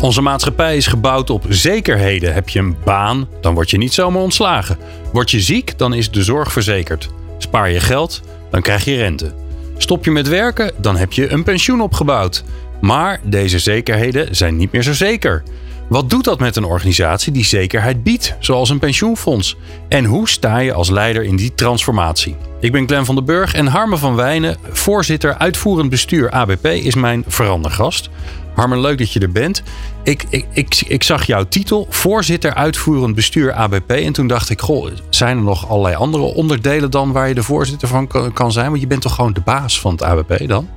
Onze 0.00 0.20
maatschappij 0.20 0.76
is 0.76 0.86
gebouwd 0.86 1.30
op 1.30 1.44
zekerheden. 1.48 2.34
Heb 2.34 2.48
je 2.48 2.58
een 2.58 2.76
baan, 2.84 3.28
dan 3.40 3.54
word 3.54 3.70
je 3.70 3.78
niet 3.78 3.92
zomaar 3.92 4.22
ontslagen. 4.22 4.78
Word 5.12 5.30
je 5.30 5.40
ziek, 5.40 5.78
dan 5.78 5.94
is 5.94 6.10
de 6.10 6.22
zorg 6.22 6.52
verzekerd. 6.52 7.08
Spaar 7.38 7.70
je 7.70 7.80
geld, 7.80 8.20
dan 8.50 8.62
krijg 8.62 8.84
je 8.84 8.96
rente. 8.96 9.32
Stop 9.76 10.04
je 10.04 10.10
met 10.10 10.28
werken, 10.28 10.72
dan 10.76 10.96
heb 10.96 11.12
je 11.12 11.32
een 11.32 11.42
pensioen 11.42 11.80
opgebouwd. 11.80 12.44
Maar 12.80 13.20
deze 13.22 13.58
zekerheden 13.58 14.36
zijn 14.36 14.56
niet 14.56 14.72
meer 14.72 14.82
zo 14.82 14.92
zeker. 14.92 15.42
Wat 15.88 16.10
doet 16.10 16.24
dat 16.24 16.38
met 16.38 16.56
een 16.56 16.64
organisatie 16.64 17.32
die 17.32 17.44
zekerheid 17.44 18.02
biedt, 18.02 18.36
zoals 18.38 18.70
een 18.70 18.78
pensioenfonds? 18.78 19.56
En 19.88 20.04
hoe 20.04 20.28
sta 20.28 20.58
je 20.58 20.72
als 20.72 20.90
leider 20.90 21.24
in 21.24 21.36
die 21.36 21.54
transformatie? 21.54 22.36
Ik 22.60 22.72
ben 22.72 22.86
Glenn 22.86 23.04
van 23.04 23.14
den 23.14 23.24
Burg 23.24 23.54
en 23.54 23.66
Harme 23.66 23.96
van 23.96 24.14
Wijnen, 24.14 24.56
voorzitter 24.70 25.34
uitvoerend 25.34 25.90
bestuur 25.90 26.30
ABP, 26.30 26.66
is 26.66 26.94
mijn 26.94 27.24
verandergast. 27.26 28.10
Harmen, 28.54 28.80
leuk 28.80 28.98
dat 28.98 29.12
je 29.12 29.20
er 29.20 29.32
bent. 29.32 29.62
Ik, 30.02 30.24
ik, 30.28 30.46
ik, 30.52 30.82
ik 30.86 31.02
zag 31.02 31.24
jouw 31.24 31.44
titel, 31.44 31.86
voorzitter 31.90 32.54
uitvoerend 32.54 33.14
bestuur 33.14 33.52
ABP. 33.52 33.90
En 33.90 34.12
toen 34.12 34.26
dacht 34.26 34.50
ik, 34.50 34.60
goh, 34.60 34.90
zijn 35.10 35.36
er 35.36 35.42
nog 35.42 35.68
allerlei 35.68 35.94
andere 35.94 36.22
onderdelen 36.22 36.90
dan 36.90 37.12
waar 37.12 37.28
je 37.28 37.34
de 37.34 37.42
voorzitter 37.42 37.88
van 37.88 38.32
kan 38.32 38.52
zijn? 38.52 38.68
Want 38.68 38.80
je 38.80 38.86
bent 38.86 39.02
toch 39.02 39.14
gewoon 39.14 39.32
de 39.32 39.40
baas 39.40 39.80
van 39.80 39.92
het 39.92 40.02
ABP 40.02 40.48
dan? 40.48 40.68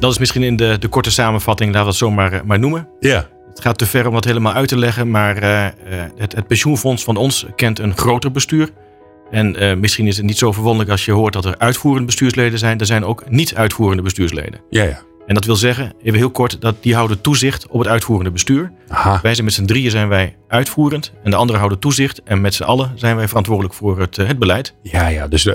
Dat 0.00 0.10
is 0.10 0.18
misschien 0.18 0.42
in 0.42 0.56
de, 0.56 0.76
de 0.78 0.88
korte 0.88 1.10
samenvatting, 1.10 1.70
laten 1.70 1.84
we 1.84 1.90
het 1.90 1.98
zo 1.98 2.10
maar, 2.10 2.32
eh, 2.32 2.40
maar 2.44 2.58
noemen. 2.58 2.88
Ja. 3.00 3.28
Het 3.50 3.60
gaat 3.60 3.78
te 3.78 3.86
ver 3.86 4.06
om 4.06 4.14
dat 4.14 4.24
helemaal 4.24 4.52
uit 4.52 4.68
te 4.68 4.78
leggen, 4.78 5.10
maar 5.10 5.42
uh, 5.42 5.66
het, 6.16 6.34
het, 6.34 6.46
pensioenfonds 6.46 7.04
van 7.04 7.16
ons 7.16 7.46
kent 7.56 7.78
een 7.78 7.96
groter 7.96 8.30
bestuur. 8.30 8.70
En 9.30 9.62
uh, 9.62 9.74
misschien 9.74 10.06
is 10.06 10.16
het 10.16 10.26
niet 10.26 10.38
zo 10.38 10.52
verwonderlijk 10.52 10.90
als 10.90 11.04
je 11.04 11.12
hoort 11.12 11.32
dat 11.32 11.44
er 11.44 11.58
uitvoerende 11.58 12.06
bestuursleden 12.06 12.58
zijn. 12.58 12.78
Er 12.78 12.86
zijn 12.86 13.04
ook 13.04 13.30
niet-uitvoerende 13.30 14.02
bestuursleden. 14.02 14.60
Ja, 14.70 14.82
ja. 14.82 15.02
En 15.26 15.34
dat 15.34 15.44
wil 15.44 15.56
zeggen, 15.56 15.92
even 16.02 16.18
heel 16.18 16.30
kort, 16.30 16.60
dat 16.60 16.82
die 16.82 16.94
houden 16.94 17.20
toezicht 17.20 17.66
op 17.66 17.78
het 17.78 17.88
uitvoerende 17.88 18.30
bestuur. 18.30 18.72
Aha. 18.88 19.18
Wij 19.22 19.34
zijn 19.34 19.44
met 19.44 19.54
z'n 19.54 19.64
drieën 19.64 19.90
zijn 19.90 20.08
wij 20.08 20.36
uitvoerend 20.48 21.12
en 21.22 21.30
de 21.30 21.36
anderen 21.36 21.58
houden 21.58 21.78
toezicht. 21.78 22.22
En 22.22 22.40
met 22.40 22.54
z'n 22.54 22.62
allen 22.62 22.92
zijn 22.94 23.16
wij 23.16 23.28
verantwoordelijk 23.28 23.74
voor 23.74 24.00
het, 24.00 24.16
het 24.16 24.38
beleid. 24.38 24.74
Ja, 24.82 25.08
ja, 25.08 25.28
dus 25.28 25.48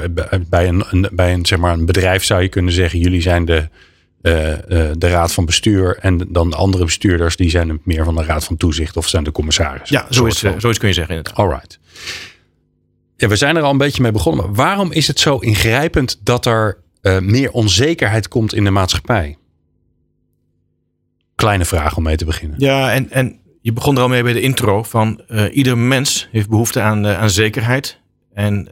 bij 0.49 0.67
een, 0.67 0.85
een, 0.89 1.09
bij 1.11 1.33
een, 1.33 1.45
zeg 1.45 1.59
maar 1.59 1.73
een 1.73 1.85
bedrijf 1.85 2.23
zou 2.23 2.41
je 2.41 2.47
kunnen 2.49 2.73
zeggen, 2.73 2.99
jullie 2.99 3.21
zijn 3.21 3.45
de, 3.45 3.69
uh, 4.25 4.47
uh, 4.49 4.55
de 4.97 5.09
raad 5.09 5.33
van 5.33 5.45
bestuur. 5.45 5.97
En 5.97 6.27
dan 6.29 6.49
de 6.49 6.55
andere 6.55 6.83
bestuurders, 6.83 7.35
die 7.35 7.49
zijn 7.49 7.79
meer 7.83 8.03
van 8.05 8.15
de 8.15 8.23
raad 8.23 8.43
van 8.43 8.57
toezicht 8.57 8.97
of 8.97 9.07
zijn 9.07 9.23
de 9.23 9.31
commissaris. 9.31 9.89
Ja, 9.89 10.05
zo 10.09 10.25
is, 10.25 10.39
zoiets 10.39 10.79
kun 10.79 10.87
je 10.87 10.93
zeggen 10.93 11.15
inderdaad. 11.15 11.45
All 11.45 11.49
right. 11.49 11.79
Ja, 13.15 13.27
we 13.27 13.35
zijn 13.35 13.55
er 13.55 13.61
al 13.61 13.71
een 13.71 13.77
beetje 13.77 14.01
mee 14.01 14.11
begonnen. 14.11 14.45
Maar 14.45 14.53
waarom 14.53 14.91
is 14.91 15.07
het 15.07 15.19
zo 15.19 15.37
ingrijpend 15.37 16.19
dat 16.23 16.45
er 16.45 16.77
uh, 17.01 17.19
meer 17.19 17.51
onzekerheid 17.51 18.27
komt 18.27 18.53
in 18.53 18.63
de 18.63 18.69
maatschappij? 18.69 19.37
Kleine 21.35 21.65
vraag 21.65 21.97
om 21.97 22.03
mee 22.03 22.15
te 22.15 22.25
beginnen. 22.25 22.59
Ja, 22.59 22.93
en, 22.93 23.11
en 23.11 23.39
je 23.61 23.73
begon 23.73 23.95
er 23.95 24.01
al 24.01 24.07
mee 24.07 24.23
bij 24.23 24.33
de 24.33 24.41
intro 24.41 24.83
van 24.83 25.21
ieder 25.51 25.77
mens 25.77 26.27
heeft 26.31 26.49
behoefte 26.49 26.81
aan, 26.81 27.07
aan 27.07 27.29
zekerheid. 27.29 27.99
En 28.33 28.67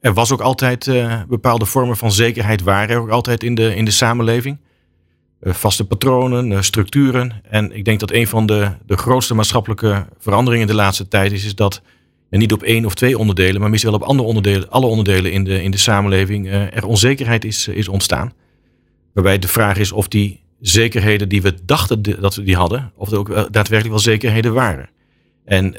er 0.00 0.12
was 0.12 0.32
ook 0.32 0.40
altijd 0.40 0.90
bepaalde 1.28 1.64
vormen 1.64 1.96
van 1.96 2.12
zekerheid 2.12 2.62
waren 2.62 2.88
er 2.96 3.00
ook 3.00 3.10
altijd 3.10 3.42
in 3.42 3.54
de, 3.54 3.74
in 3.74 3.84
de 3.84 3.90
samenleving. 3.90 4.58
Vaste 5.40 5.84
patronen, 5.84 6.64
structuren. 6.64 7.32
En 7.42 7.76
ik 7.76 7.84
denk 7.84 8.00
dat 8.00 8.12
een 8.12 8.26
van 8.26 8.46
de, 8.46 8.70
de 8.86 8.96
grootste 8.96 9.34
maatschappelijke 9.34 10.06
veranderingen 10.18 10.66
de 10.66 10.74
laatste 10.74 11.08
tijd 11.08 11.32
is, 11.32 11.44
is 11.44 11.54
dat 11.54 11.82
niet 12.30 12.52
op 12.52 12.62
één 12.62 12.84
of 12.84 12.94
twee 12.94 13.18
onderdelen, 13.18 13.60
maar 13.60 13.70
misschien 13.70 13.92
wel 13.92 14.00
op 14.00 14.06
andere 14.06 14.28
onderdelen, 14.28 14.70
alle 14.70 14.86
onderdelen 14.86 15.32
in 15.32 15.44
de, 15.44 15.62
in 15.62 15.70
de 15.70 15.78
samenleving 15.78 16.48
er 16.50 16.86
onzekerheid 16.86 17.44
is, 17.44 17.68
is 17.68 17.88
ontstaan. 17.88 18.32
Waarbij 19.14 19.38
de 19.38 19.48
vraag 19.48 19.76
is 19.76 19.92
of 19.92 20.08
die 20.08 20.40
zekerheden 20.60 21.28
die 21.28 21.42
we 21.42 21.54
dachten 21.64 22.02
dat 22.02 22.34
we 22.34 22.42
die 22.42 22.56
hadden, 22.56 22.92
of 22.96 23.10
er 23.10 23.18
ook 23.18 23.28
daadwerkelijk 23.28 23.88
wel 23.88 23.98
zekerheden 23.98 24.52
waren. 24.52 24.88
En 25.44 25.74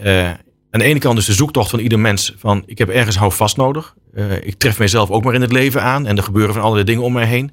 aan 0.72 0.80
de 0.80 0.86
ene 0.86 1.00
kant 1.00 1.18
is 1.18 1.25
de 1.25 1.34
zoektocht 1.34 1.69
van 1.69 1.80
ieder 1.80 2.00
mens 2.00 2.34
van 2.38 2.64
ik 2.66 2.78
heb 2.78 2.90
ergens 2.90 3.18
houvast 3.18 3.58
nodig. 3.58 3.96
Ik 4.42 4.56
tref 4.58 4.78
mijzelf 4.78 5.09
ook 5.09 5.24
maar 5.24 5.34
in 5.34 5.42
het 5.42 5.52
leven 5.52 5.84
aan 5.84 6.08
en 6.08 6.18
er 6.18 6.24
gebeuren 6.24 6.53
van 6.53 6.64
allerlei 6.64 6.86
dingen 6.86 7.03
om 7.03 7.14
mij 7.14 7.25
heen. 7.25 7.52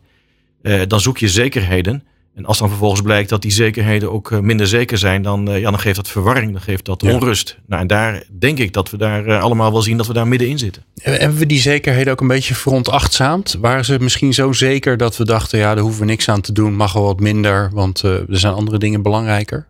Uh, 0.66 0.82
dan 0.86 1.00
zoek 1.00 1.18
je 1.18 1.28
zekerheden. 1.28 2.04
En 2.34 2.44
als 2.44 2.58
dan 2.58 2.68
vervolgens 2.68 3.02
blijkt 3.02 3.28
dat 3.28 3.42
die 3.42 3.50
zekerheden 3.50 4.12
ook 4.12 4.40
minder 4.40 4.66
zeker 4.66 4.98
zijn, 4.98 5.22
dan, 5.22 5.46
ja, 5.46 5.70
dan 5.70 5.78
geeft 5.78 5.96
dat 5.96 6.08
verwarring, 6.08 6.52
dan 6.52 6.60
geeft 6.60 6.84
dat 6.84 7.02
ja. 7.02 7.12
onrust. 7.12 7.58
Nou, 7.66 7.82
en 7.82 7.86
daar 7.86 8.22
denk 8.38 8.58
ik 8.58 8.72
dat 8.72 8.90
we 8.90 8.96
daar 8.96 9.38
allemaal 9.38 9.72
wel 9.72 9.82
zien 9.82 9.96
dat 9.96 10.06
we 10.06 10.12
daar 10.12 10.28
middenin 10.28 10.58
zitten. 10.58 10.84
Hebben 11.02 11.38
we 11.38 11.46
die 11.46 11.60
zekerheden 11.60 12.12
ook 12.12 12.20
een 12.20 12.26
beetje 12.26 12.54
verontachtzaamd? 12.54 13.56
Waren 13.60 13.84
ze 13.84 13.98
misschien 14.00 14.34
zo 14.34 14.52
zeker 14.52 14.96
dat 14.96 15.16
we 15.16 15.24
dachten, 15.24 15.58
ja, 15.58 15.74
daar 15.74 15.82
hoeven 15.82 16.00
we 16.00 16.06
niks 16.06 16.28
aan 16.28 16.40
te 16.40 16.52
doen, 16.52 16.74
mag 16.74 16.92
wel 16.92 17.02
wat 17.02 17.20
minder, 17.20 17.70
want 17.72 18.02
uh, 18.04 18.12
er 18.12 18.26
zijn 18.38 18.54
andere 18.54 18.78
dingen 18.78 19.02
belangrijker? 19.02 19.66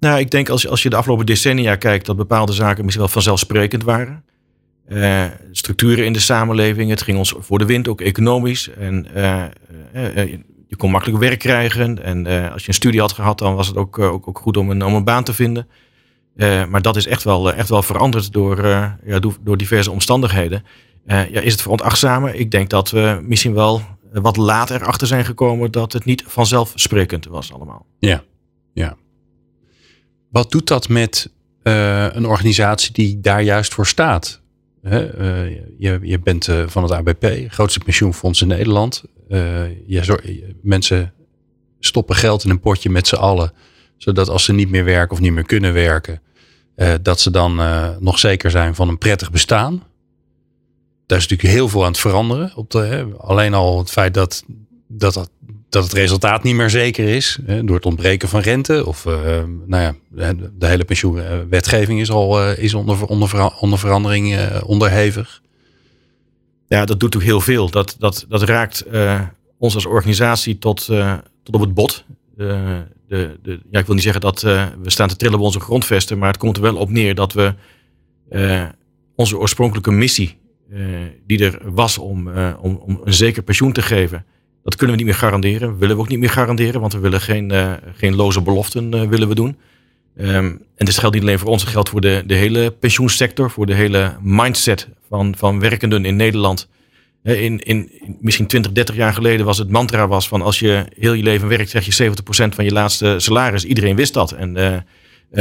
Nou, 0.00 0.18
ik 0.18 0.30
denk 0.30 0.48
als 0.48 0.68
als 0.68 0.82
je 0.82 0.90
de 0.90 0.96
afgelopen 0.96 1.26
decennia 1.26 1.76
kijkt, 1.76 2.06
dat 2.06 2.16
bepaalde 2.16 2.52
zaken 2.52 2.84
misschien 2.84 3.04
wel 3.04 3.14
vanzelfsprekend 3.14 3.82
waren. 3.82 4.24
Uh, 4.88 5.24
structuren 5.52 6.04
in 6.04 6.12
de 6.12 6.20
samenleving, 6.20 6.90
het 6.90 7.02
ging 7.02 7.18
ons 7.18 7.34
voor 7.38 7.58
de 7.58 7.66
wind, 7.66 7.88
ook 7.88 8.00
economisch. 8.00 8.70
En 8.70 9.06
uh, 9.16 9.44
je 10.68 10.76
kon 10.76 10.90
makkelijk 10.90 11.18
werk 11.18 11.38
krijgen. 11.38 12.02
En 12.02 12.26
als 12.52 12.62
je 12.62 12.68
een 12.68 12.74
studie 12.74 13.00
had 13.00 13.12
gehad, 13.12 13.38
dan 13.38 13.54
was 13.54 13.66
het 13.66 13.76
ook, 13.76 13.98
ook, 13.98 14.28
ook, 14.28 14.38
goed 14.38 14.56
om 14.56 14.70
een, 14.70 14.84
om 14.84 14.94
een 14.94 15.04
baan 15.04 15.24
te 15.24 15.34
vinden. 15.34 15.68
Maar 16.68 16.82
dat 16.82 16.96
is 16.96 17.06
echt 17.06 17.24
wel, 17.24 17.52
echt 17.52 17.68
wel 17.68 17.82
veranderd 17.82 18.32
door, 18.32 18.66
ja, 19.04 19.18
door, 19.40 19.56
diverse 19.56 19.90
omstandigheden. 19.90 20.64
ja, 21.06 21.40
is 21.40 21.52
het 21.52 21.62
veronachtzamen? 21.62 22.38
Ik 22.38 22.50
denk 22.50 22.70
dat 22.70 22.90
we 22.90 23.20
misschien 23.22 23.54
wel 23.54 23.82
wat 24.12 24.36
later 24.36 24.84
achter 24.84 25.06
zijn 25.06 25.24
gekomen 25.24 25.70
dat 25.70 25.92
het 25.92 26.04
niet 26.04 26.24
vanzelfsprekend 26.26 27.26
was 27.26 27.52
allemaal. 27.52 27.86
Ja, 27.98 28.22
ja. 28.72 28.96
Wat 30.30 30.50
doet 30.50 30.66
dat 30.66 30.88
met 30.88 31.30
een 31.62 32.26
organisatie 32.26 32.92
die 32.92 33.20
daar 33.20 33.42
juist 33.42 33.74
voor 33.74 33.86
staat? 33.86 34.44
Je, 35.78 35.98
je 36.02 36.20
bent 36.22 36.48
van 36.66 36.82
het 36.82 36.92
ABP, 36.92 37.26
grootste 37.48 37.80
pensioenfonds 37.84 38.42
in 38.42 38.48
Nederland. 38.48 39.04
Je, 39.86 40.54
mensen 40.62 41.12
stoppen 41.80 42.16
geld 42.16 42.44
in 42.44 42.50
een 42.50 42.60
potje 42.60 42.90
met 42.90 43.06
z'n 43.06 43.14
allen. 43.14 43.52
Zodat 43.96 44.28
als 44.28 44.44
ze 44.44 44.52
niet 44.52 44.70
meer 44.70 44.84
werken 44.84 45.10
of 45.10 45.20
niet 45.20 45.32
meer 45.32 45.46
kunnen 45.46 45.72
werken, 45.72 46.22
dat 47.02 47.20
ze 47.20 47.30
dan 47.30 47.54
nog 48.00 48.18
zeker 48.18 48.50
zijn 48.50 48.74
van 48.74 48.88
een 48.88 48.98
prettig 48.98 49.30
bestaan. 49.30 49.82
Daar 51.06 51.18
is 51.18 51.26
natuurlijk 51.28 51.58
heel 51.58 51.68
veel 51.68 51.84
aan 51.84 51.90
het 51.90 52.00
veranderen. 52.00 52.52
Op 52.54 52.74
alleen 53.18 53.54
al 53.54 53.78
het 53.78 53.90
feit 53.90 54.14
dat, 54.14 54.44
dat, 54.88 55.14
dat 55.14 55.30
het 55.84 55.92
resultaat 55.92 56.42
niet 56.42 56.54
meer 56.54 56.70
zeker 56.70 57.08
is. 57.08 57.38
Hè, 57.46 57.64
door 57.64 57.76
het 57.76 57.86
ontbreken 57.86 58.28
van 58.28 58.40
rente. 58.40 58.86
Of 58.86 59.04
nou 59.66 59.82
ja, 59.82 59.94
de 60.58 60.66
hele 60.66 60.84
pensioenwetgeving 60.84 62.00
is 62.00 62.10
al 62.10 62.52
is 62.52 62.74
onder, 62.74 63.06
onder, 63.06 63.52
onder 63.60 63.78
verandering 63.78 64.50
onderhevig. 64.60 65.42
Ja, 66.68 66.84
dat 66.84 67.00
doet 67.00 67.16
ook 67.16 67.22
heel 67.22 67.40
veel. 67.40 67.70
Dat, 67.70 67.96
dat, 67.98 68.26
dat 68.28 68.42
raakt 68.42 68.84
ons 69.58 69.74
als 69.74 69.86
organisatie 69.86 70.58
tot, 70.58 70.84
tot 71.42 71.54
op 71.54 71.60
het 71.60 71.74
bot. 71.74 72.04
De, 72.36 72.84
de, 73.08 73.60
ja, 73.70 73.78
ik 73.78 73.86
wil 73.86 73.94
niet 73.94 74.04
zeggen 74.04 74.20
dat 74.20 74.40
we 74.42 74.70
staan 74.84 75.08
te 75.08 75.16
trillen 75.16 75.38
op 75.38 75.44
onze 75.44 75.60
grondvesten, 75.60 76.18
maar 76.18 76.28
het 76.28 76.38
komt 76.38 76.56
er 76.56 76.62
wel 76.62 76.76
op 76.76 76.90
neer 76.90 77.14
dat 77.14 77.32
we 77.32 77.54
onze 79.14 79.38
oorspronkelijke 79.38 79.90
missie, 79.90 80.38
die 81.26 81.44
er 81.44 81.60
was 81.64 81.98
om, 81.98 82.28
om, 82.60 82.76
om 82.76 83.00
een 83.04 83.14
zeker 83.14 83.42
pensioen 83.42 83.72
te 83.72 83.82
geven, 83.82 84.24
dat 84.66 84.76
kunnen 84.76 84.96
we 84.96 85.02
niet 85.02 85.10
meer 85.10 85.20
garanderen. 85.20 85.78
Willen 85.78 85.96
we 85.96 86.02
ook 86.02 86.08
niet 86.08 86.18
meer 86.18 86.30
garanderen, 86.30 86.80
want 86.80 86.92
we 86.92 86.98
willen 86.98 87.20
geen, 87.20 87.52
geen 87.96 88.14
loze 88.14 88.42
beloften 88.42 89.08
willen 89.08 89.28
we 89.28 89.34
doen. 89.34 89.56
Um, 90.20 90.62
en 90.76 90.86
dit 90.86 90.98
geldt 90.98 91.14
niet 91.14 91.24
alleen 91.24 91.38
voor 91.38 91.50
ons, 91.50 91.62
het 91.62 91.70
geldt 91.70 91.88
voor 91.88 92.00
de, 92.00 92.22
de 92.26 92.34
hele 92.34 92.70
pensioensector, 92.70 93.50
voor 93.50 93.66
de 93.66 93.74
hele 93.74 94.16
mindset 94.20 94.88
van, 95.08 95.34
van 95.36 95.60
werkenden 95.60 96.04
in 96.04 96.16
Nederland. 96.16 96.68
In, 97.22 97.58
in, 97.58 97.90
misschien 98.20 98.46
20, 98.46 98.72
30 98.72 98.94
jaar 98.94 99.12
geleden 99.12 99.46
was 99.46 99.58
het 99.58 99.70
mantra 99.70 100.08
was 100.08 100.28
van 100.28 100.42
als 100.42 100.58
je 100.58 100.84
heel 100.98 101.12
je 101.12 101.22
leven 101.22 101.48
werkt, 101.48 101.70
krijg 101.70 101.96
je 101.96 102.10
70% 102.10 102.54
van 102.54 102.64
je 102.64 102.72
laatste 102.72 103.14
salaris. 103.18 103.64
Iedereen 103.64 103.96
wist 103.96 104.14
dat. 104.14 104.32
En, 104.32 104.56
uh, 104.56 104.76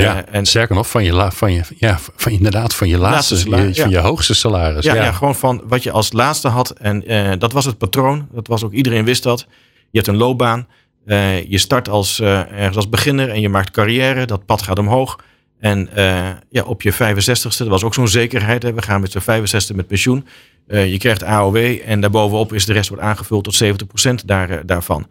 ja, 0.02 0.16
uh, 0.16 0.36
en 0.36 0.46
sterker 0.46 0.76
nog, 0.76 0.90
van 0.90 1.04
je, 1.04 1.14
la, 1.14 1.32
van 1.32 1.54
je, 1.54 1.62
ja, 1.78 2.00
van 2.16 2.32
inderdaad, 2.32 2.76
van 2.76 2.88
je 2.88 2.98
laatste, 2.98 3.34
laatste 3.34 3.50
salaris, 3.50 3.80
van 3.80 3.90
ja. 3.90 3.98
je 3.98 4.04
hoogste 4.04 4.34
salaris. 4.34 4.86
Ja, 4.86 5.12
gewoon 5.12 5.36
van 5.36 5.62
wat 5.66 5.84
je 5.84 5.92
als 5.92 6.12
laatste 6.12 6.48
had. 6.48 6.70
En 6.70 7.12
uh, 7.12 7.32
dat 7.38 7.52
was 7.52 7.66
het 7.66 7.78
patroon. 7.78 8.28
Dat 8.32 8.48
was 8.48 8.64
ook, 8.64 8.74
iedereen 8.74 9.06
wist 9.06 9.24
dat. 9.24 9.48
Je 9.92 9.98
hebt 9.98 10.08
een 10.08 10.18
loopbaan. 10.18 10.68
je 11.48 11.58
start 11.58 11.90
als, 11.90 12.20
ergens 12.20 12.76
als 12.76 12.90
beginner 12.90 13.30
en 13.30 13.42
je 13.42 13.50
maakt 13.50 13.72
carrière. 13.72 14.26
Dat 14.26 14.46
pad 14.46 14.62
gaat 14.62 14.80
omhoog. 14.80 15.20
En 15.60 15.90
ja, 16.50 16.64
op 16.64 16.82
je 16.82 16.94
65ste, 16.94 17.58
dat 17.58 17.68
was 17.68 17.84
ook 17.84 17.94
zo'n 17.94 18.08
zekerheid. 18.08 18.64
Hè. 18.64 18.74
We 18.74 18.82
gaan 18.82 19.02
met 19.02 19.12
z'n 19.12 19.20
65 19.20 19.76
met 19.76 19.88
pensioen. 19.88 20.26
je 20.68 20.98
krijgt 20.98 21.24
AOW 21.24 21.78
en 21.86 22.02
daarbovenop 22.02 22.54
is 22.54 22.66
de 22.66 22.74
rest 22.74 22.90
wordt 22.90 23.04
aangevuld 23.04 23.44
tot 23.44 23.64
70% 24.22 24.26
daar, 24.26 24.66
daarvan. 24.66 25.08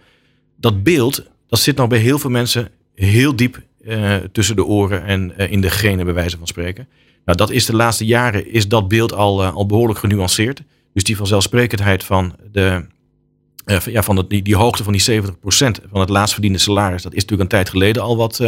Dat 0.57 0.83
beeld, 0.83 1.23
dat 1.49 1.59
zit 1.59 1.77
nog 1.77 1.89
bij 1.89 1.99
heel 1.99 2.19
veel 2.19 2.31
mensen 2.31 2.69
heel 2.95 3.37
diep 3.37 3.63
tussen 4.33 4.57
de 4.57 4.65
oren 4.65 5.05
en 5.05 5.37
in 5.51 5.61
de 5.61 5.71
genen, 5.71 6.05
bij 6.05 6.15
wijze 6.15 6.39
van 6.39 6.47
spreken. 6.47 6.89
Nou, 7.25 7.39
dat 7.39 7.51
is 7.51 7.67
de 7.67 7.77
laatste 7.77 8.05
jaren 8.05 8.53
is 8.53 8.69
dat 8.69 8.89
beeld 8.89 9.13
al, 9.13 9.45
al 9.45 9.67
behoorlijk 9.67 9.99
genuanceerd. 9.99 10.63
Dus 10.93 11.05
die 11.05 11.17
vanzelfsprekendheid 11.17 12.05
van, 12.05 12.37
de, 12.53 12.87
uh, 13.67 13.81
ja, 13.81 14.03
van 14.03 14.25
die, 14.29 14.43
die 14.43 14.57
hoogte 14.57 14.85
van 14.85 14.93
die 14.93 15.23
70% 15.23 15.31
van 15.91 16.01
het 16.01 16.09
laatst 16.09 16.33
verdiende 16.33 16.59
salaris, 16.59 17.03
dat 17.03 17.15
is 17.15 17.21
natuurlijk 17.21 17.51
een 17.51 17.59
tijd 17.59 17.69
geleden 17.69 18.03
al 18.03 18.17
wat, 18.17 18.41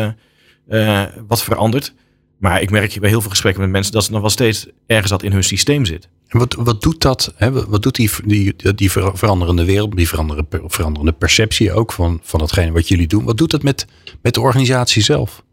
wat 1.27 1.43
veranderd. 1.43 1.94
Maar 2.38 2.62
ik 2.62 2.71
merk 2.71 3.00
bij 3.00 3.09
heel 3.09 3.21
veel 3.21 3.31
gesprekken 3.31 3.62
met 3.62 3.71
mensen 3.71 3.93
dat 3.93 4.05
ze 4.05 4.12
nog 4.12 4.21
wel 4.21 4.31
steeds 4.31 4.67
ergens 4.87 5.11
dat 5.11 5.23
in 5.23 5.33
hun 5.33 5.44
systeem 5.44 5.85
zit. 5.85 6.09
Wat, 6.28 6.55
wat 6.55 6.82
doet 6.82 7.00
dat? 7.00 7.32
Hè? 7.37 7.67
Wat 7.67 7.82
doet 7.82 7.94
die, 7.94 8.11
die, 8.25 8.75
die 8.75 8.90
veranderende 8.90 9.64
wereld, 9.64 9.96
die 9.96 10.08
veranderende, 10.08 10.62
veranderende 10.67 11.12
perceptie 11.12 11.73
ook 11.73 11.93
van, 11.93 12.20
van 12.23 12.40
datgene 12.40 12.73
wat 12.73 12.88
jullie 12.88 13.06
doen? 13.06 13.25
Wat 13.25 13.38
doet 13.38 13.50
dat 13.50 13.62
met, 13.62 13.87
met 14.23 14.34
de 14.34 14.40
organisatie 14.40 15.02
zelf? 15.02 15.44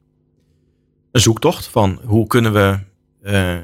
Een 1.11 1.21
zoektocht 1.21 1.67
van 1.67 1.99
hoe 2.05 2.27
kunnen 2.27 2.53
we 2.53 2.79
uh, 3.23 3.57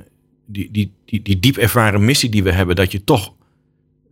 die, 0.46 0.72
die, 0.72 0.92
die, 1.06 1.22
die 1.22 1.40
diep 1.40 1.58
ervaren 1.58 2.06
missie 2.06 2.30
die 2.30 2.44
we 2.44 2.52
hebben, 2.52 2.76
dat 2.76 2.92
je 2.92 3.04
toch. 3.04 3.34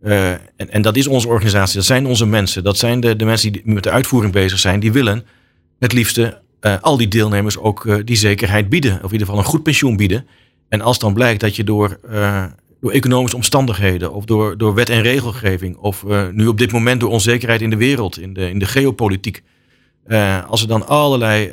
Uh, 0.02 0.30
en, 0.30 0.70
en 0.70 0.82
dat 0.82 0.96
is 0.96 1.06
onze 1.06 1.28
organisatie, 1.28 1.76
dat 1.76 1.84
zijn 1.84 2.06
onze 2.06 2.26
mensen, 2.26 2.64
dat 2.64 2.78
zijn 2.78 3.00
de, 3.00 3.16
de 3.16 3.24
mensen 3.24 3.52
die 3.52 3.62
met 3.64 3.82
de 3.82 3.90
uitvoering 3.90 4.32
bezig 4.32 4.58
zijn, 4.58 4.80
die 4.80 4.92
willen 4.92 5.24
het 5.78 5.92
liefste 5.92 6.40
uh, 6.60 6.80
al 6.80 6.96
die 6.96 7.08
deelnemers 7.08 7.58
ook 7.58 8.06
die 8.06 8.16
zekerheid 8.16 8.68
bieden, 8.68 8.92
of 8.92 9.04
in 9.04 9.12
ieder 9.12 9.26
geval 9.26 9.38
een 9.38 9.50
goed 9.50 9.62
pensioen 9.62 9.96
bieden. 9.96 10.26
En 10.68 10.80
als 10.80 10.98
dan 10.98 11.14
blijkt 11.14 11.40
dat 11.40 11.56
je 11.56 11.64
door, 11.64 12.00
door 12.80 12.92
economische 12.92 13.36
omstandigheden, 13.36 14.12
of 14.12 14.24
door, 14.24 14.58
door 14.58 14.74
wet 14.74 14.88
en 14.88 15.02
regelgeving, 15.02 15.76
of 15.76 16.04
nu 16.32 16.46
op 16.46 16.58
dit 16.58 16.72
moment 16.72 17.00
door 17.00 17.10
onzekerheid 17.10 17.62
in 17.62 17.70
de 17.70 17.76
wereld, 17.76 18.18
in 18.18 18.32
de, 18.32 18.50
in 18.50 18.58
de 18.58 18.66
geopolitiek, 18.66 19.42
als 20.46 20.62
er 20.62 20.68
dan 20.68 20.86
allerlei 20.86 21.52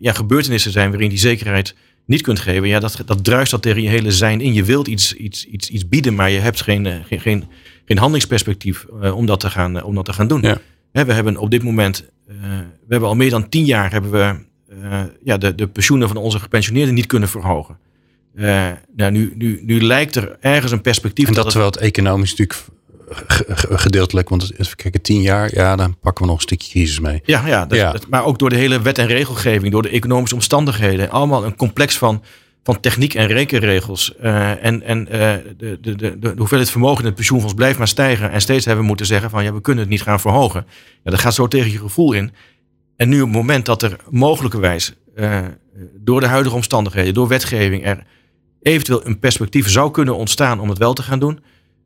ja, 0.00 0.12
gebeurtenissen 0.12 0.72
zijn 0.72 0.90
waarin 0.90 1.08
die 1.08 1.18
zekerheid 1.18 1.74
niet 2.10 2.22
kunt 2.22 2.38
geven, 2.38 2.68
ja, 2.68 2.80
dat, 2.80 3.02
dat 3.06 3.24
druist 3.24 3.50
dat 3.50 3.62
tegen 3.62 3.82
je 3.82 3.88
hele 3.88 4.10
zijn 4.10 4.40
in. 4.40 4.54
Je 4.54 4.64
wilt 4.64 4.86
iets, 4.86 5.14
iets, 5.14 5.44
iets, 5.44 5.70
iets 5.70 5.88
bieden, 5.88 6.14
maar 6.14 6.30
je 6.30 6.38
hebt 6.38 6.60
geen, 6.60 6.86
eh, 6.86 6.94
geen, 7.04 7.20
geen, 7.20 7.44
geen 7.84 7.96
handelingsperspectief 7.96 8.86
om, 9.14 9.26
dat 9.26 9.40
te 9.40 9.50
gaan, 9.50 9.82
om 9.82 9.94
dat 9.94 10.04
te 10.04 10.12
gaan 10.12 10.26
doen. 10.26 10.42
Ja. 10.42 10.58
we 10.92 11.12
hebben 11.12 11.36
op 11.36 11.50
dit 11.50 11.62
moment, 11.62 12.10
we 12.26 12.88
hebben 12.88 13.08
al 13.08 13.16
meer 13.16 13.30
dan 13.30 13.48
tien 13.48 13.64
jaar 13.64 13.90
hebben 13.92 14.10
we 14.10 14.48
ja, 15.24 15.36
de, 15.36 15.54
de 15.54 15.66
pensioenen 15.66 16.08
van 16.08 16.16
onze 16.16 16.38
gepensioneerden 16.38 16.94
niet 16.94 17.06
kunnen 17.06 17.28
verhogen. 17.28 17.78
Nou, 18.96 19.10
nu, 19.10 19.32
nu, 19.36 19.60
nu 19.62 19.82
lijkt 19.82 20.16
er 20.16 20.36
ergens 20.40 20.72
een 20.72 20.80
perspectief. 20.80 21.26
En 21.26 21.34
dat, 21.34 21.42
dat 21.42 21.52
terwijl 21.52 21.72
het 21.72 21.80
economisch 21.80 22.30
natuurlijk 22.30 22.58
gedeeltelijk, 23.56 24.28
want 24.28 24.52
even 24.58 24.76
kijken, 24.76 25.02
tien 25.02 25.22
jaar, 25.22 25.54
ja, 25.54 25.76
dan 25.76 25.96
pakken 26.00 26.22
we 26.22 26.30
nog 26.30 26.38
een 26.38 26.42
stukje 26.42 26.70
crisis 26.70 27.00
mee. 27.00 27.20
Ja, 27.24 27.46
ja, 27.46 27.66
dat, 27.66 27.78
ja. 27.78 27.94
maar 28.08 28.24
ook 28.24 28.38
door 28.38 28.50
de 28.50 28.56
hele 28.56 28.82
wet 28.82 28.98
en 28.98 29.06
regelgeving, 29.06 29.72
door 29.72 29.82
de 29.82 29.88
economische 29.88 30.34
omstandigheden, 30.34 31.10
allemaal 31.10 31.44
een 31.44 31.56
complex 31.56 31.98
van, 31.98 32.22
van 32.62 32.80
techniek 32.80 33.14
en 33.14 33.26
rekenregels. 33.26 34.14
Uh, 34.22 34.64
en 34.64 34.82
en 34.82 35.00
uh, 35.00 35.34
de, 35.56 35.78
de, 35.80 35.96
de, 35.96 36.18
de 36.18 36.34
hoeveelheid 36.36 36.70
vermogen 36.70 36.98
in 36.98 37.06
het 37.06 37.14
pensioenfonds 37.14 37.54
blijft 37.54 37.78
maar 37.78 37.88
stijgen. 37.88 38.30
En 38.30 38.40
steeds 38.40 38.64
hebben 38.64 38.82
we 38.82 38.88
moeten 38.88 39.06
zeggen 39.06 39.30
van 39.30 39.44
ja, 39.44 39.52
we 39.52 39.60
kunnen 39.60 39.82
het 39.82 39.92
niet 39.92 40.02
gaan 40.02 40.20
verhogen. 40.20 40.66
Ja, 41.04 41.10
dat 41.10 41.20
gaat 41.20 41.34
zo 41.34 41.48
tegen 41.48 41.70
je 41.70 41.78
gevoel 41.78 42.12
in. 42.12 42.32
En 42.96 43.08
nu 43.08 43.20
op 43.20 43.28
het 43.28 43.36
moment 43.36 43.66
dat 43.66 43.82
er 43.82 43.96
mogelijkerwijs 44.10 44.94
uh, 45.16 45.38
door 45.96 46.20
de 46.20 46.26
huidige 46.26 46.54
omstandigheden, 46.54 47.14
door 47.14 47.28
wetgeving, 47.28 47.86
er 47.86 48.04
eventueel 48.62 49.06
een 49.06 49.18
perspectief 49.18 49.68
zou 49.68 49.90
kunnen 49.90 50.16
ontstaan 50.16 50.60
om 50.60 50.68
het 50.68 50.78
wel 50.78 50.92
te 50.92 51.02
gaan 51.02 51.18
doen 51.18 51.40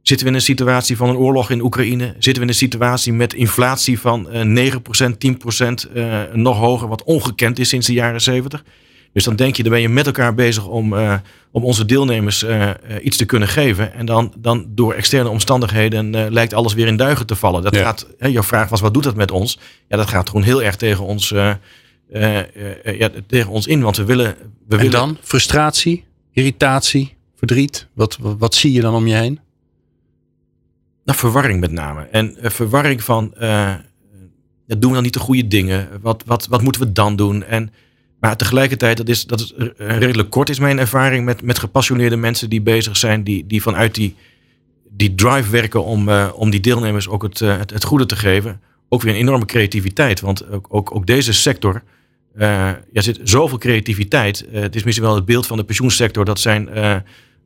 Zitten 0.04 0.26
we 0.26 0.32
in 0.32 0.38
een 0.38 0.44
situatie 0.44 0.96
van 0.96 1.08
een 1.08 1.16
oorlog 1.16 1.50
in 1.50 1.62
Oekraïne? 1.62 2.04
Zitten 2.04 2.34
we 2.34 2.40
in 2.40 2.48
een 2.48 2.54
situatie 2.54 3.12
met 3.12 3.34
inflatie 3.34 4.00
van 4.00 4.28
uh, 4.32 4.72
9%, 4.72 4.76
10%, 4.76 4.78
uh, 5.94 6.20
nog 6.32 6.58
hoger, 6.58 6.88
wat 6.88 7.04
ongekend 7.04 7.58
is 7.58 7.68
sinds 7.68 7.86
de 7.86 7.92
jaren 7.92 8.20
70? 8.20 8.64
Dus 9.12 9.24
dan 9.24 9.36
denk 9.36 9.56
je, 9.56 9.62
dan 9.62 9.72
ben 9.72 9.80
je 9.80 9.88
met 9.88 10.06
elkaar 10.06 10.34
bezig 10.34 10.66
om, 10.66 10.92
uh, 10.92 11.14
om 11.50 11.64
onze 11.64 11.84
deelnemers 11.84 12.42
uh, 12.42 12.70
iets 13.02 13.16
te 13.16 13.24
kunnen 13.24 13.48
geven. 13.48 13.94
En 13.94 14.06
dan, 14.06 14.32
dan 14.38 14.66
door 14.68 14.94
externe 14.94 15.28
omstandigheden 15.28 16.32
lijkt 16.32 16.54
alles 16.54 16.74
weer 16.74 16.86
in 16.86 16.96
duigen 16.96 17.26
te 17.26 17.36
vallen. 17.36 17.62
Dat 17.62 17.76
gaat, 17.76 18.06
hè, 18.18 18.28
jouw 18.28 18.42
vraag 18.42 18.68
was, 18.68 18.80
wat 18.80 18.94
doet 18.94 19.04
dat 19.04 19.16
met 19.16 19.30
ons? 19.30 19.58
Ja, 19.88 19.96
dat 19.96 20.08
gaat 20.08 20.28
gewoon 20.28 20.44
heel 20.44 20.62
erg 20.62 20.76
tegen 20.76 21.04
ons, 21.04 21.28
ja, 22.08 23.10
tegen 23.26 23.50
ons 23.50 23.66
in. 23.66 23.82
Want 23.82 23.96
we 23.96 24.04
willen... 24.04 24.36
We 24.68 24.74
en 24.74 24.76
willen... 24.76 24.90
dan 24.90 25.18
frustratie, 25.22 26.04
irritatie, 26.34 27.16
verdriet? 27.36 27.88
Wat, 27.92 28.18
wat, 28.20 28.54
zie 28.54 28.72
je 28.72 28.80
dan 28.80 28.94
om 28.94 29.06
je 29.06 29.14
heen? 29.14 29.40
Nou, 31.04 31.18
verwarring 31.18 31.60
met 31.60 31.70
name. 31.70 32.02
En 32.02 32.36
uh, 32.40 32.50
verwarring 32.50 33.02
van, 33.02 33.34
uh, 33.40 33.74
doen 34.66 34.88
we 34.88 34.94
dan 34.94 35.02
niet 35.02 35.12
de 35.12 35.18
goede 35.18 35.48
dingen? 35.48 35.88
Wat, 36.00 36.22
wat, 36.26 36.46
wat 36.46 36.62
moeten 36.62 36.82
we 36.82 36.92
dan 36.92 37.16
doen? 37.16 37.42
En, 37.42 37.72
maar 38.20 38.36
tegelijkertijd, 38.36 38.96
dat 38.96 39.08
is, 39.08 39.26
dat 39.26 39.40
is 39.40 39.54
redelijk 39.76 40.30
kort, 40.30 40.48
is 40.48 40.58
mijn 40.58 40.78
ervaring 40.78 41.24
met, 41.24 41.42
met 41.42 41.58
gepassioneerde 41.58 42.16
mensen 42.16 42.50
die 42.50 42.62
bezig 42.62 42.96
zijn, 42.96 43.24
die, 43.24 43.46
die 43.46 43.62
vanuit 43.62 43.94
die, 43.94 44.14
die 44.88 45.14
drive 45.14 45.50
werken 45.50 45.84
om, 45.84 46.10
om 46.10 46.50
die 46.50 46.60
deelnemers 46.60 47.08
ook 47.08 47.22
het, 47.22 47.38
het, 47.38 47.70
het, 47.70 47.84
goede 47.84 48.06
te 48.06 48.16
geven. 48.16 48.60
Ook 48.88 49.02
weer 49.02 49.14
een 49.14 49.20
enorme 49.20 49.44
creativiteit, 49.44 50.20
want 50.20 50.50
ook, 50.50 50.66
ook, 50.68 50.94
ook 50.94 51.06
deze 51.06 51.32
sector, 51.32 51.82
ja, 52.38 52.82
zit 52.92 53.20
zoveel 53.22 53.58
creativiteit. 53.58 54.46
het 54.50 54.76
is 54.76 54.82
misschien 54.82 55.06
wel 55.06 55.14
het 55.14 55.24
beeld 55.24 55.46
van 55.46 55.56
de 55.56 55.64
pensioensector, 55.64 56.24
dat 56.24 56.40
zijn 56.40 56.68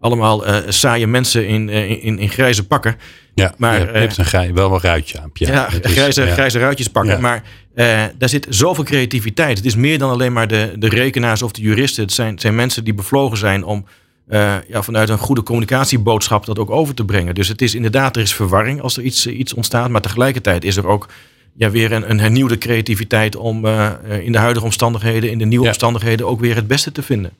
allemaal 0.01 0.49
uh, 0.49 0.57
saaie 0.69 1.07
mensen 1.07 1.47
in, 1.47 1.69
in, 1.69 2.19
in 2.19 2.29
grijze 2.29 2.67
pakken. 2.67 2.97
Ja, 3.35 3.55
maar, 3.57 3.79
je 3.81 3.99
hebt 3.99 4.17
een 4.17 4.25
grij, 4.25 4.55
wel 4.55 4.73
een 4.73 4.81
ruitje 4.81 5.21
aan. 5.21 5.31
Ja, 5.33 5.53
ja 5.53 5.69
grijze, 5.83 6.25
ja. 6.25 6.33
grijze 6.33 6.59
ruitjes 6.59 6.89
pakken. 6.89 7.15
Ja. 7.15 7.21
Maar 7.21 7.43
uh, 7.75 8.05
daar 8.19 8.29
zit 8.29 8.47
zoveel 8.49 8.85
creativiteit. 8.85 9.57
Het 9.57 9.67
is 9.67 9.77
meer 9.77 9.99
dan 9.99 10.11
alleen 10.11 10.33
maar 10.33 10.49
de, 10.49 10.73
de 10.79 10.89
rekenaars 10.89 11.43
of 11.43 11.53
de 11.53 11.63
juristen. 11.63 12.03
Het 12.03 12.13
zijn, 12.13 12.39
zijn 12.39 12.55
mensen 12.55 12.85
die 12.85 12.95
bevlogen 12.95 13.39
zijn 13.39 13.65
om 13.65 13.87
ja, 14.69 14.83
vanuit 14.83 15.09
een 15.09 15.19
goede 15.19 15.43
communicatieboodschap 15.43 16.47
dat 16.47 16.59
ook 16.59 16.71
over 16.71 16.95
te 16.95 17.05
brengen. 17.05 17.35
Dus 17.35 17.49
het 17.49 17.63
is 17.63 17.75
inderdaad, 17.75 18.17
er 18.17 18.23
is 18.23 18.35
verwarring 18.35 18.81
als 18.81 18.97
er 18.97 19.03
iets, 19.03 19.27
iets 19.27 19.55
ontstaat. 19.55 19.91
Maar 19.91 20.01
tegelijkertijd 20.01 20.65
is 20.65 20.77
er 20.77 20.87
ook 20.87 21.09
ja, 21.59 21.71
weer 21.71 21.93
een, 21.93 22.11
een 22.11 22.21
hernieuwde 22.21 22.59
creativiteit 22.59 23.37
om 23.37 23.67
in 24.21 24.33
de 24.33 24.39
huidige 24.39 24.65
omstandigheden, 24.65 25.31
in 25.31 25.39
de 25.39 25.45
nieuwe 25.45 25.67
omstandigheden 25.67 26.27
ook 26.27 26.41
weer 26.41 26.55
het 26.55 26.67
beste 26.67 26.93
te 26.93 27.03
vinden. 27.03 27.33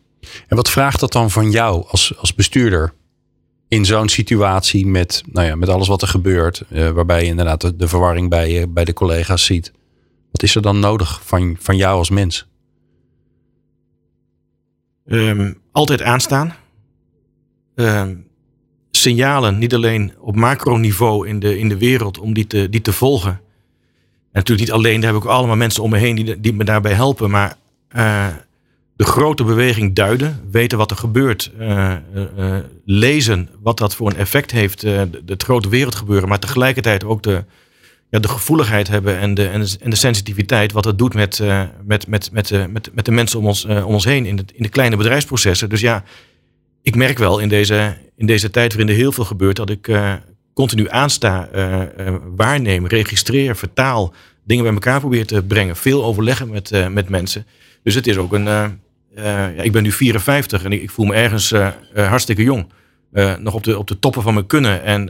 En 0.49 0.57
wat 0.57 0.71
vraagt 0.71 1.01
dat 1.01 1.13
dan 1.13 1.31
van 1.31 1.51
jou 1.51 1.85
als, 1.89 2.17
als 2.17 2.35
bestuurder? 2.35 2.93
In 3.69 3.85
zo'n 3.85 4.09
situatie 4.09 4.87
met, 4.87 5.23
nou 5.27 5.47
ja, 5.47 5.55
met 5.55 5.69
alles 5.69 5.89
wat 5.89 6.03
er 6.03 6.09
gebeurt, 6.09 6.65
uh, 6.71 6.91
waarbij 6.91 7.23
je 7.23 7.29
inderdaad 7.29 7.61
de, 7.61 7.77
de 7.77 7.89
verwarring 7.89 8.29
bij, 8.29 8.61
uh, 8.61 8.65
bij 8.69 8.85
de 8.85 8.93
collega's 8.93 9.45
ziet. 9.45 9.73
Wat 10.33 10.43
is 10.43 10.55
er 10.55 10.63
dan 10.63 10.81
nodig 10.81 11.21
van, 11.25 11.57
van 11.61 11.77
jou 11.77 11.99
als 11.99 12.11
mens? 12.11 12.49
Um, 15.07 15.61
altijd 15.73 16.03
aanstaan. 16.03 16.55
Um, 17.75 18.27
signalen, 18.91 19.59
niet 19.59 19.75
alleen 19.75 20.13
op 20.19 20.37
macroniveau 20.37 21.29
in 21.29 21.39
de, 21.39 21.59
in 21.59 21.69
de 21.69 21.79
wereld, 21.79 22.19
om 22.19 22.35
die 22.35 22.47
te, 22.47 22.69
die 22.69 22.81
te 22.81 22.93
volgen. 22.93 23.41
Natuurlijk 24.33 24.69
niet 24.69 24.77
alleen, 24.77 25.01
daar 25.01 25.13
heb 25.13 25.23
ik 25.23 25.29
allemaal 25.29 25.57
mensen 25.57 25.83
om 25.83 25.91
me 25.91 25.99
heen 25.99 26.15
die, 26.15 26.41
die 26.41 26.53
me 26.53 26.65
daarbij 26.65 26.93
helpen. 26.93 27.31
Maar 27.31 27.57
uh, 27.97 28.27
de 28.97 29.05
grote 29.05 29.45
beweging 29.45 29.95
duiden, 29.95 30.41
weten 30.51 30.79
wat 30.79 30.91
er 30.91 30.97
gebeurt, 30.97 31.53
uh, 31.61 31.95
uh, 32.15 32.57
lezen 32.85 33.49
wat 33.63 33.79
dat 33.79 33.95
voor 33.95 34.11
een 34.11 34.17
effect 34.17 34.51
heeft, 34.51 34.81
de, 34.81 35.09
het 35.27 35.43
grote 35.43 35.69
wereldgebeuren, 35.69 36.29
maar 36.29 36.39
tegelijkertijd 36.39 37.05
ook 37.05 37.23
de, 37.23 37.45
ja, 38.11 38.19
de 38.19 38.29
gevoeligheid 38.29 38.89
hebben 38.89 39.19
en 39.19 39.35
de, 39.35 39.49
en 39.49 39.61
de, 39.61 39.77
en 39.81 39.91
de 39.91 39.97
sensitiviteit, 39.97 40.73
wat 40.73 40.85
het 40.85 40.99
doet 40.99 41.15
met, 41.15 41.43
met, 41.85 42.07
met, 42.07 42.31
met, 42.33 42.51
met, 42.71 42.91
met 42.95 43.05
de 43.05 43.13
mensen 43.13 43.39
om 43.39 43.47
ons, 43.47 43.65
om 43.65 43.83
ons 43.83 44.05
heen 44.05 44.27
in 44.27 44.37
de, 44.37 44.45
in 44.55 44.63
de 44.63 44.69
kleine 44.69 44.97
bedrijfsprocessen. 44.97 45.69
Dus 45.69 45.81
ja, 45.81 46.05
ik 46.83 46.95
merk 46.95 47.19
wel 47.19 47.39
in 47.39 47.49
deze, 47.49 47.97
in 48.17 48.27
deze 48.27 48.51
tijd 48.51 48.73
waarin 48.73 48.93
er 48.93 49.01
heel 49.01 49.13
veel 49.13 49.25
gebeurt, 49.25 49.57
dat 49.57 49.71
ik 49.71 49.89
continu 50.59 50.89
aansta, 50.89 51.49
waarneem, 52.37 52.87
registreer, 52.87 53.57
vertaal, 53.57 54.13
dingen 54.45 54.65
bij 54.65 54.73
elkaar 54.73 55.01
probeer 55.01 55.27
te 55.27 55.43
brengen, 55.43 55.77
veel 55.77 56.05
overleggen 56.05 56.51
met, 56.51 56.91
met 56.91 57.09
mensen. 57.09 57.47
Dus 57.83 57.95
het 57.95 58.07
is 58.07 58.17
ook 58.17 58.33
een 58.33 58.45
ja, 59.15 59.63
ik 59.63 59.73
ben 59.73 59.83
nu 59.83 59.93
54 59.93 60.65
en 60.65 60.73
ik, 60.73 60.83
ik 60.83 60.91
voel 60.91 61.07
me 61.07 61.15
ergens 61.15 61.55
hartstikke 61.95 62.43
jong. 62.43 62.67
nog 63.39 63.55
op 63.55 63.65
de, 63.65 63.79
op 63.79 63.87
de 63.87 63.99
toppen 63.99 64.23
van 64.23 64.35
mijn 64.35 64.47
kunnen. 64.47 64.83
En 64.83 65.05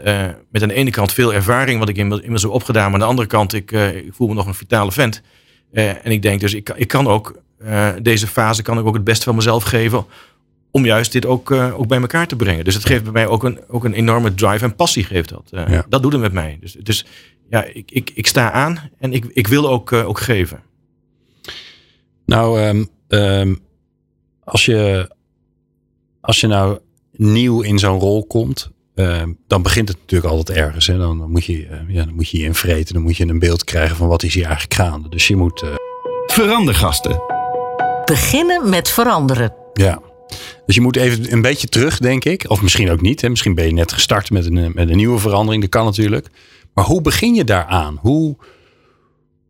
met 0.50 0.62
aan 0.62 0.68
de 0.68 0.74
ene 0.74 0.90
kant 0.90 1.12
veel 1.12 1.34
ervaring, 1.34 1.78
wat 1.78 1.88
ik 1.88 1.96
inmiddels 1.96 2.42
heb 2.42 2.50
opgedaan. 2.50 2.84
Maar 2.84 2.92
aan 2.92 3.06
de 3.06 3.10
andere 3.10 3.28
kant, 3.28 3.52
ik, 3.52 3.70
ik 3.72 4.12
voel 4.12 4.28
me 4.28 4.34
nog 4.34 4.46
een 4.46 4.54
vitale 4.54 4.92
vent. 4.92 5.22
en 5.72 6.10
ik 6.10 6.22
denk 6.22 6.40
dus, 6.40 6.54
ik, 6.54 6.72
ik 6.76 6.88
kan 6.88 7.06
ook 7.06 7.42
deze 8.02 8.26
fase 8.26 8.62
kan 8.62 8.78
ik 8.78 8.86
ook 8.86 8.94
het 8.94 9.04
beste 9.04 9.24
van 9.24 9.34
mezelf 9.34 9.64
geven. 9.64 10.06
Om 10.70 10.84
juist 10.84 11.12
dit 11.12 11.26
ook, 11.26 11.50
ook 11.50 11.86
bij 11.86 12.00
elkaar 12.00 12.26
te 12.26 12.36
brengen. 12.36 12.64
Dus 12.64 12.74
het 12.74 12.86
geeft 12.86 13.02
bij 13.02 13.12
mij 13.12 13.26
ook 13.26 13.44
een, 13.44 13.58
ook 13.68 13.84
een 13.84 13.92
enorme 13.92 14.34
drive 14.34 14.64
en 14.64 14.74
passie 14.74 15.04
geeft 15.04 15.28
dat. 15.28 15.50
Dat 15.88 16.02
doet 16.02 16.12
het 16.12 16.20
met 16.20 16.32
mij. 16.32 16.58
Dus, 16.60 16.72
dus 16.72 17.06
ja, 17.50 17.64
ik, 17.64 17.90
ik, 17.90 18.10
ik 18.14 18.26
sta 18.26 18.52
aan 18.52 18.90
en 18.98 19.12
ik, 19.12 19.24
ik 19.32 19.46
wil 19.46 19.68
ook, 19.68 19.92
ook 19.92 20.20
geven. 20.20 20.62
Nou, 22.26 22.60
ehm, 22.60 22.84
ehm, 23.08 23.54
als, 24.44 24.64
je, 24.64 25.10
als 26.20 26.40
je 26.40 26.46
nou 26.46 26.78
nieuw 27.12 27.60
in 27.60 27.78
zo'n 27.78 27.98
rol 27.98 28.26
komt, 28.26 28.70
ehm, 28.94 29.32
dan 29.46 29.62
begint 29.62 29.88
het 29.88 29.98
natuurlijk 29.98 30.32
altijd 30.32 30.58
ergens. 30.58 30.86
Hè? 30.86 30.98
Dan, 30.98 31.30
moet 31.30 31.44
je, 31.44 31.52
uh, 31.52 31.78
ja, 31.88 32.04
dan 32.04 32.14
moet 32.14 32.28
je 32.28 32.38
je 32.38 32.44
invreten, 32.44 32.94
dan 32.94 33.02
moet 33.02 33.16
je 33.16 33.26
een 33.26 33.38
beeld 33.38 33.64
krijgen 33.64 33.96
van 33.96 34.08
wat 34.08 34.22
is 34.22 34.34
hier 34.34 34.44
eigenlijk 34.44 34.74
gaande. 34.74 35.08
Dus 35.08 35.28
je 35.28 35.36
moet... 35.36 35.62
Uh... 35.62 35.74
Verandergasten. 36.26 37.22
Beginnen 38.04 38.68
met 38.68 38.90
veranderen. 38.90 39.54
Ja. 39.72 40.00
Dus 40.66 40.74
je 40.74 40.80
moet 40.80 40.96
even 40.96 41.32
een 41.32 41.42
beetje 41.42 41.68
terug, 41.68 41.98
denk 41.98 42.24
ik. 42.24 42.50
Of 42.50 42.62
misschien 42.62 42.90
ook 42.90 43.00
niet. 43.00 43.20
Hè? 43.20 43.28
Misschien 43.28 43.54
ben 43.54 43.66
je 43.66 43.72
net 43.72 43.92
gestart 43.92 44.30
met 44.30 44.46
een, 44.46 44.72
met 44.74 44.90
een 44.90 44.96
nieuwe 44.96 45.18
verandering. 45.18 45.62
Dat 45.62 45.70
kan 45.70 45.84
natuurlijk. 45.84 46.28
Maar 46.74 46.84
hoe 46.84 47.02
begin 47.02 47.34
je 47.34 47.44
daaraan? 47.44 47.98
Hoe, 48.00 48.36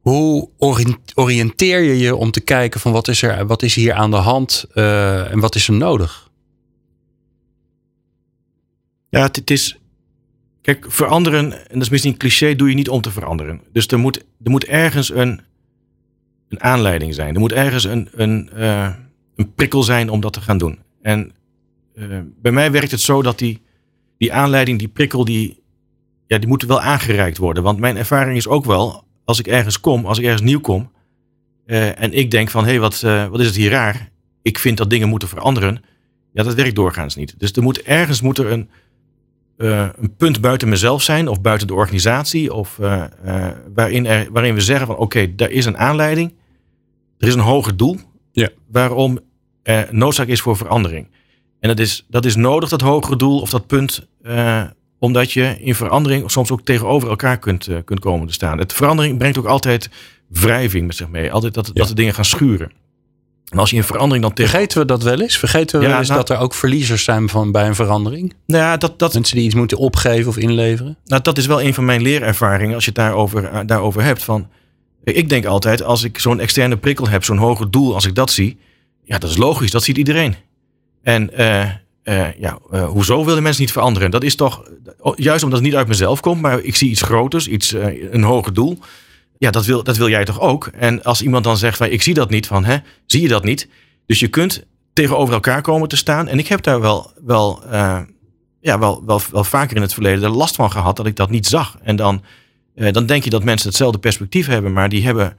hoe 0.01 0.49
oriënteer 1.15 1.81
je 1.81 1.99
je 1.99 2.17
om 2.17 2.31
te 2.31 2.41
kijken 2.41 2.81
van 2.81 2.93
wat 2.93 3.09
is 3.09 3.23
er, 3.23 3.47
wat 3.47 3.63
is 3.63 3.75
hier 3.75 3.93
aan 3.93 4.11
de 4.11 4.17
hand 4.17 4.67
uh, 4.75 5.33
en 5.33 5.41
wat 5.41 5.55
is 5.55 5.69
er 5.69 5.75
nodig? 5.75 6.31
Ja, 9.11 9.23
het, 9.23 9.51
is. 9.51 9.79
Kijk, 10.63 10.87
veranderen, 10.89 11.53
en 11.53 11.73
dat 11.73 11.83
is 11.83 11.89
misschien 11.89 12.13
een 12.13 12.19
cliché, 12.19 12.57
doe 12.57 12.69
je 12.69 12.75
niet 12.75 12.89
om 12.89 13.01
te 13.01 13.11
veranderen. 13.11 13.61
Dus 13.73 13.87
er 13.87 13.99
moet, 13.99 14.17
er 14.17 14.51
moet 14.51 14.65
ergens 14.65 15.11
een, 15.11 15.41
een 16.49 16.63
aanleiding 16.63 17.15
zijn. 17.15 17.35
Er 17.35 17.41
moet 17.41 17.53
ergens 17.53 17.85
een, 17.85 18.09
een, 18.13 18.51
uh, 18.57 18.89
een 19.39 19.55
prikkel 19.55 19.83
zijn 19.83 20.11
om 20.11 20.21
dat 20.21 20.33
te 20.33 20.41
gaan 20.41 20.59
doen. 20.59 20.79
En 21.03 21.33
uh, 21.95 22.19
bij 22.43 22.53
mij 22.53 22.71
werkt 22.71 22.91
het 22.91 23.01
zo 23.01 23.23
dat 23.23 23.39
die, 23.39 23.63
die 24.17 24.33
aanleiding, 24.33 24.79
die 24.79 24.89
prikkel, 24.89 25.25
die, 25.25 25.63
ja, 26.27 26.39
die 26.39 26.49
moet 26.49 26.63
wel 26.63 26.81
aangereikt 26.81 27.39
worden. 27.39 27.63
Want 27.63 27.79
mijn 27.79 27.97
ervaring 27.97 28.37
is 28.37 28.49
ook 28.49 28.65
wel, 28.65 29.05
als 29.25 29.39
ik 29.39 29.47
ergens 29.47 29.81
kom, 29.81 30.07
als 30.07 30.19
ik 30.19 30.25
ergens 30.25 30.43
nieuw 30.43 30.61
kom. 30.61 30.91
Uh, 31.67 32.03
en 32.03 32.13
ik 32.13 32.31
denk 32.31 32.51
van, 32.51 32.65
hé, 32.65 32.71
hey, 32.71 32.81
wat, 32.81 33.03
uh, 33.05 33.27
wat 33.27 33.41
is 33.41 33.47
het 33.47 33.57
hier 33.57 33.71
raar? 33.71 34.11
Ik 34.43 34.59
vind 34.59 34.77
dat 34.77 34.91
dingen 34.91 35.09
moeten 35.09 35.29
veranderen. 35.29 35.83
Ja, 36.33 36.43
dat 36.43 36.55
werkt 36.55 36.75
doorgaans 36.75 37.17
niet. 37.17 37.35
Dus 37.39 37.53
er 37.53 37.63
moet 37.63 37.83
ergens 37.83 38.21
moet 38.21 38.39
er 38.39 38.53
een, 38.53 38.71
uh, 39.57 39.89
een 39.97 40.17
punt 40.17 40.41
buiten 40.41 40.69
mezelf 40.69 41.03
zijn 41.03 41.29
of 41.29 41.41
buiten 41.41 41.67
de 41.67 41.75
organisatie. 41.75 42.55
Of 42.55 42.77
waarin, 43.75 44.07
er, 44.07 44.33
waarin 44.33 44.55
we 44.55 44.61
zeggen 44.61 44.87
van, 44.87 44.95
oké, 44.95 45.05
okay, 45.05 45.35
daar 45.35 45.51
is 45.51 45.65
een 45.65 45.79
aanleiding. 45.79 46.35
Er 47.19 47.29
is 47.29 47.35
een 47.35 47.41
hoger 47.41 47.77
doel. 47.77 47.97
Ja. 48.33 48.49
Waarom 48.71 49.19
er 49.63 49.89
noodzaak 49.91 50.27
is 50.27 50.41
voor 50.41 50.57
verandering. 50.57 51.09
En 51.61 51.69
dat 51.69 51.79
is, 51.79 52.07
dat 52.09 52.25
is 52.25 52.37
nodig, 52.37 52.69
dat 52.69 52.81
hogere 52.81 53.17
doel 53.17 53.41
of 53.41 53.51
dat 53.51 53.67
punt 53.67 54.07
omdat 54.99 55.33
je 55.33 55.57
in 55.61 55.75
verandering 55.75 56.31
soms 56.31 56.51
ook 56.51 56.63
tegenover 56.63 57.09
elkaar 57.09 57.39
kunt, 57.39 57.69
uh, 57.69 57.77
kunt 57.85 58.01
komen 58.01 58.27
te 58.27 58.33
staan. 58.33 58.59
Het 58.59 58.73
verandering 58.73 59.19
brengt 59.19 59.39
ook 59.39 59.47
altijd 59.47 59.91
wrijving 60.29 60.87
met 60.87 60.97
zich 60.97 61.09
mee. 61.09 61.33
Altijd 61.33 61.55
dat, 61.55 61.71
dat 61.75 61.89
de 61.89 61.95
dingen 61.95 62.15
gaan 62.15 62.25
schuren. 62.25 62.73
En 63.49 63.59
als 63.59 63.71
je 63.71 63.77
in 63.77 63.85
verandering 63.85 64.23
dan 64.25 64.33
tegen... 64.33 64.51
Vergeten 64.51 64.79
we 64.79 64.85
dat 64.85 65.03
wel 65.03 65.21
eens? 65.21 65.39
Vergeten 65.39 65.79
we 65.79 65.85
ja, 65.85 65.91
wel 65.91 65.99
eens 65.99 66.09
nou, 66.09 66.21
dat 66.21 66.31
er 66.31 66.43
ook 66.43 66.55
verliezers 66.55 67.05
zijn 67.05 67.29
van, 67.29 67.53
bij 67.53 67.67
een 67.67 67.75
verandering? 67.75 68.35
Nou 68.47 68.63
ja, 68.63 68.77
dat, 68.77 68.99
dat, 68.99 69.15
Mensen 69.15 69.37
die 69.37 69.45
iets 69.45 69.55
moeten 69.55 69.79
opgeven 69.79 70.29
of 70.29 70.37
inleveren? 70.37 70.97
Nou, 71.05 71.23
dat 71.23 71.39
is 71.39 71.47
wel 71.47 71.63
een 71.63 71.75
van 71.75 71.85
mijn 71.85 72.03
leerervaringen 72.03 72.75
als 72.75 72.85
je 72.85 72.91
het 72.91 72.99
daarover, 72.99 73.67
daarover 73.67 74.03
hebt. 74.03 74.23
Van, 74.23 74.49
ik 75.05 75.29
denk 75.29 75.45
altijd, 75.45 75.83
als 75.83 76.05
ik 76.05 76.19
zo'n 76.19 76.41
externe 76.41 76.77
prikkel 76.77 77.09
heb, 77.09 77.25
zo'n 77.25 77.37
hoger 77.37 77.71
doel, 77.71 77.95
als 77.95 78.07
ik 78.07 78.15
dat 78.15 78.31
zie... 78.31 78.59
Ja, 79.09 79.19
dat 79.19 79.31
is 79.31 79.37
logisch, 79.37 79.71
dat 79.71 79.83
ziet 79.83 79.97
iedereen. 79.97 80.37
En 81.03 81.31
uh, 81.39 81.61
uh, 82.05 82.35
ja, 82.39 82.59
uh, 82.73 82.89
hoezo 82.89 83.25
willen 83.25 83.43
mensen 83.43 83.63
niet 83.63 83.73
veranderen? 83.73 84.11
Dat 84.11 84.23
is 84.23 84.35
toch, 84.35 84.71
juist 85.15 85.43
omdat 85.43 85.59
het 85.59 85.69
niet 85.69 85.77
uit 85.77 85.89
mezelf 85.89 86.21
komt, 86.21 86.41
maar 86.41 86.61
ik 86.61 86.77
zie 86.77 86.91
iets 86.91 87.03
groters, 87.03 87.49
iets, 87.49 87.73
een 88.11 88.23
hoger 88.23 88.55
doel. 88.55 88.79
Ja, 89.39 89.51
dat 89.51 89.65
wil, 89.65 89.83
dat 89.83 89.97
wil 89.97 90.09
jij 90.09 90.25
toch 90.25 90.41
ook? 90.41 90.67
En 90.67 91.03
als 91.03 91.23
iemand 91.23 91.45
dan 91.45 91.57
zegt, 91.57 91.77
van, 91.77 91.87
ik 91.87 92.03
zie 92.03 92.15
dat 92.15 92.31
niet, 92.31 92.47
van, 92.47 92.65
hè, 92.65 92.77
zie 93.07 93.23
je 93.23 93.29
dat 93.29 93.45
niet? 93.45 93.69
Dus 94.07 94.21
je 94.21 94.29
kunt 94.29 94.65
tegenover 94.93 95.35
elkaar 95.35 95.63
komen 95.63 95.89
te 95.89 95.97
staan. 95.97 96.29
En 96.29 96.39
ik 96.39 96.49
heb 96.49 96.63
daar 96.63 96.81
wel, 96.81 97.13
wel, 97.25 97.63
ja, 98.61 98.79
wel, 98.79 99.03
wel, 99.07 99.21
wel 99.33 99.45
vaker 99.45 99.77
in 99.77 99.83
het 99.83 99.95
verleden 99.95 100.21
de 100.21 100.29
last 100.29 100.55
van 100.55 100.71
gehad 100.71 100.97
dat 100.97 101.07
ik 101.07 101.17
dat 101.17 101.31
niet 101.31 101.47
zag. 101.47 101.77
En 101.83 101.97
dan, 101.97 102.23
dan 102.75 103.07
denk 103.07 103.25
je 103.25 103.31
dat 103.31 103.45
mensen 103.45 103.69
hetzelfde 103.69 103.99
perspectief 103.99 104.47
hebben, 104.47 104.73
maar 104.73 104.89
die 104.89 105.05
hebben 105.05 105.37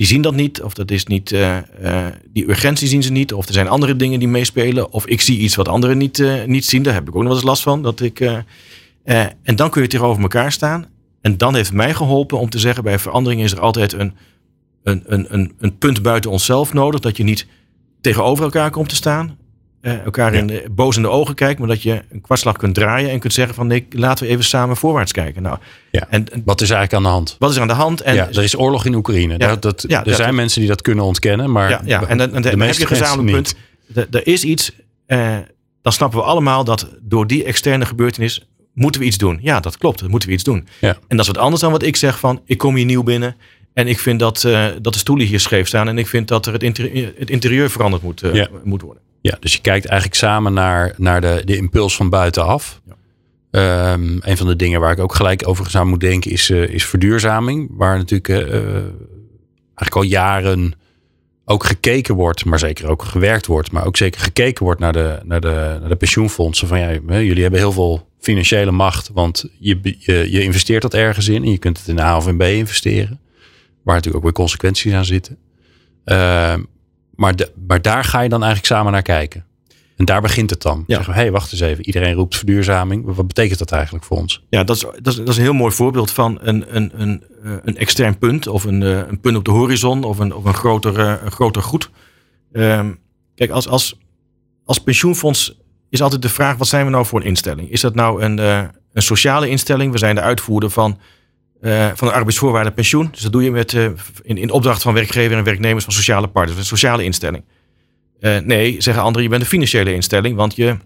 die 0.00 0.08
zien 0.08 0.22
dat 0.22 0.34
niet. 0.34 0.62
Of 0.62 0.74
dat 0.74 0.90
is 0.90 1.06
niet, 1.06 1.32
uh, 1.32 1.56
uh, 1.82 2.06
die 2.32 2.48
urgentie 2.48 2.88
zien 2.88 3.02
ze 3.02 3.12
niet. 3.12 3.32
Of 3.32 3.46
er 3.46 3.52
zijn 3.52 3.68
andere 3.68 3.96
dingen 3.96 4.18
die 4.18 4.28
meespelen. 4.28 4.92
Of 4.92 5.06
ik 5.06 5.20
zie 5.20 5.38
iets 5.38 5.54
wat 5.54 5.68
anderen 5.68 5.98
niet, 5.98 6.18
uh, 6.18 6.44
niet 6.44 6.64
zien. 6.64 6.82
Daar 6.82 6.94
heb 6.94 7.08
ik 7.08 7.16
ook 7.16 7.22
nog 7.22 7.32
eens 7.32 7.42
last 7.42 7.62
van. 7.62 7.82
Dat 7.82 8.00
ik, 8.00 8.20
en 9.42 9.56
dan 9.56 9.70
kun 9.70 9.82
je 9.82 9.88
tegenover 9.88 10.22
elkaar 10.22 10.52
staan. 10.52 10.86
En 11.20 11.36
dan 11.36 11.54
heeft 11.54 11.72
mij 11.72 11.94
geholpen 11.94 12.38
om 12.38 12.50
te 12.50 12.58
zeggen: 12.58 12.84
bij 12.84 12.98
verandering 12.98 13.42
is 13.42 13.52
er 13.52 13.60
altijd 13.60 13.92
een, 13.92 14.12
een, 14.82 15.02
een, 15.06 15.26
een, 15.28 15.52
een 15.58 15.78
punt 15.78 16.02
buiten 16.02 16.30
onszelf 16.30 16.72
nodig. 16.72 17.00
Dat 17.00 17.16
je 17.16 17.24
niet 17.24 17.46
tegenover 18.00 18.44
elkaar 18.44 18.70
komt 18.70 18.88
te 18.88 18.94
staan 18.94 19.38
uh, 19.82 20.04
elkaar 20.04 20.34
in 20.34 20.46
de, 20.46 20.64
boos 20.70 20.96
in 20.96 21.02
de 21.02 21.08
ogen 21.08 21.34
kijkt, 21.34 21.58
maar 21.58 21.68
dat 21.68 21.82
je 21.82 22.02
een 22.10 22.20
kwartslag 22.20 22.56
kunt 22.56 22.74
draaien 22.74 23.10
en 23.10 23.18
kunt 23.18 23.32
zeggen 23.32 23.54
van 23.54 23.66
nee, 23.66 23.86
laten 23.90 24.26
we 24.26 24.30
even 24.30 24.44
samen 24.44 24.76
voorwaarts 24.76 25.12
kijken. 25.12 25.42
Nou, 25.42 25.58
ja. 25.90 26.06
en, 26.08 26.26
wat 26.44 26.60
is 26.60 26.70
eigenlijk 26.70 26.92
aan 26.92 27.10
de 27.10 27.16
hand? 27.16 27.36
Wat 27.38 27.50
is 27.50 27.56
er 27.56 27.62
aan 27.62 27.68
de 27.68 27.74
hand? 27.74 28.00
En, 28.00 28.14
ja, 28.14 28.28
er 28.28 28.42
is 28.42 28.58
oorlog 28.58 28.84
in 28.84 28.94
Oekraïne. 28.94 29.34
Ja, 29.38 29.48
dat, 29.48 29.62
dat, 29.62 29.84
ja, 29.88 30.04
er 30.04 30.14
zijn 30.14 30.34
mensen 30.34 30.60
die 30.60 30.68
dat 30.68 30.82
kunnen 30.82 31.04
ontkennen, 31.04 31.52
maar 31.52 31.70
ja, 31.70 31.80
ja. 31.84 32.02
en, 32.06 32.18
dan, 32.18 32.32
heb 32.44 32.74
je 32.74 32.86
gezamenlijk 32.86 33.32
punt. 33.32 33.54
Er 34.10 34.26
is 34.26 34.44
iets, 34.44 34.72
uh, 35.06 35.36
dan 35.82 35.92
snappen 35.92 36.18
we 36.18 36.24
allemaal 36.24 36.64
dat 36.64 36.88
door 37.00 37.26
die 37.26 37.44
externe 37.44 37.86
gebeurtenis 37.86 38.48
moeten 38.74 39.00
we 39.00 39.06
iets 39.06 39.18
doen. 39.18 39.38
Ja, 39.42 39.60
dat 39.60 39.78
klopt, 39.78 40.00
dan 40.00 40.10
moeten 40.10 40.28
we 40.28 40.34
iets 40.34 40.44
doen. 40.44 40.68
Ja. 40.80 40.88
En 41.08 41.16
dat 41.16 41.20
is 41.20 41.26
wat 41.26 41.38
anders 41.38 41.62
dan 41.62 41.72
wat 41.72 41.82
ik 41.82 41.96
zeg 41.96 42.18
van 42.18 42.40
ik 42.44 42.58
kom 42.58 42.74
hier 42.74 42.84
nieuw 42.84 43.02
binnen 43.02 43.36
en 43.72 43.86
ik 43.86 43.98
vind 43.98 44.18
dat, 44.18 44.42
uh, 44.42 44.66
dat 44.82 44.92
de 44.92 44.98
stoelen 44.98 45.26
hier 45.26 45.40
scheef 45.40 45.66
staan 45.66 45.88
en 45.88 45.98
ik 45.98 46.06
vind 46.06 46.28
dat 46.28 46.46
er 46.46 46.52
het 46.52 46.62
interieur, 46.62 47.12
het 47.16 47.30
interieur 47.30 47.70
veranderd 47.70 48.02
moet, 48.02 48.22
moet 48.64 48.82
worden. 48.82 49.02
Ja, 49.20 49.36
dus 49.40 49.52
je 49.52 49.60
kijkt 49.60 49.86
eigenlijk 49.86 50.20
samen 50.20 50.52
naar, 50.52 50.94
naar 50.96 51.20
de, 51.20 51.42
de 51.44 51.56
impuls 51.56 51.96
van 51.96 52.10
buitenaf. 52.10 52.80
Ja. 52.84 53.92
Um, 53.92 54.18
een 54.20 54.36
van 54.36 54.46
de 54.46 54.56
dingen 54.56 54.80
waar 54.80 54.92
ik 54.92 54.98
ook 54.98 55.14
gelijk 55.14 55.48
over 55.48 55.78
aan 55.78 55.88
moet 55.88 56.00
denken 56.00 56.30
is, 56.30 56.50
uh, 56.50 56.68
is 56.68 56.86
verduurzaming. 56.86 57.68
Waar 57.70 57.96
natuurlijk 57.96 58.28
uh, 58.28 58.64
eigenlijk 59.74 59.94
al 59.94 60.02
jaren 60.02 60.72
ook 61.44 61.64
gekeken 61.64 62.14
wordt, 62.14 62.44
maar 62.44 62.58
zeker 62.58 62.88
ook 62.88 63.02
gewerkt 63.02 63.46
wordt. 63.46 63.72
Maar 63.72 63.86
ook 63.86 63.96
zeker 63.96 64.20
gekeken 64.20 64.64
wordt 64.64 64.80
naar 64.80 64.92
de, 64.92 65.18
naar 65.24 65.40
de, 65.40 65.76
naar 65.80 65.88
de 65.88 65.96
pensioenfondsen. 65.96 66.68
Van 66.68 66.78
ja, 66.78 66.90
jullie 67.20 67.42
hebben 67.42 67.60
heel 67.60 67.72
veel 67.72 68.08
financiële 68.18 68.70
macht, 68.70 69.10
want 69.14 69.50
je, 69.58 69.78
je, 69.98 70.30
je 70.30 70.42
investeert 70.42 70.82
dat 70.82 70.94
ergens 70.94 71.28
in. 71.28 71.42
En 71.42 71.50
je 71.50 71.58
kunt 71.58 71.78
het 71.78 71.88
in 71.88 71.96
de 71.96 72.02
A 72.02 72.16
of 72.16 72.28
in 72.28 72.36
B 72.36 72.42
investeren. 72.42 73.20
Waar 73.82 73.94
natuurlijk 73.94 74.16
ook 74.16 74.22
weer 74.22 74.44
consequenties 74.44 74.92
aan 74.92 75.04
zitten. 75.04 75.36
Uh, 76.04 76.54
maar, 77.20 77.36
de, 77.36 77.52
maar 77.66 77.82
daar 77.82 78.04
ga 78.04 78.20
je 78.20 78.28
dan 78.28 78.42
eigenlijk 78.42 78.72
samen 78.72 78.92
naar 78.92 79.02
kijken. 79.02 79.44
En 79.96 80.04
daar 80.04 80.20
begint 80.20 80.50
het 80.50 80.62
dan. 80.62 80.84
Ja. 80.86 80.94
Zeggen 80.94 81.14
hé, 81.14 81.20
hey, 81.20 81.30
wacht 81.30 81.52
eens 81.52 81.60
even. 81.60 81.86
Iedereen 81.86 82.14
roept 82.14 82.36
verduurzaming. 82.36 83.04
Wat 83.14 83.26
betekent 83.26 83.58
dat 83.58 83.72
eigenlijk 83.72 84.04
voor 84.04 84.16
ons? 84.16 84.44
Ja, 84.48 84.64
dat 84.64 84.76
is, 84.76 84.82
dat 84.82 85.06
is, 85.06 85.16
dat 85.16 85.28
is 85.28 85.36
een 85.36 85.42
heel 85.42 85.52
mooi 85.52 85.72
voorbeeld 85.72 86.10
van 86.10 86.38
een, 86.42 86.76
een, 86.76 86.90
een, 86.94 87.24
eh, 87.42 87.52
een 87.62 87.76
extern 87.76 88.18
punt. 88.18 88.46
Of 88.46 88.64
een, 88.64 88.82
eh, 88.82 88.98
een 89.08 89.20
punt 89.20 89.36
op 89.36 89.44
de 89.44 89.50
horizon. 89.50 90.04
Of 90.04 90.18
een, 90.18 90.34
of 90.34 90.44
een, 90.44 90.54
groter, 90.54 90.98
eh, 90.98 91.14
een 91.24 91.30
groter 91.30 91.62
goed. 91.62 91.90
Um, 92.52 92.98
kijk, 93.34 93.50
als, 93.50 93.68
als, 93.68 93.98
als 94.64 94.78
pensioenfonds 94.78 95.58
is 95.90 96.02
altijd 96.02 96.22
de 96.22 96.28
vraag... 96.28 96.56
wat 96.56 96.68
zijn 96.68 96.84
we 96.84 96.90
nou 96.90 97.06
voor 97.06 97.20
een 97.20 97.26
instelling? 97.26 97.70
Is 97.70 97.80
dat 97.80 97.94
nou 97.94 98.22
een, 98.22 98.38
een 98.38 99.02
sociale 99.02 99.48
instelling? 99.48 99.92
We 99.92 99.98
zijn 99.98 100.14
de 100.14 100.20
uitvoerder 100.20 100.70
van 100.70 100.98
uh, 101.60 101.90
van 101.94 102.08
de 102.08 102.14
arbeidsvoorwaarden 102.14 102.74
pensioen. 102.74 103.08
Dus 103.10 103.20
dat 103.20 103.32
doe 103.32 103.42
je 103.42 103.50
met, 103.50 103.72
uh, 103.72 103.84
in, 104.22 104.36
in 104.36 104.50
opdracht 104.50 104.82
van 104.82 104.94
werkgever 104.94 105.36
en 105.36 105.44
werknemers 105.44 105.84
van 105.84 105.92
sociale 105.92 106.26
partners. 106.26 106.58
Een 106.58 106.64
sociale 106.64 107.04
instelling. 107.04 107.44
Uh, 108.20 108.38
nee, 108.38 108.80
zeggen 108.80 109.02
anderen, 109.02 109.22
je 109.22 109.28
bent 109.28 109.42
een 109.42 109.48
financiële 109.48 109.94
instelling. 109.94 110.36
Want 110.36 110.56
je, 110.56 110.76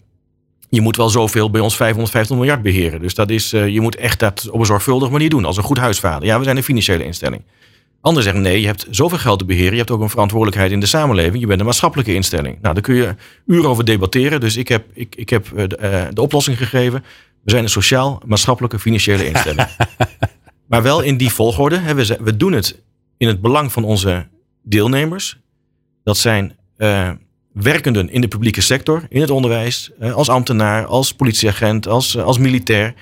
je 0.68 0.80
moet 0.80 0.96
wel 0.96 1.08
zoveel 1.08 1.50
bij 1.50 1.60
ons 1.60 1.76
550 1.76 2.36
miljard 2.36 2.62
beheren. 2.62 3.00
Dus 3.00 3.14
dat 3.14 3.30
is, 3.30 3.50
je 3.50 3.80
moet 3.80 3.96
echt 3.96 4.18
dat 4.18 4.48
op 4.50 4.60
een 4.60 4.66
zorgvuldige 4.66 5.12
manier 5.12 5.30
doen. 5.30 5.44
Als 5.44 5.56
een 5.56 5.62
goed 5.62 5.78
huisvader. 5.78 6.28
Ja, 6.28 6.38
we 6.38 6.44
zijn 6.44 6.56
een 6.56 6.62
financiële 6.62 7.04
instelling. 7.04 7.42
Anderen 8.00 8.24
zeggen 8.24 8.42
nee, 8.42 8.60
je 8.60 8.66
hebt 8.66 8.86
zoveel 8.90 9.18
geld 9.18 9.38
te 9.38 9.44
beheren. 9.44 9.72
Je 9.72 9.78
hebt 9.78 9.90
ook 9.90 10.00
een 10.00 10.10
verantwoordelijkheid 10.10 10.72
in 10.72 10.80
de 10.80 10.86
samenleving. 10.86 11.40
Je 11.40 11.46
bent 11.46 11.60
een 11.60 11.66
maatschappelijke 11.66 12.14
instelling. 12.14 12.58
Nou, 12.60 12.74
daar 12.74 12.82
kun 12.82 12.94
je 12.94 13.14
uren 13.46 13.70
over 13.70 13.84
debatteren. 13.84 14.40
Dus 14.40 14.56
ik 14.56 14.68
heb, 14.68 14.84
ik, 14.92 15.14
ik 15.16 15.30
heb 15.30 15.46
de, 15.54 16.08
de 16.12 16.20
oplossing 16.20 16.56
gegeven. 16.56 17.04
We 17.44 17.50
zijn 17.50 17.62
een 17.62 17.70
sociaal-maatschappelijke 17.70 18.78
financiële 18.78 19.26
instelling. 19.26 19.68
Maar 20.74 20.82
wel 20.82 21.00
in 21.00 21.16
die 21.16 21.32
volgorde. 21.32 21.94
We, 21.94 22.18
we 22.20 22.36
doen 22.36 22.52
het 22.52 22.82
in 23.16 23.28
het 23.28 23.40
belang 23.40 23.72
van 23.72 23.84
onze 23.84 24.26
deelnemers. 24.62 25.38
Dat 26.04 26.16
zijn 26.16 26.56
uh, 26.78 27.10
werkenden 27.52 28.10
in 28.10 28.20
de 28.20 28.28
publieke 28.28 28.60
sector, 28.60 29.06
in 29.08 29.20
het 29.20 29.30
onderwijs, 29.30 29.90
uh, 30.00 30.14
als 30.14 30.28
ambtenaar, 30.28 30.86
als 30.86 31.14
politieagent, 31.14 31.86
als, 31.86 32.14
uh, 32.14 32.24
als 32.24 32.38
militair. 32.38 32.94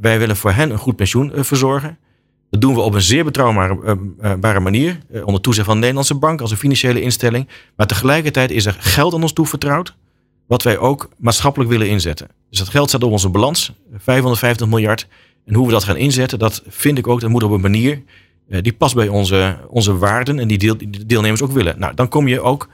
wij 0.00 0.18
willen 0.18 0.36
voor 0.36 0.52
hen 0.52 0.70
een 0.70 0.78
goed 0.78 0.96
pensioen 0.96 1.32
verzorgen. 1.34 1.98
Dat 2.50 2.60
doen 2.60 2.74
we 2.74 2.80
op 2.80 2.94
een 2.94 3.02
zeer 3.02 3.24
betrouwbare 3.24 4.60
manier. 4.60 4.98
onder 5.24 5.40
toezicht 5.40 5.66
van 5.66 5.74
de 5.74 5.80
Nederlandse 5.80 6.14
Bank 6.14 6.40
als 6.40 6.50
een 6.50 6.56
financiële 6.56 7.00
instelling. 7.00 7.48
Maar 7.76 7.86
tegelijkertijd 7.86 8.50
is 8.50 8.66
er 8.66 8.76
geld 8.78 9.14
aan 9.14 9.22
ons 9.22 9.32
toevertrouwd. 9.32 9.96
wat 10.46 10.62
wij 10.62 10.78
ook 10.78 11.08
maatschappelijk 11.18 11.70
willen 11.70 11.88
inzetten. 11.88 12.28
Dus 12.50 12.58
dat 12.58 12.68
geld 12.68 12.88
staat 12.88 13.02
op 13.02 13.12
onze 13.12 13.28
balans, 13.28 13.72
550 13.98 14.66
miljard. 14.66 15.06
En 15.44 15.54
hoe 15.54 15.66
we 15.66 15.72
dat 15.72 15.84
gaan 15.84 15.96
inzetten, 15.96 16.38
dat 16.38 16.62
vind 16.68 16.98
ik 16.98 17.06
ook, 17.06 17.20
dat 17.20 17.30
moet 17.30 17.42
op 17.42 17.50
een 17.50 17.60
manier 17.60 18.02
eh, 18.48 18.62
die 18.62 18.72
past 18.72 18.94
bij 18.94 19.08
onze, 19.08 19.56
onze 19.68 19.96
waarden 19.96 20.38
en 20.38 20.48
die, 20.48 20.58
deel, 20.58 20.76
deelnemers 21.06 21.42
ook 21.42 21.52
willen. 21.52 21.78
Nou, 21.78 21.94
dan 21.94 22.08
kom 22.08 22.28
je 22.28 22.40
ook 22.40 22.68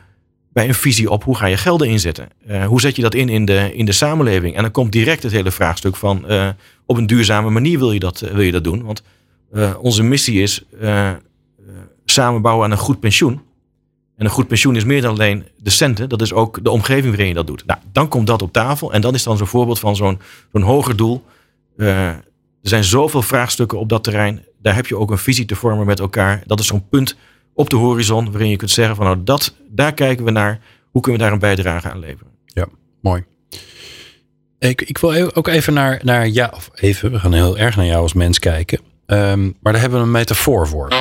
bij 0.52 0.68
een 0.68 0.74
visie 0.74 1.10
op 1.10 1.24
hoe 1.24 1.36
ga 1.36 1.46
je 1.46 1.56
gelden 1.56 1.88
inzetten. 1.88 2.28
Uh, 2.48 2.66
hoe 2.66 2.80
zet 2.80 2.96
je 2.96 3.02
dat 3.02 3.14
in 3.14 3.28
in 3.28 3.44
de, 3.44 3.74
in 3.74 3.84
de 3.84 3.92
samenleving? 3.92 4.56
En 4.56 4.62
dan 4.62 4.70
komt 4.70 4.92
direct 4.92 5.22
het 5.22 5.32
hele 5.32 5.50
vraagstuk 5.50 5.96
van 5.96 6.24
uh, 6.28 6.48
op 6.86 6.96
een 6.96 7.06
duurzame 7.06 7.50
manier 7.50 7.78
wil 7.78 7.92
je 7.92 7.98
dat, 7.98 8.20
wil 8.20 8.40
je 8.40 8.52
dat 8.52 8.64
doen. 8.64 8.84
Want 8.84 9.02
onze 9.80 10.02
missie 10.02 10.42
is 10.42 10.64
samenbouwen 12.04 12.64
aan 12.64 12.70
een 12.70 12.78
goed 12.78 13.00
pensioen. 13.00 13.40
En 14.16 14.24
een 14.24 14.30
goed 14.30 14.46
pensioen 14.46 14.76
is 14.76 14.84
meer 14.84 15.02
dan 15.02 15.10
alleen 15.10 15.44
de 15.56 15.70
centen. 15.70 16.08
Dat 16.08 16.22
is 16.22 16.32
ook 16.32 16.64
de 16.64 16.70
omgeving 16.70 17.08
waarin 17.08 17.28
je 17.28 17.34
dat 17.34 17.46
doet. 17.46 17.66
Nou, 17.66 17.80
dan 17.92 18.08
komt 18.08 18.26
dat 18.26 18.42
op 18.42 18.52
tafel. 18.52 18.92
En 18.92 19.00
dan 19.00 19.14
is 19.14 19.22
dan 19.22 19.36
zo'n 19.36 19.46
voorbeeld 19.46 19.78
van 19.78 19.96
zo'n 19.96 20.20
zo'n 20.52 20.62
hoger 20.62 20.96
doel. 20.96 21.24
Er 22.62 22.68
zijn 22.68 22.84
zoveel 22.84 23.22
vraagstukken 23.22 23.78
op 23.78 23.88
dat 23.88 24.04
terrein 24.04 24.46
daar 24.62 24.74
heb 24.74 24.86
je 24.86 24.96
ook 24.96 25.10
een 25.10 25.18
visie 25.18 25.44
te 25.44 25.54
vormen 25.54 25.86
met 25.86 26.00
elkaar. 26.00 26.42
Dat 26.46 26.60
is 26.60 26.66
zo'n 26.66 26.88
punt 26.88 27.16
op 27.54 27.70
de 27.70 27.76
horizon 27.76 28.30
waarin 28.30 28.50
je 28.50 28.56
kunt 28.56 28.70
zeggen 28.70 28.96
van 28.96 29.04
nou 29.04 29.22
dat, 29.24 29.54
daar 29.68 29.94
kijken 29.94 30.24
we 30.24 30.30
naar. 30.30 30.60
Hoe 30.90 31.02
kunnen 31.02 31.20
we 31.20 31.26
daar 31.26 31.34
een 31.34 31.56
bijdrage 31.56 31.90
aan 31.90 31.98
leveren? 31.98 32.32
Ja, 32.44 32.66
mooi. 33.00 33.24
Ik, 34.58 34.82
ik 34.82 34.98
wil 34.98 35.34
ook 35.34 35.48
even 35.48 35.74
naar, 35.74 36.00
naar 36.04 36.28
ja, 36.28 36.52
of 36.54 36.70
even, 36.74 37.10
we 37.10 37.18
gaan 37.18 37.32
heel 37.32 37.58
erg 37.58 37.76
naar 37.76 37.86
jou 37.86 38.02
als 38.02 38.12
mens 38.12 38.38
kijken. 38.38 38.80
Um, 39.06 39.56
maar 39.60 39.72
daar 39.72 39.82
hebben 39.82 40.00
we 40.00 40.06
een 40.06 40.12
metafoor 40.12 40.68
voor. 40.68 40.92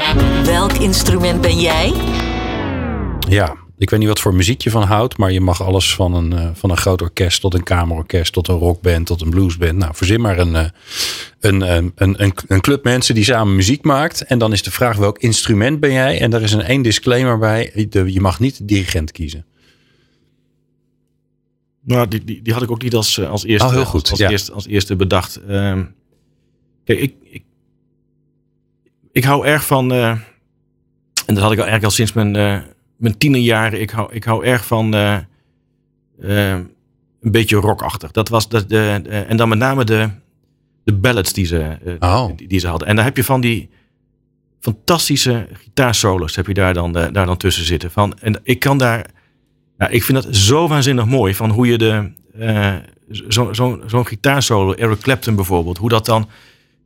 Welk 0.43 0.73
instrument 0.73 1.41
ben 1.41 1.59
jij? 1.59 1.93
Ja, 3.29 3.55
ik 3.77 3.89
weet 3.89 3.99
niet 3.99 4.07
wat 4.07 4.19
voor 4.19 4.33
muziek 4.33 4.61
je 4.61 4.69
van 4.69 4.83
houdt, 4.83 5.17
maar 5.17 5.31
je 5.31 5.41
mag 5.41 5.61
alles 5.61 5.95
van 5.95 6.13
een, 6.13 6.31
uh, 6.31 6.49
van 6.53 6.69
een 6.69 6.77
groot 6.77 7.01
orkest 7.01 7.41
tot 7.41 7.53
een 7.53 7.63
kamerorkest, 7.63 8.33
tot 8.33 8.47
een 8.47 8.55
rockband, 8.55 9.05
tot 9.05 9.21
een 9.21 9.29
bluesband. 9.29 9.77
Nou, 9.77 9.95
verzin 9.95 10.21
maar 10.21 10.37
een, 10.39 10.53
uh, 10.53 10.65
een, 11.39 11.61
een, 11.75 11.93
een, 11.95 12.33
een 12.47 12.61
club 12.61 12.83
mensen 12.83 13.15
die 13.15 13.23
samen 13.23 13.55
muziek 13.55 13.83
maakt. 13.83 14.21
En 14.21 14.39
dan 14.39 14.53
is 14.53 14.63
de 14.63 14.71
vraag 14.71 14.97
welk 14.97 15.17
instrument 15.17 15.79
ben 15.79 15.91
jij? 15.91 16.21
En 16.21 16.29
daar 16.29 16.41
is 16.41 16.51
een 16.51 16.61
één 16.61 16.81
disclaimer 16.81 17.37
bij. 17.37 17.87
Je 17.89 18.21
mag 18.21 18.39
niet 18.39 18.57
de 18.57 18.65
dirigent 18.65 19.11
kiezen. 19.11 19.45
Nou, 21.81 22.07
die, 22.07 22.23
die, 22.23 22.41
die 22.41 22.53
had 22.53 22.61
ik 22.61 22.71
ook 22.71 22.81
niet 22.81 22.95
als, 22.95 23.21
als 23.25 23.45
eerste, 23.45 23.67
oh, 23.67 23.73
heel 23.73 23.85
goed. 23.85 24.09
als, 24.09 24.19
eerste, 24.19 24.51
als 24.51 24.67
eerste 24.67 24.95
bedacht. 24.95 25.39
Uh, 25.49 25.79
kijk, 26.83 26.99
ik, 26.99 27.13
ik, 27.23 27.43
ik 29.11 29.23
hou 29.23 29.45
erg 29.45 29.65
van, 29.65 29.91
en 29.91 30.23
dat 31.25 31.37
had 31.37 31.51
ik 31.51 31.59
al 31.59 31.65
eigenlijk 31.65 31.83
al 31.83 31.91
sinds 31.91 32.13
mijn 32.13 32.35
mijn 32.97 33.17
tienerjaren, 33.17 33.81
ik 33.81 33.89
hou, 33.89 34.13
ik 34.13 34.23
hou 34.23 34.45
erg 34.45 34.65
van 34.65 34.95
uh, 34.95 35.17
uh, 36.19 36.51
een 36.51 37.31
beetje 37.31 37.55
rockachtig. 37.55 38.11
Dat 38.11 38.29
was 38.29 38.49
de, 38.49 38.65
de, 38.65 38.99
de, 39.03 39.09
en 39.09 39.37
dan 39.37 39.49
met 39.49 39.57
name 39.57 39.83
de, 39.83 40.09
de 40.83 40.93
ballads 40.93 41.33
die 41.33 41.45
ze, 41.45 41.77
uh, 41.85 41.93
oh. 41.99 42.27
die, 42.35 42.47
die, 42.47 42.59
ze 42.59 42.67
hadden. 42.67 42.87
En 42.87 42.95
dan 42.95 43.05
heb 43.05 43.17
je 43.17 43.23
van 43.23 43.41
die 43.41 43.69
fantastische 44.59 45.47
gitaarsolos 45.53 46.35
heb 46.35 46.47
je 46.47 46.53
daar 46.53 46.73
dan, 46.73 46.91
daar 46.91 47.13
dan 47.13 47.37
tussen 47.37 47.65
zitten. 47.65 47.91
Van, 47.91 48.19
en 48.19 48.39
ik 48.43 48.59
kan 48.59 48.77
daar, 48.77 49.05
nou, 49.77 49.91
ik 49.91 50.03
vind 50.03 50.23
dat 50.23 50.35
zo 50.35 50.67
waanzinnig 50.67 51.05
mooi 51.05 51.35
van 51.35 51.49
hoe 51.49 51.67
je 51.67 51.77
de, 51.77 52.11
zo'n 53.09 53.55
zo, 53.55 53.81
zo 53.87 54.03
gitaarsolo, 54.03 54.73
Eric 54.73 54.99
Clapton 54.99 55.35
bijvoorbeeld, 55.35 55.77
hoe 55.77 55.89
dat 55.89 56.05
dan 56.05 56.29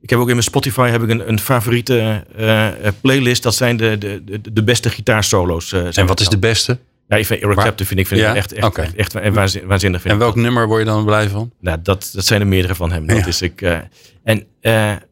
ik 0.01 0.10
heb 0.10 0.20
ook 0.20 0.27
in 0.27 0.34
mijn 0.34 0.43
Spotify 0.43 0.89
heb 0.89 1.03
ik 1.03 1.10
een, 1.10 1.29
een 1.29 1.39
favoriete 1.39 2.24
uh, 2.39 2.67
playlist. 3.01 3.43
Dat 3.43 3.55
zijn 3.55 3.77
de, 3.77 3.98
de, 3.98 4.41
de, 4.53 4.63
beste 4.63 4.89
gitaarsolo's. 4.89 5.72
Uh, 5.72 5.98
en 5.98 6.05
wat 6.05 6.20
is 6.20 6.27
de 6.27 6.38
beste? 6.38 6.77
Ja, 7.08 7.17
ik 7.17 7.25
vind 7.25 7.41
Eric 7.41 7.58
Clapton 7.58 7.86
vind 7.86 8.00
ik 8.00 8.08
vind 8.08 8.20
ja? 8.20 8.36
echt, 8.36 8.53
echt, 8.53 8.67
okay. 8.67 8.91
echt, 8.96 9.15
echt, 9.15 9.34
waanzinnig. 9.65 10.01
Vind 10.01 10.13
en 10.13 10.20
welk 10.20 10.36
nummer 10.36 10.67
word 10.67 10.79
je 10.79 10.86
dan 10.86 11.05
blij 11.05 11.29
van? 11.29 11.51
Nou, 11.60 11.77
dat, 11.84 12.12
dat 12.13 12.25
zijn 12.25 12.41
er 12.41 12.48
meerdere 12.48 12.75
van 12.75 12.91
hem. 12.91 13.08
Dat 13.08 13.17
ja. 13.17 13.25
is 13.25 13.41
ik. 13.41 13.62
Uh, 13.62 13.77
en, 14.24 14.46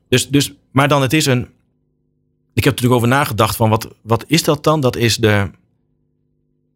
dus, 0.10 0.27
dus, 0.29 0.53
maar 0.72 0.88
dan, 0.88 1.01
het 1.01 1.13
is 1.13 1.25
een. 1.25 1.48
Ik 2.53 2.63
heb 2.63 2.77
er 2.77 2.81
natuurlijk 2.81 2.96
over 2.96 3.08
nagedacht 3.08 3.55
van 3.55 3.69
wat, 3.69 3.88
wat 4.01 4.24
is 4.27 4.43
dat 4.43 4.63
dan? 4.63 4.79
Dat 4.81 4.96
is 4.96 5.17
de. 5.17 5.50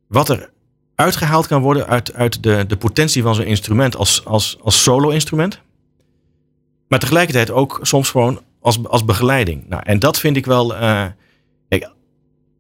Wat 0.08 0.30
er 0.30 0.50
uitgehaald 0.96 1.48
kan 1.48 1.62
worden 1.62 1.88
uit, 1.88 2.14
uit 2.14 2.44
de, 2.44 2.66
de 2.68 2.78
potentie 2.78 3.22
van 3.22 3.36
zo'n 3.36 3.46
instrument 3.46 3.96
als, 3.96 4.26
als, 4.26 4.58
als 4.62 4.84
solo-instrument. 4.84 5.62
Maar 6.88 7.00
tegelijkertijd 7.00 7.52
ook 7.52 7.80
soms 7.82 8.10
gewoon 8.10 8.42
als, 8.62 8.88
als 8.88 9.06
begeleiding. 9.06 9.64
Nou, 9.70 9.84
en 9.86 10.00
dat 10.00 10.20
vind 10.20 10.38
ik 10.38 10.46
wel. 10.46 10.74
Uh, 10.74 11.06
kijk, 11.68 11.90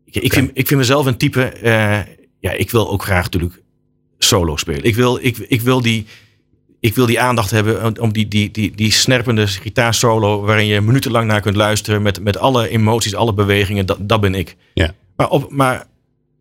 ik, 0.05 0.15
ik, 0.15 0.33
vind, 0.33 0.51
ik 0.53 0.67
vind 0.67 0.79
mezelf 0.79 1.05
een 1.05 1.17
type. 1.17 1.53
Uh, 1.63 1.99
ja, 2.39 2.51
ik 2.51 2.71
wil 2.71 2.89
ook 2.89 3.03
graag 3.03 3.23
natuurlijk 3.23 3.61
solo 4.17 4.57
spelen. 4.57 4.83
Ik 4.83 4.95
wil, 4.95 5.19
ik, 5.21 5.37
ik 5.37 5.61
wil 5.61 5.81
die. 5.81 6.05
Ik 6.79 6.95
wil 6.95 7.05
die 7.05 7.19
aandacht 7.19 7.51
hebben 7.51 7.99
om 8.01 8.13
die, 8.13 8.27
die, 8.27 8.51
die, 8.51 8.71
die 8.75 8.91
snerpende 8.91 9.47
gitaarsolo... 9.47 10.41
waarin 10.41 10.65
je 10.65 10.81
minutenlang 10.81 11.27
naar 11.27 11.41
kunt 11.41 11.55
luisteren... 11.55 12.01
met, 12.01 12.23
met 12.23 12.37
alle 12.37 12.69
emoties, 12.69 13.15
alle 13.15 13.33
bewegingen. 13.33 13.85
Dat, 13.85 13.97
dat 14.01 14.21
ben 14.21 14.35
ik. 14.35 14.55
Ja. 14.73 14.93
Maar, 15.15 15.29
op, 15.29 15.51
maar 15.51 15.87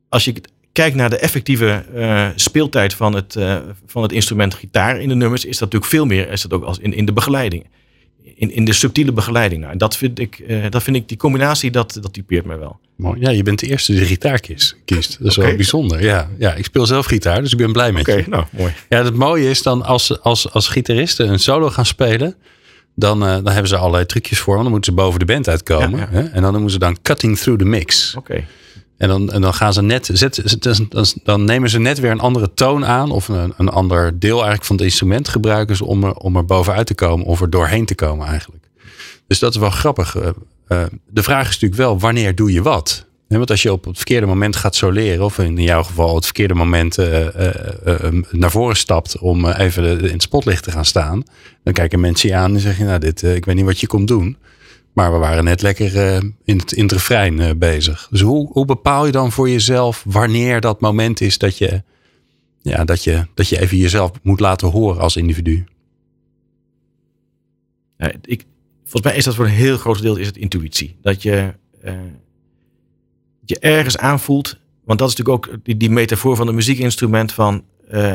als 0.08 0.24
je 0.24 0.34
kijkt 0.72 0.96
naar 0.96 1.10
de 1.10 1.18
effectieve 1.18 1.84
uh, 1.94 2.28
speeltijd 2.34 2.94
van 2.94 3.14
het, 3.14 3.34
uh, 3.34 3.56
van 3.86 4.02
het 4.02 4.12
instrument 4.12 4.54
gitaar 4.54 5.00
in 5.00 5.08
de 5.08 5.14
nummers... 5.14 5.44
is 5.44 5.58
dat 5.58 5.60
natuurlijk 5.60 5.90
veel 5.90 6.06
meer 6.06 6.30
is 6.30 6.42
dat 6.42 6.52
ook 6.52 6.64
als 6.64 6.78
in, 6.78 6.94
in 6.94 7.04
de 7.04 7.12
begeleiding 7.12 7.64
in, 8.42 8.50
in 8.50 8.64
de 8.64 8.72
subtiele 8.72 9.12
begeleiding. 9.12 9.60
Nou, 9.60 9.72
en 9.72 9.78
dat 9.78 9.96
vind 9.96 10.18
ik, 10.18 10.42
uh, 10.46 10.64
dat 10.70 10.82
vind 10.82 10.96
ik, 10.96 11.08
die 11.08 11.16
combinatie, 11.16 11.70
dat, 11.70 11.98
dat 12.00 12.12
typeert 12.12 12.44
mij 12.44 12.58
wel. 12.58 12.78
Mooi. 12.96 13.20
Ja, 13.20 13.30
je 13.30 13.42
bent 13.42 13.58
de 13.58 13.66
eerste 13.66 13.92
die 13.92 14.00
de 14.00 14.06
gitaar 14.06 14.40
kiest. 14.40 14.76
kiest. 14.84 15.18
Dat 15.18 15.30
is 15.30 15.36
okay. 15.36 15.48
wel 15.48 15.56
bijzonder. 15.56 16.02
Ja, 16.02 16.30
ja, 16.38 16.54
ik 16.54 16.64
speel 16.64 16.86
zelf 16.86 17.06
gitaar, 17.06 17.42
dus 17.42 17.52
ik 17.52 17.58
ben 17.58 17.72
blij 17.72 17.92
met 17.92 18.08
okay, 18.08 18.16
je. 18.16 18.28
nou, 18.28 18.44
mooi. 18.50 18.72
Ja, 18.88 19.04
het 19.04 19.14
mooie 19.14 19.50
is 19.50 19.62
dan 19.62 19.82
als, 19.82 20.20
als, 20.20 20.50
als 20.50 20.68
gitaristen 20.68 21.28
een 21.28 21.38
solo 21.38 21.70
gaan 21.70 21.86
spelen, 21.86 22.34
dan, 22.94 23.22
uh, 23.22 23.28
dan 23.28 23.48
hebben 23.48 23.68
ze 23.68 23.76
allerlei 23.76 24.06
trucjes 24.06 24.38
voor. 24.38 24.54
Want 24.54 24.62
dan 24.62 24.72
moeten 24.72 24.92
ze 24.92 24.98
boven 25.00 25.18
de 25.18 25.24
band 25.24 25.48
uitkomen. 25.48 25.98
Ja, 25.98 26.08
ja. 26.12 26.18
Hè? 26.18 26.28
En 26.28 26.42
dan 26.42 26.52
noemen 26.52 26.70
ze 26.70 26.78
dan 26.78 27.02
cutting 27.02 27.38
through 27.38 27.60
the 27.60 27.66
mix. 27.66 28.14
Oké. 28.16 28.32
Okay. 28.32 28.46
En 28.96 29.08
dan, 29.08 29.32
en 29.32 29.40
dan 29.40 29.54
gaan 29.54 29.72
ze 29.72 29.82
net, 29.82 30.26
dan, 30.88 31.06
dan 31.22 31.44
nemen 31.44 31.70
ze 31.70 31.78
net 31.78 32.00
weer 32.00 32.10
een 32.10 32.20
andere 32.20 32.54
toon 32.54 32.86
aan. 32.86 33.10
Of 33.10 33.28
een, 33.28 33.54
een 33.56 33.68
ander 33.68 34.18
deel 34.18 34.36
eigenlijk 34.36 34.64
van 34.64 34.76
het 34.76 34.84
instrument 34.84 35.28
gebruiken 35.28 35.76
ze 35.76 35.84
om 35.84 36.04
er, 36.04 36.14
om 36.14 36.36
er 36.36 36.44
bovenuit 36.44 36.86
te 36.86 36.94
komen. 36.94 37.26
Of 37.26 37.40
er 37.40 37.50
doorheen 37.50 37.86
te 37.86 37.94
komen 37.94 38.26
eigenlijk. 38.26 38.64
Dus 39.26 39.38
dat 39.38 39.54
is 39.54 39.60
wel 39.60 39.70
grappig. 39.70 40.16
Uh, 40.16 40.28
uh, 40.68 40.82
de 41.08 41.22
vraag 41.22 41.48
is 41.48 41.52
natuurlijk 41.52 41.80
wel, 41.80 41.98
wanneer 41.98 42.34
doe 42.34 42.52
je 42.52 42.62
wat? 42.62 43.06
want 43.38 43.50
als 43.50 43.62
je 43.62 43.72
op 43.72 43.84
het 43.84 43.96
verkeerde 43.96 44.26
moment 44.26 44.56
gaat 44.56 44.74
soleren, 44.74 45.24
of 45.24 45.38
in 45.38 45.56
jouw 45.56 45.82
geval 45.82 46.14
het 46.14 46.24
verkeerde 46.24 46.54
moment 46.54 46.98
uh, 46.98 47.26
naar 48.30 48.50
voren 48.50 48.76
stapt 48.76 49.18
om 49.18 49.46
even 49.46 50.00
in 50.00 50.12
het 50.12 50.22
spotlicht 50.22 50.64
te 50.64 50.70
gaan 50.70 50.84
staan, 50.84 51.22
dan 51.64 51.72
kijken 51.72 52.00
mensen 52.00 52.28
je 52.28 52.34
aan 52.34 52.54
en 52.54 52.60
zeggen: 52.60 52.86
Nou, 52.86 52.98
dit, 52.98 53.22
ik 53.22 53.44
weet 53.44 53.54
niet 53.54 53.64
wat 53.64 53.80
je 53.80 53.86
komt 53.86 54.08
doen. 54.08 54.36
Maar 54.92 55.12
we 55.12 55.18
waren 55.18 55.44
net 55.44 55.62
lekker 55.62 56.22
in 56.44 56.58
het, 56.58 56.72
in 56.72 56.86
refrein 56.86 57.58
bezig. 57.58 58.08
Dus 58.10 58.20
hoe, 58.20 58.48
hoe 58.52 58.64
bepaal 58.64 59.06
je 59.06 59.12
dan 59.12 59.32
voor 59.32 59.50
jezelf 59.50 60.04
wanneer 60.06 60.60
dat 60.60 60.80
moment 60.80 61.20
is 61.20 61.38
dat 61.38 61.58
je, 61.58 61.82
ja, 62.60 62.84
dat 62.84 63.04
je, 63.04 63.26
dat 63.34 63.48
je 63.48 63.60
even 63.60 63.76
jezelf 63.76 64.10
moet 64.22 64.40
laten 64.40 64.68
horen 64.68 65.00
als 65.00 65.16
individu? 65.16 65.64
Ik, 68.22 68.44
volgens 68.82 69.02
mij 69.02 69.16
is 69.16 69.24
dat 69.24 69.34
voor 69.34 69.44
een 69.44 69.50
heel 69.50 69.76
groot 69.76 70.02
deel 70.02 70.16
is 70.16 70.26
het 70.26 70.36
intuïtie. 70.36 70.96
Dat 71.02 71.22
je, 71.22 71.54
uh, 71.84 71.92
je 73.44 73.58
ergens 73.58 73.98
aanvoelt. 73.98 74.58
Want 74.84 74.98
dat 74.98 75.08
is 75.08 75.16
natuurlijk 75.16 75.46
ook 75.46 75.64
die, 75.64 75.76
die 75.76 75.90
metafoor 75.90 76.36
van 76.36 76.48
een 76.48 76.54
muziekinstrument. 76.54 77.32
Van, 77.32 77.64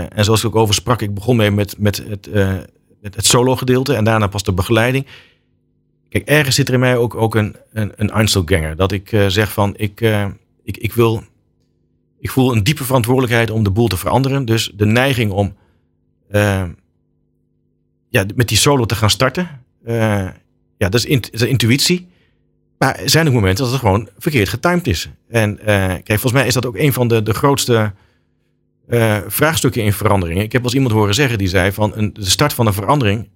en 0.10 0.24
zoals 0.24 0.44
ik 0.44 0.48
ook 0.48 0.56
over 0.56 0.74
sprak, 0.74 1.02
ik 1.02 1.14
begon 1.14 1.36
mee 1.36 1.52
met, 1.52 1.76
met 1.78 1.98
het, 2.08 2.26
het, 3.02 3.16
het 3.16 3.26
solo 3.26 3.56
gedeelte. 3.56 3.94
En 3.94 4.04
daarna 4.04 4.28
pas 4.28 4.44
de 4.44 4.54
begeleiding. 4.54 5.06
Kijk, 6.10 6.28
ergens 6.28 6.56
zit 6.56 6.68
er 6.68 6.74
in 6.74 6.80
mij 6.80 6.98
ook, 6.98 7.16
ook 7.16 7.36
een, 7.36 7.56
een, 7.72 7.92
een. 8.16 8.76
Dat 8.76 8.92
ik 8.92 9.10
zeg 9.28 9.52
van, 9.52 9.74
ik, 9.78 10.02
ik, 10.64 10.78
ik 10.78 10.94
wil... 10.94 11.24
Ik 12.20 12.30
voel 12.30 12.56
een 12.56 12.64
diepe 12.64 12.84
verantwoordelijkheid 12.84 13.52
om 13.52 13.64
de 13.64 13.72
boel 13.72 13.88
te 13.88 13.98
veranderen. 13.98 14.46
Dus 14.46 14.72
de 14.76 14.86
neiging 14.86 15.32
om 15.32 15.56
ja, 18.10 18.26
met 18.36 18.48
die 18.48 18.58
solo 18.58 18.86
te 18.86 18.96
gaan 18.96 19.10
starten 19.10 19.50
ja, 20.78 20.90
dat 20.90 20.94
is, 20.94 21.06
in, 21.06 21.24
intuïtie. 21.32 22.08
Maar 22.78 22.96
er 22.96 23.10
zijn 23.10 23.28
ook 23.28 23.34
momenten 23.34 23.64
dat 23.64 23.74
het 23.74 23.82
gewoon 23.82 24.10
verkeerd 24.18 24.50
getimed 24.50 24.88
is. 24.88 25.10
En 25.30 25.60
kijk, 25.64 26.06
volgens 26.08 26.32
mij 26.32 26.48
is 26.48 26.54
dat 26.54 26.66
ook 26.66 26.78
een 26.78 26.94
van 26.94 27.08
de, 27.08 27.24
de 27.24 27.34
grootste 27.34 27.94
vraagstukken 29.28 29.84
in 29.84 29.94
veranderingen. 29.94 30.44
Ik 30.44 30.52
heb 30.52 30.62
wel 30.62 30.72
eens 30.72 30.80
iemand 30.80 30.96
horen 30.96 31.16
zeggen 31.16 31.38
die 31.38 31.48
zei 31.48 31.72
van 31.72 31.92
een, 31.96 32.14
de 32.14 32.26
start 32.26 32.54
van 32.54 32.68
een 32.68 32.74
verandering 32.74 33.30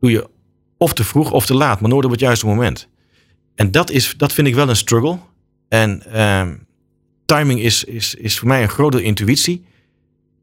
doe 0.00 0.10
je 0.10 0.28
of 0.78 0.92
te 0.92 1.04
vroeg 1.04 1.30
of 1.30 1.46
te 1.46 1.54
laat, 1.54 1.80
maar 1.80 1.90
nooit 1.90 2.04
op 2.04 2.10
het 2.10 2.20
juiste 2.20 2.46
moment. 2.46 2.88
En 3.54 3.70
dat, 3.70 3.90
is, 3.90 4.14
dat 4.16 4.32
vind 4.32 4.46
ik 4.46 4.54
wel 4.54 4.68
een 4.68 4.76
struggle. 4.76 5.18
En 5.68 6.02
uh, 6.14 6.42
timing 7.24 7.60
is, 7.60 7.84
is, 7.84 8.14
is 8.14 8.38
voor 8.38 8.48
mij 8.48 8.62
een 8.62 8.68
grote 8.68 9.02
intuïtie. 9.02 9.66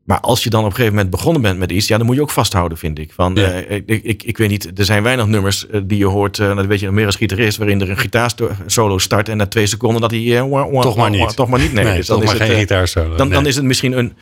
Maar 0.03 0.19
als 0.19 0.43
je 0.43 0.49
dan 0.49 0.59
op 0.59 0.65
een 0.65 0.71
gegeven 0.71 0.95
moment 0.95 1.11
begonnen 1.11 1.41
bent 1.41 1.59
met 1.59 1.71
iets, 1.71 1.87
ja, 1.87 1.97
dan 1.97 2.05
moet 2.05 2.15
je 2.15 2.21
ook 2.21 2.31
vasthouden, 2.31 2.77
vind 2.77 2.99
ik. 2.99 3.13
Van, 3.13 3.35
ja. 3.35 3.63
uh, 3.63 3.71
ik, 3.85 4.03
ik, 4.03 4.23
ik, 4.23 4.37
weet 4.37 4.49
niet, 4.49 4.79
er 4.79 4.85
zijn 4.85 5.03
weinig 5.03 5.25
nummers 5.25 5.65
uh, 5.71 5.81
die 5.83 5.97
je 5.97 6.05
hoort, 6.05 6.37
uh, 6.37 6.55
dat 6.55 6.65
weet 6.65 6.79
je 6.79 6.91
meer 6.91 7.05
als 7.05 7.15
gitarist, 7.15 7.57
waarin 7.57 7.81
er 7.81 7.89
een 7.89 7.97
gitaarsolo 7.97 8.97
start 8.97 9.29
en 9.29 9.37
na 9.37 9.47
twee 9.47 9.65
seconden 9.65 10.01
dat 10.01 10.11
hij... 10.11 10.47
toch 10.81 10.95
maar 10.95 11.09
niet. 11.09 11.35
toch 11.35 11.49
maar 11.49 11.59
niet, 11.59 11.73
nee. 11.73 11.83
nee 11.83 11.95
dus 11.95 12.07
dan 12.07 12.21
is 12.21 12.25
maar 12.25 12.39
het, 12.39 12.47
geen 12.47 12.59
gitaarsolo. 12.59 13.15
Dan, 13.15 13.27
nee. 13.27 13.35
dan 13.35 13.45
is 13.45 13.55
het 13.55 13.65
misschien 13.65 13.97
een, 13.97 14.13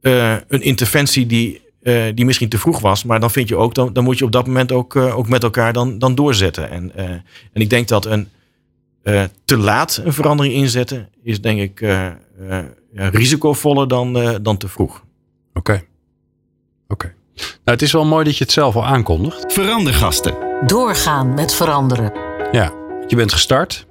eh, 0.00 0.36
een 0.48 0.62
interventie 0.62 1.26
die, 1.26 1.60
eh, 1.84 2.02
die 2.14 2.24
misschien 2.24 2.48
te 2.48 2.58
vroeg 2.58 2.80
was. 2.80 3.04
Maar 3.04 3.20
dan 3.20 3.30
vind 3.30 3.48
je 3.48 3.56
ook, 3.56 3.74
dan, 3.74 3.92
dan 3.92 4.04
moet 4.04 4.18
je 4.18 4.24
op 4.24 4.32
dat 4.32 4.46
moment 4.46 4.72
ook, 4.72 4.96
eh, 4.96 5.18
ook 5.18 5.28
met 5.28 5.42
elkaar 5.42 5.72
dan, 5.72 5.98
dan 5.98 6.14
doorzetten. 6.14 6.70
En, 6.70 6.96
eh, 6.96 7.10
en 7.10 7.60
ik 7.60 7.70
denk 7.70 7.88
dat 7.88 8.06
een 8.06 8.28
eh, 9.02 9.22
te 9.44 9.56
laat 9.56 10.00
een 10.04 10.12
verandering 10.12 10.54
inzetten 10.54 11.08
is 11.22 11.40
denk 11.40 11.60
ik 11.60 11.80
eh, 11.80 12.06
eh, 12.06 12.14
ja, 12.92 13.08
risicovoller 13.08 13.88
dan, 13.88 14.18
eh, 14.18 14.34
dan 14.42 14.56
te 14.56 14.68
vroeg. 14.68 15.04
Oké. 15.54 15.84
Oké. 16.88 17.14
Nou, 17.34 17.50
het 17.64 17.82
is 17.82 17.92
wel 17.92 18.04
mooi 18.04 18.24
dat 18.24 18.36
je 18.36 18.44
het 18.44 18.52
zelf 18.52 18.76
al 18.76 18.84
aankondigt. 18.84 19.52
Verandergasten. 19.52 20.34
Doorgaan 20.66 21.34
met 21.34 21.54
veranderen. 21.54 22.12
Ja, 22.52 22.72
je 23.06 23.16
bent 23.16 23.32
gestart. 23.32 23.86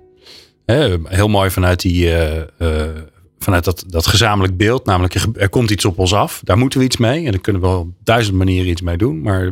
Hè, 0.66 0.98
heel 1.04 1.28
mooi 1.28 1.50
vanuit, 1.50 1.82
die, 1.82 2.10
eh, 2.16 2.38
eh, 2.40 2.90
vanuit 3.44 3.64
dat, 3.64 3.84
dat 3.88 4.08
gezamenlijk 4.08 4.58
beeld. 4.58 4.86
Namelijk, 4.86 5.14
er, 5.14 5.28
er 5.34 5.50
komt 5.50 5.72
iets 5.72 5.86
op 5.86 6.00
ons 6.00 6.14
af. 6.14 6.42
Daar 6.44 6.58
moeten 6.58 6.80
we 6.80 6.86
iets 6.86 6.98
mee. 6.98 7.26
En 7.26 7.32
daar 7.32 7.42
kunnen 7.42 7.62
we 7.62 7.68
wel 7.68 7.80
op 7.80 7.90
duizend 8.04 8.38
manieren 8.38 8.70
iets 8.70 8.82
mee 8.82 8.98
doen. 8.98 9.22
Maar 9.22 9.52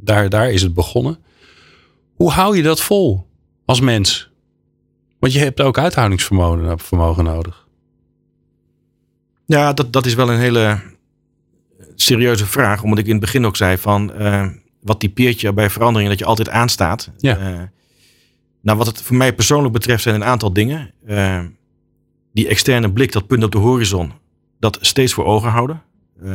daar, 0.00 0.28
daar 0.28 0.50
is 0.50 0.62
het 0.62 0.74
begonnen. 0.74 1.18
Hoe 2.14 2.30
hou 2.30 2.56
je 2.56 2.62
dat 2.62 2.80
vol 2.80 3.26
als 3.64 3.80
mens? 3.80 4.30
Want 5.18 5.32
je 5.32 5.38
hebt 5.38 5.60
ook 5.60 5.78
uithoudingsvermogen 5.78 6.78
vermogen 6.78 7.24
nodig. 7.24 7.66
Ja, 9.46 9.72
dat, 9.72 9.92
dat 9.92 10.06
is 10.06 10.14
wel 10.14 10.30
een 10.30 10.38
hele 10.38 10.80
serieuze 11.94 12.46
vraag. 12.46 12.82
Omdat 12.82 12.98
ik 12.98 13.06
in 13.06 13.10
het 13.12 13.20
begin 13.20 13.46
ook 13.46 13.56
zei 13.56 13.78
van... 13.78 14.12
eh, 14.12 14.46
wat 14.80 15.00
typeert 15.00 15.40
je 15.40 15.52
bij 15.52 15.70
verandering 15.70 16.10
dat 16.10 16.18
je 16.18 16.24
altijd 16.24 16.48
aanstaat. 16.48 17.10
Ja. 17.16 17.36
Eh, 17.36 17.62
nou, 18.60 18.78
wat 18.78 18.86
het 18.86 19.02
voor 19.02 19.16
mij 19.16 19.34
persoonlijk 19.34 19.72
betreft 19.72 20.02
zijn 20.02 20.14
een 20.14 20.24
aantal 20.24 20.52
dingen. 20.52 20.90
Eh, 21.06 21.44
die 22.32 22.48
externe 22.48 22.92
blik, 22.92 23.12
dat 23.12 23.26
punt 23.26 23.44
op 23.44 23.52
de 23.52 23.58
horizon, 23.58 24.12
dat 24.58 24.78
steeds 24.80 25.12
voor 25.12 25.24
ogen 25.24 25.50
houden. 25.50 25.82
Eh, 26.22 26.30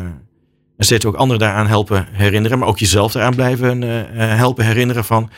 en 0.78 0.86
steeds 0.86 1.06
ook 1.06 1.16
anderen 1.16 1.40
daaraan 1.40 1.68
helpen 1.68 2.08
herinneren. 2.12 2.60
Maar 2.60 2.68
ook 2.68 2.80
jezelf 2.80 3.12
daaraan 3.12 3.36
blijven 3.36 3.84
eh, 3.84 4.00
eh, 4.00 4.38
helpen 4.38 4.66
herinneren 4.66 5.06
van... 5.06 5.30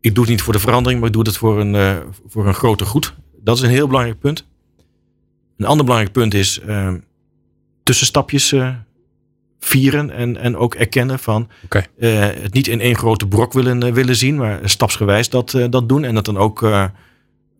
Ik 0.00 0.14
doe 0.14 0.24
het 0.24 0.32
niet 0.32 0.42
voor 0.42 0.52
de 0.52 0.58
verandering, 0.58 1.00
maar 1.00 1.08
ik 1.08 1.14
doe 1.14 1.26
het 1.26 1.36
voor 1.36 1.60
een, 1.60 2.02
voor 2.26 2.46
een 2.46 2.54
groter 2.54 2.86
goed. 2.86 3.14
Dat 3.42 3.56
is 3.56 3.62
een 3.62 3.70
heel 3.70 3.86
belangrijk 3.86 4.18
punt. 4.18 4.46
Een 5.56 5.66
ander 5.66 5.84
belangrijk 5.84 6.14
punt 6.14 6.34
is 6.34 6.60
tussenstapjes 7.82 8.54
vieren 9.60 10.10
en, 10.10 10.36
en 10.36 10.56
ook 10.56 10.74
erkennen 10.74 11.18
van 11.18 11.48
het 11.98 12.52
niet 12.52 12.66
in 12.66 12.80
één 12.80 12.96
grote 12.96 13.28
brok 13.28 13.52
willen, 13.52 13.94
willen 13.94 14.16
zien, 14.16 14.36
maar 14.36 14.60
stapsgewijs 14.64 15.28
dat, 15.28 15.58
dat 15.70 15.88
doen. 15.88 16.04
En 16.04 16.14
dat 16.14 16.24
dan 16.24 16.38
ook, 16.38 16.60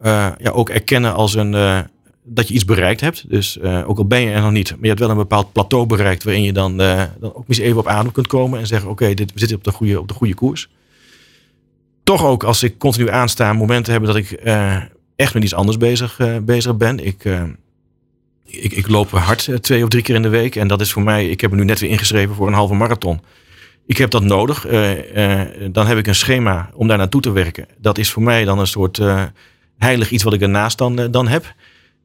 ja, 0.00 0.36
ook 0.52 0.68
erkennen 0.68 1.14
als 1.14 1.34
een, 1.34 1.52
dat 2.28 2.48
je 2.48 2.54
iets 2.54 2.64
bereikt 2.64 3.00
hebt. 3.00 3.30
Dus 3.30 3.58
eh, 3.58 3.88
ook 3.88 3.98
al 3.98 4.06
ben 4.06 4.20
je 4.20 4.30
er 4.30 4.40
nog 4.40 4.50
niet, 4.50 4.70
maar 4.70 4.78
je 4.80 4.88
hebt 4.88 5.00
wel 5.00 5.10
een 5.10 5.16
bepaald 5.16 5.52
plateau 5.52 5.86
bereikt 5.86 6.24
waarin 6.24 6.42
je 6.42 6.52
dan, 6.52 6.80
eh, 6.80 7.02
dan 7.20 7.34
ook 7.34 7.44
eens 7.48 7.58
even 7.58 7.78
op 7.78 7.86
adem 7.86 8.12
kunt 8.12 8.26
komen 8.26 8.58
en 8.58 8.66
zeggen: 8.66 8.90
Oké, 8.90 9.14
dit 9.14 9.32
we 9.32 9.38
zitten 9.38 9.56
op 9.56 9.64
de, 9.64 9.72
goede, 9.72 10.00
op 10.00 10.08
de 10.08 10.14
goede 10.14 10.34
koers. 10.34 10.68
Toch 12.02 12.24
ook 12.24 12.44
als 12.44 12.62
ik 12.62 12.78
continu 12.78 13.10
aansta, 13.10 13.52
momenten 13.52 13.92
hebben 13.92 14.10
dat 14.10 14.18
ik 14.18 14.30
eh, 14.30 14.76
echt 15.16 15.34
met 15.34 15.42
iets 15.42 15.54
anders 15.54 15.76
bezig, 15.76 16.20
bezig 16.42 16.76
ben. 16.76 17.06
Ik, 17.06 17.24
ik, 18.44 18.72
ik 18.72 18.88
loop 18.88 19.10
hard 19.10 19.50
twee 19.60 19.82
of 19.82 19.88
drie 19.88 20.02
keer 20.02 20.14
in 20.14 20.22
de 20.22 20.28
week. 20.28 20.56
En 20.56 20.68
dat 20.68 20.80
is 20.80 20.92
voor 20.92 21.02
mij, 21.02 21.28
ik 21.28 21.40
heb 21.40 21.50
me 21.50 21.56
nu 21.56 21.64
net 21.64 21.80
weer 21.80 21.90
ingeschreven 21.90 22.34
voor 22.34 22.46
een 22.46 22.52
halve 22.52 22.74
marathon. 22.74 23.20
Ik 23.86 23.96
heb 23.96 24.10
dat 24.10 24.22
nodig. 24.22 24.66
Dan 25.70 25.86
heb 25.86 25.98
ik 25.98 26.06
een 26.06 26.14
schema 26.14 26.70
om 26.74 26.88
daar 26.88 26.98
naartoe 26.98 27.20
te 27.20 27.30
werken. 27.30 27.66
Dat 27.78 27.98
is 27.98 28.10
voor 28.10 28.22
mij 28.22 28.44
dan 28.44 28.58
een 28.58 28.66
soort 28.66 29.00
heilig 29.78 30.10
iets 30.10 30.22
wat 30.22 30.32
ik 30.32 30.40
ernaast 30.40 30.78
dan, 30.78 31.10
dan 31.10 31.28
heb. 31.28 31.54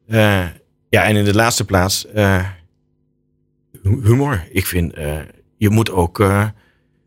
Eh, 0.08 0.44
ja, 0.88 1.04
en 1.04 1.16
in 1.16 1.24
de 1.24 1.34
laatste 1.34 1.64
plaats 1.64 2.06
eh, 2.06 2.44
hu- 3.82 4.00
humor. 4.02 4.44
Ik 4.50 4.66
vind, 4.66 4.92
eh, 4.94 5.16
je 5.56 5.70
moet 5.70 5.90
ook... 5.90 6.18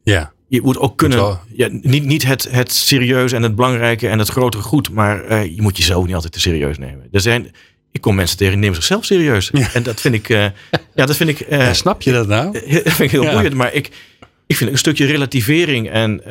Ja. 0.03 0.31
je 0.47 0.61
moet 0.61 0.77
ook 0.77 0.97
kunnen, 0.97 1.39
ja, 1.53 1.67
niet, 1.71 2.03
niet 2.05 2.23
het, 2.25 2.51
het 2.51 2.71
serieuze 2.71 3.35
en 3.35 3.43
het 3.43 3.55
belangrijke 3.55 4.07
en 4.07 4.19
het 4.19 4.29
grotere 4.29 4.63
goed, 4.63 4.89
maar 4.91 5.45
je 5.45 5.61
moet 5.61 5.77
jezelf 5.77 6.05
niet 6.05 6.13
altijd 6.15 6.33
te 6.33 6.39
serieus 6.39 6.77
nemen. 6.77 7.07
Er 7.11 7.21
zijn, 7.21 7.51
ik 7.91 8.01
kom 8.01 8.15
mensen 8.15 8.37
tegen 8.37 8.51
die 8.53 8.61
nemen 8.61 8.75
zichzelf 8.75 9.05
serieus. 9.05 9.51
En 9.51 9.83
dat 9.83 10.01
vind 10.01 10.13
ik, 10.15 10.27
ja, 10.27 10.53
dat 10.95 11.15
vind 11.15 11.29
ik, 11.29 11.49
Ja, 11.49 11.73
snap 11.73 12.01
je 12.01 12.11
dat 12.11 12.27
nou? 12.27 12.51
dat 12.83 12.93
vind 12.93 12.99
ik 12.99 13.11
heel 13.11 13.23
Ja. 13.23 13.31
boeiend. 13.33 13.53
Maar 13.53 13.73
ik, 13.73 13.89
ik 14.47 14.55
vind 14.57 14.71
een 14.71 14.77
stukje 14.77 15.05
relativering 15.05 15.89
en, 15.89 16.25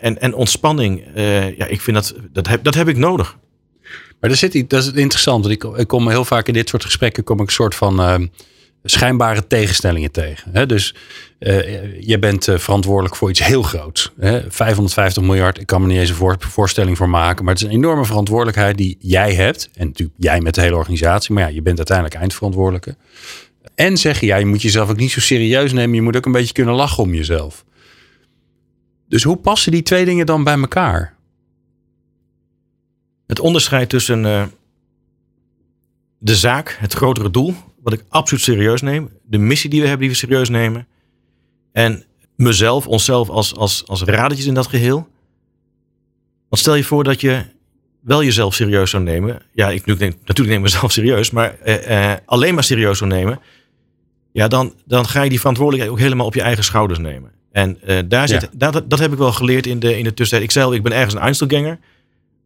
en, 0.00 0.20
en 0.20 0.34
ontspanning, 0.34 1.02
ja, 1.56 1.66
ik 1.66 1.80
vind 1.80 1.96
dat, 1.96 2.14
dat 2.32 2.46
heb, 2.48 2.64
dat 2.64 2.74
heb 2.74 2.88
ik 2.88 2.96
nodig. 2.96 3.38
Maar 4.22 4.30
daar 4.30 4.38
zit, 4.40 4.54
iets- 4.54 4.68
dat 4.68 4.82
is 4.82 4.92
interessant. 4.92 5.48
Ik, 5.48 5.64
ik 5.64 5.86
kom 5.88 6.08
heel 6.08 6.24
vaak 6.24 6.46
in 6.48 6.54
dit 6.54 6.68
soort 6.68 6.84
gesprekken 6.84 7.24
kom 7.24 7.40
ik 7.40 7.46
een 7.46 7.52
soort 7.52 7.74
van 7.74 8.00
ehm, 8.00 8.26
schijnbare 8.84 9.46
tegenstellingen 9.46 10.10
tegen. 10.10 10.50
Hè? 10.52 10.66
Dus 10.66 10.94
eh, 11.38 12.00
je 12.00 12.18
bent 12.18 12.48
eh, 12.48 12.58
verantwoordelijk 12.58 13.16
voor 13.16 13.30
iets 13.30 13.44
heel 13.44 13.62
groots. 13.62 14.12
Hè? 14.20 14.50
550 14.50 15.22
miljard, 15.22 15.60
ik 15.60 15.66
kan 15.66 15.80
me 15.80 15.86
niet 15.86 15.98
eens 15.98 16.08
een 16.08 16.14
voor- 16.14 16.36
voorstelling 16.38 16.96
voor 16.96 17.08
maken. 17.08 17.44
Maar 17.44 17.54
het 17.54 17.62
is 17.62 17.68
een 17.68 17.74
enorme 17.74 18.04
verantwoordelijkheid 18.04 18.76
die 18.76 18.96
jij 19.00 19.34
hebt. 19.34 19.68
En 19.74 19.86
natuurlijk 19.86 20.18
jij 20.18 20.40
met 20.40 20.54
de 20.54 20.60
hele 20.60 20.76
organisatie. 20.76 21.34
Maar 21.34 21.42
ja, 21.42 21.48
je 21.54 21.62
bent 21.62 21.76
uiteindelijk 21.76 22.16
eindverantwoordelijke. 22.16 22.96
En 23.74 23.96
zeg 23.96 24.20
je, 24.20 24.26
ja, 24.26 24.36
je 24.36 24.46
moet 24.46 24.62
jezelf 24.62 24.90
ook 24.90 24.96
niet 24.98 25.10
zo 25.10 25.20
serieus 25.20 25.72
nemen. 25.72 25.94
Je 25.94 26.02
moet 26.02 26.16
ook 26.16 26.26
een 26.26 26.32
beetje 26.32 26.52
kunnen 26.52 26.74
lachen 26.74 27.02
om 27.02 27.14
jezelf. 27.14 27.64
Dus 29.08 29.22
hoe 29.22 29.36
passen 29.36 29.72
die 29.72 29.82
twee 29.82 30.04
dingen 30.04 30.26
dan 30.26 30.44
bij 30.44 30.58
elkaar? 30.58 31.14
Het 33.26 33.40
onderscheid 33.40 33.88
tussen 33.88 34.26
eh, 34.26 34.44
de 36.18 36.36
zaak, 36.36 36.76
het 36.80 36.92
grotere 36.92 37.30
doel, 37.30 37.54
wat 37.82 37.92
ik 37.92 38.04
absoluut 38.08 38.42
serieus 38.42 38.80
neem, 38.80 39.10
de 39.26 39.38
missie 39.38 39.70
die 39.70 39.80
we 39.80 39.86
hebben 39.86 40.06
die 40.06 40.16
we 40.16 40.26
serieus 40.26 40.48
nemen, 40.48 40.86
en 41.72 42.04
mezelf, 42.36 42.86
onszelf 42.86 43.28
als, 43.28 43.54
als, 43.54 43.86
als 43.86 44.02
radertjes 44.02 44.46
in 44.46 44.54
dat 44.54 44.66
geheel. 44.66 45.08
Want 46.48 46.62
stel 46.62 46.74
je 46.74 46.84
voor 46.84 47.04
dat 47.04 47.20
je 47.20 47.44
wel 48.00 48.24
jezelf 48.24 48.54
serieus 48.54 48.90
zou 48.90 49.02
nemen. 49.02 49.42
Ja, 49.52 49.70
ik 49.70 49.86
neem, 49.86 49.98
natuurlijk 49.98 50.36
neem 50.48 50.56
ik 50.56 50.60
mezelf 50.72 50.92
serieus, 50.98 51.30
maar 51.30 51.58
eh, 51.58 52.12
eh, 52.12 52.18
alleen 52.24 52.54
maar 52.54 52.64
serieus 52.64 52.98
zou 52.98 53.10
nemen. 53.10 53.40
Ja, 54.32 54.48
dan, 54.48 54.74
dan 54.84 55.06
ga 55.06 55.22
je 55.22 55.28
die 55.28 55.38
verantwoordelijkheid 55.38 55.96
ook 55.98 56.04
helemaal 56.04 56.26
op 56.26 56.34
je 56.34 56.42
eigen 56.42 56.64
schouders 56.64 56.98
nemen. 56.98 57.30
En 57.52 57.78
eh, 57.82 57.98
daar 58.06 58.28
zit, 58.28 58.48
Ja. 58.58 58.70
dat, 58.70 58.90
dat 58.90 58.98
heb 58.98 59.12
ik 59.12 59.18
wel 59.18 59.32
geleerd 59.32 59.66
in 59.66 59.78
de, 59.78 59.98
in 59.98 60.04
de 60.04 60.14
tussentijd. 60.14 60.50
Ik 60.50 60.50
zei, 60.50 60.74
ik 60.74 60.82
ben 60.82 60.92
ergens 60.92 61.14
een 61.14 61.20
Einzelganger. 61.20 61.78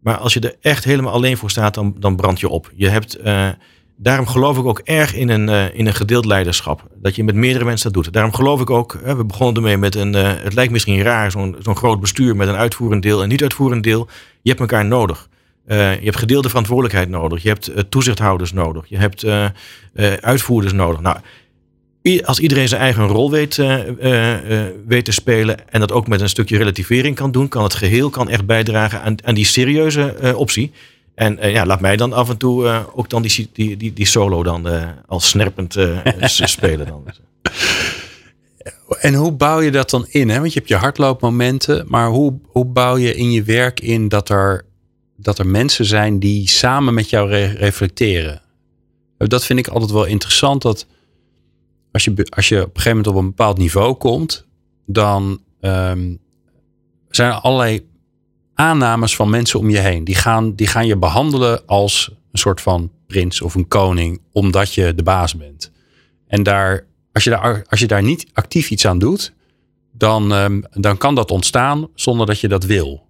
Maar 0.07 0.17
als 0.17 0.33
je 0.33 0.41
er 0.41 0.55
echt 0.61 0.85
helemaal 0.85 1.13
alleen 1.13 1.37
voor 1.37 1.51
staat, 1.51 1.75
dan, 1.75 1.95
dan 1.99 2.17
brand 2.17 2.41
je 2.41 2.49
op. 2.49 2.73
Je 2.75 2.89
hebt, 2.89 3.15
eh, 3.15 3.49
daarom 3.97 4.27
geloof 4.27 4.59
ik 4.59 4.65
ook 4.65 4.79
erg 4.79 5.15
in 5.15 5.29
een, 5.29 5.49
eh, 5.49 5.79
in 5.79 5.87
een 5.87 5.95
gedeeld 5.95 6.25
leiderschap. 6.25 6.87
Dat 6.95 7.17
je 7.17 7.25
met 7.25 7.35
meerdere 7.35 7.65
mensen 7.65 7.93
dat 7.93 8.03
doet. 8.03 8.13
Daarom 8.13 8.33
geloof 8.33 8.61
ik 8.61 8.71
ook, 8.71 8.99
we 9.05 9.25
begonnen 9.25 9.57
ermee 9.57 9.77
met 9.77 9.95
een, 9.95 10.15
eh, 10.15 10.33
het 10.39 10.55
lijkt 10.55 10.73
misschien 10.73 11.03
raar, 11.03 11.31
zo'n 11.31 11.57
zo'n 11.61 11.77
groot 11.77 12.01
bestuur 12.01 12.37
met 12.37 12.49
een 12.49 12.57
uitvoerend 12.57 13.03
deel 13.03 13.23
en 13.23 13.29
niet 13.29 13.43
uitvoerend 13.43 13.83
deel. 13.83 14.09
Je 14.43 14.49
hebt 14.49 14.61
elkaar 14.61 14.85
nodig. 14.85 15.29
Je 15.69 15.75
hebt 16.03 16.17
gedeelde 16.17 16.49
verantwoordelijkheid 16.49 17.09
nodig. 17.09 17.43
Je 17.43 17.49
hebt 17.49 17.73
toezichthouders 17.89 18.53
nodig. 18.53 18.89
Je 18.89 18.97
hebt 18.97 19.27
uitvoerders 20.21 20.73
nodig. 20.73 21.01
Nou, 21.01 21.17
als 22.25 22.39
iedereen 22.39 22.69
zijn 22.69 22.81
eigen 22.81 23.07
rol 23.07 23.31
weet, 23.31 23.59
eh, 23.59 23.89
eh, 23.89 24.67
eh, 24.67 24.73
weet 24.87 25.05
te 25.05 25.13
spelen 25.13 25.71
en 25.71 25.81
dat 25.81 25.93
ook 25.93 26.09
met 26.09 26.21
een 26.21 26.29
stukje 26.29 26.57
relativering 26.57 27.17
kan 27.17 27.31
doen, 27.31 27.49
kan 27.49 27.63
het 27.63 27.75
geheel 27.75 28.11
kan 28.11 28.29
echt 28.29 28.47
bijdragen 28.47 29.03
aan, 29.03 29.17
aan 29.25 29.35
die 29.35 29.45
serieuze 29.45 30.35
optie. 30.37 30.73
En 31.15 31.39
ja, 31.41 31.67
laat 31.67 31.81
mij 31.81 31.97
dan 31.97 32.13
af 32.13 32.29
en 32.29 32.37
toe 32.37 32.87
ook 32.95 33.11
dan 33.11 33.23
die, 33.23 33.49
die, 33.53 33.77
die, 33.77 33.93
die 33.93 34.07
solo 34.07 34.43
dan 34.43 34.69
als 35.07 35.29
snerpend 35.29 35.77
spelen. 36.25 36.87
Dan. 36.87 37.05
En 39.01 39.15
hoe 39.15 39.33
bouw 39.33 39.61
je 39.61 39.71
dat 39.71 39.91
dan 39.91 40.07
in? 40.09 40.29
Hè? 40.29 40.39
Want 40.39 40.53
je 40.53 40.59
hebt 40.59 40.71
je 40.71 40.77
hardloopmomenten, 40.77 41.85
maar 41.89 42.09
hoe, 42.09 42.39
hoe 42.47 42.65
bouw 42.65 42.97
je 42.97 43.15
in 43.15 43.31
je 43.31 43.43
werk 43.43 43.81
in 43.81 44.09
dat 44.09 44.29
er, 44.29 44.65
dat 45.17 45.39
er 45.39 45.47
mensen 45.47 45.85
zijn 45.85 46.19
die 46.19 46.49
samen 46.49 46.95
met 46.95 47.11
jou 47.11 47.29
re- 47.29 47.55
reflecteren? 47.57 48.43
Dat 49.19 49.45
vind 49.45 49.59
ik 49.59 49.69
altijd 49.69 49.91
wel 49.91 50.05
interessant. 50.05 50.63
Dat 50.63 50.87
als 51.97 52.05
je, 52.05 52.27
als 52.31 52.49
je 52.49 52.57
op 52.57 52.65
een 52.65 52.71
gegeven 52.75 52.97
moment 52.97 53.07
op 53.07 53.23
een 53.23 53.29
bepaald 53.29 53.59
niveau 53.59 53.95
komt, 53.95 54.47
dan 54.87 55.41
ehm, 55.61 56.15
zijn 57.09 57.31
er 57.31 57.41
allerlei 57.41 57.89
aannames 58.55 59.17
van 59.17 59.31
mensen 59.31 59.59
om 59.59 59.71
je 59.71 59.79
heen. 59.79 60.05
Die 60.05 60.15
gaan, 60.15 60.55
die 60.55 60.67
gaan 60.67 60.87
je 60.87 60.97
behandelen 60.97 61.67
als 61.67 62.11
een 62.33 62.39
soort 62.39 62.61
van 62.61 62.91
prins 63.07 63.41
of 63.41 63.55
een 63.55 63.69
koning, 63.69 64.21
omdat 64.33 64.75
je 64.75 64.95
de 64.95 65.03
baas 65.03 65.37
bent. 65.37 65.73
En 66.27 66.43
daar, 66.43 66.87
als, 67.13 67.25
je 67.25 67.31
daar, 67.31 67.65
als 67.69 67.81
je 67.81 67.87
daar 67.87 68.03
niet 68.03 68.27
actief 68.33 68.71
iets 68.71 68.87
aan 68.87 68.99
doet, 68.99 69.33
dan, 69.93 70.33
ehm, 70.33 70.61
dan 70.71 70.97
kan 70.97 71.15
dat 71.15 71.31
ontstaan 71.31 71.89
zonder 71.95 72.27
dat 72.27 72.41
je 72.41 72.49
dat 72.49 72.65
wil. 72.65 73.06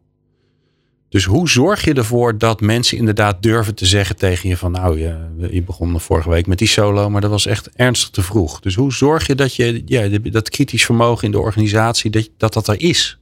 Dus 1.09 1.25
hoe 1.25 1.49
zorg 1.49 1.85
je 1.85 1.95
ervoor 1.95 2.39
dat 2.39 2.61
mensen 2.61 2.99
inderdaad 2.99 3.43
durven 3.43 3.75
te 3.75 3.87
zeggen 3.87 4.17
tegen 4.17 4.49
je 4.49 4.57
van 4.57 4.73
nou, 4.73 4.99
je, 4.99 5.47
je 5.51 5.63
begon 5.63 6.01
vorige 6.01 6.29
week 6.29 6.47
met 6.47 6.59
die 6.59 6.69
solo, 6.69 7.11
maar 7.11 7.21
dat 7.21 7.31
was 7.31 7.47
echt 7.47 7.71
ernstig 7.75 8.11
te 8.11 8.23
vroeg. 8.23 8.61
Dus 8.61 8.75
hoe 8.75 8.93
zorg 8.93 9.27
je 9.27 9.35
dat 9.35 9.55
je 9.55 9.83
ja, 9.87 10.19
dat 10.19 10.49
kritisch 10.49 10.85
vermogen 10.85 11.25
in 11.25 11.31
de 11.31 11.39
organisatie, 11.39 12.11
dat 12.11 12.31
dat, 12.37 12.53
dat 12.53 12.69
er 12.69 12.81
is? 12.81 13.19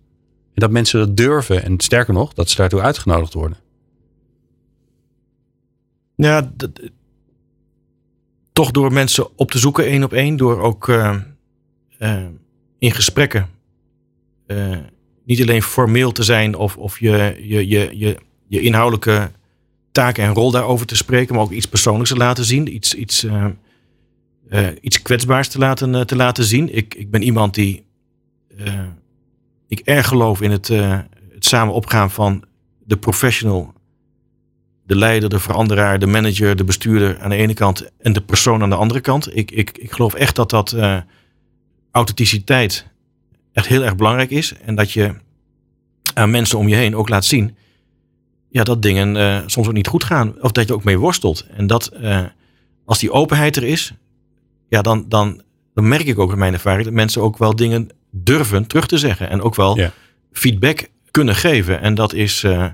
En 0.46 0.60
dat 0.60 0.70
mensen 0.70 0.98
dat 0.98 1.16
durven 1.16 1.64
en 1.64 1.80
sterker 1.80 2.14
nog, 2.14 2.32
dat 2.32 2.50
ze 2.50 2.56
daartoe 2.56 2.80
uitgenodigd 2.80 3.34
worden. 3.34 3.58
Ja, 6.16 6.52
toch 8.52 8.70
door 8.70 8.92
mensen 8.92 9.38
op 9.38 9.50
te 9.50 9.58
zoeken, 9.58 9.84
één 9.84 10.04
op 10.04 10.12
één. 10.12 10.36
Door 10.36 10.60
ook 10.60 10.88
uh, 10.88 11.16
in 12.78 12.92
gesprekken 12.92 13.48
niet 15.24 15.40
alleen 15.40 15.62
formeel 15.62 16.12
te 16.12 16.22
zijn 16.22 16.56
of, 16.56 16.76
of 16.76 17.00
je, 17.00 17.36
je, 17.40 17.68
je, 17.68 17.90
je, 17.92 18.16
je 18.48 18.60
inhoudelijke 18.60 19.30
taken 19.92 20.24
en 20.24 20.34
rol 20.34 20.50
daarover 20.50 20.86
te 20.86 20.96
spreken, 20.96 21.34
maar 21.34 21.44
ook 21.44 21.50
iets 21.50 21.66
persoonlijks 21.66 22.10
te 22.10 22.16
laten 22.16 22.44
zien. 22.44 22.74
Iets, 22.74 22.94
iets, 22.94 23.26
iets 24.80 25.02
kwetsbaars 25.02 25.48
te 25.48 25.58
laten, 25.58 26.06
te 26.06 26.16
laten 26.16 26.44
zien. 26.44 26.76
Ik, 26.76 26.94
ik 26.94 27.10
ben 27.10 27.22
iemand 27.22 27.54
die. 27.54 27.84
ik 29.68 29.78
erg 29.78 30.08
geloof 30.08 30.40
in 30.40 30.50
het, 30.50 30.68
het 30.68 31.44
samen 31.44 31.74
opgaan 31.74 32.10
van 32.10 32.44
de 32.84 32.96
professional 32.96 33.72
de 34.86 34.96
leider, 34.96 35.28
de 35.28 35.38
veranderaar, 35.38 35.98
de 35.98 36.06
manager, 36.06 36.56
de 36.56 36.64
bestuurder 36.64 37.20
aan 37.20 37.30
de 37.30 37.36
ene 37.36 37.54
kant 37.54 37.90
en 37.98 38.12
de 38.12 38.22
persoon 38.22 38.62
aan 38.62 38.70
de 38.70 38.76
andere 38.76 39.00
kant. 39.00 39.36
Ik, 39.36 39.50
ik, 39.50 39.78
ik 39.78 39.92
geloof 39.92 40.14
echt 40.14 40.36
dat 40.36 40.50
dat 40.50 40.76
authenticiteit 41.90 42.93
echt 43.54 43.66
heel 43.66 43.84
erg 43.84 43.96
belangrijk 43.96 44.30
is. 44.30 44.54
En 44.64 44.74
dat 44.74 44.92
je 44.92 45.14
aan 46.14 46.30
mensen 46.30 46.58
om 46.58 46.68
je 46.68 46.74
heen 46.74 46.96
ook 46.96 47.08
laat 47.08 47.24
zien 47.24 47.56
ja, 48.54 48.62
dat 48.62 48.82
dingen 48.82 49.16
uh, 49.16 49.38
soms 49.46 49.66
ook 49.66 49.72
niet 49.72 49.86
goed 49.86 50.04
gaan. 50.04 50.34
Of 50.40 50.52
dat 50.52 50.68
je 50.68 50.74
ook 50.74 50.84
mee 50.84 50.98
worstelt. 50.98 51.46
En 51.56 51.66
dat 51.66 51.92
uh, 52.00 52.20
als 52.84 52.98
die 52.98 53.10
openheid 53.10 53.56
er 53.56 53.64
is, 53.64 53.92
ja, 54.68 54.82
dan, 54.82 55.04
dan, 55.08 55.42
dan 55.74 55.88
merk 55.88 56.06
ik 56.06 56.18
ook 56.18 56.32
in 56.32 56.38
mijn 56.38 56.52
ervaring 56.52 56.84
dat 56.84 56.92
mensen 56.92 57.22
ook 57.22 57.38
wel 57.38 57.56
dingen 57.56 57.88
durven 58.10 58.66
terug 58.66 58.86
te 58.86 58.98
zeggen. 58.98 59.30
En 59.30 59.42
ook 59.42 59.54
wel 59.54 59.76
ja. 59.76 59.92
feedback 60.32 60.88
kunnen 61.10 61.34
geven. 61.34 61.80
En 61.80 61.94
dat 61.94 62.12
is 62.12 62.42
uh, 62.42 62.66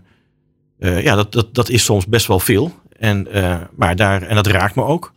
ja, 0.78 1.14
dat, 1.14 1.32
dat, 1.32 1.54
dat 1.54 1.68
is 1.68 1.84
soms 1.84 2.06
best 2.06 2.26
wel 2.26 2.40
veel. 2.40 2.74
En, 2.98 3.28
maar 3.76 3.96
daar, 3.96 4.22
en 4.22 4.34
dat 4.34 4.46
raakt 4.46 4.74
me 4.74 4.84
ook. 4.84 5.12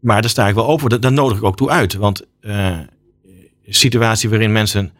Maar 0.00 0.20
daar 0.20 0.30
sta 0.30 0.48
ik 0.48 0.54
wel 0.54 0.66
open. 0.66 1.00
Daar, 1.00 1.12
nodig 1.12 1.38
ik 1.38 1.44
ook 1.44 1.56
toe 1.56 1.70
uit. 1.70 1.94
Want 1.94 2.26
situatie 3.68 4.28
waarin 4.28 4.52
mensen 4.52 4.92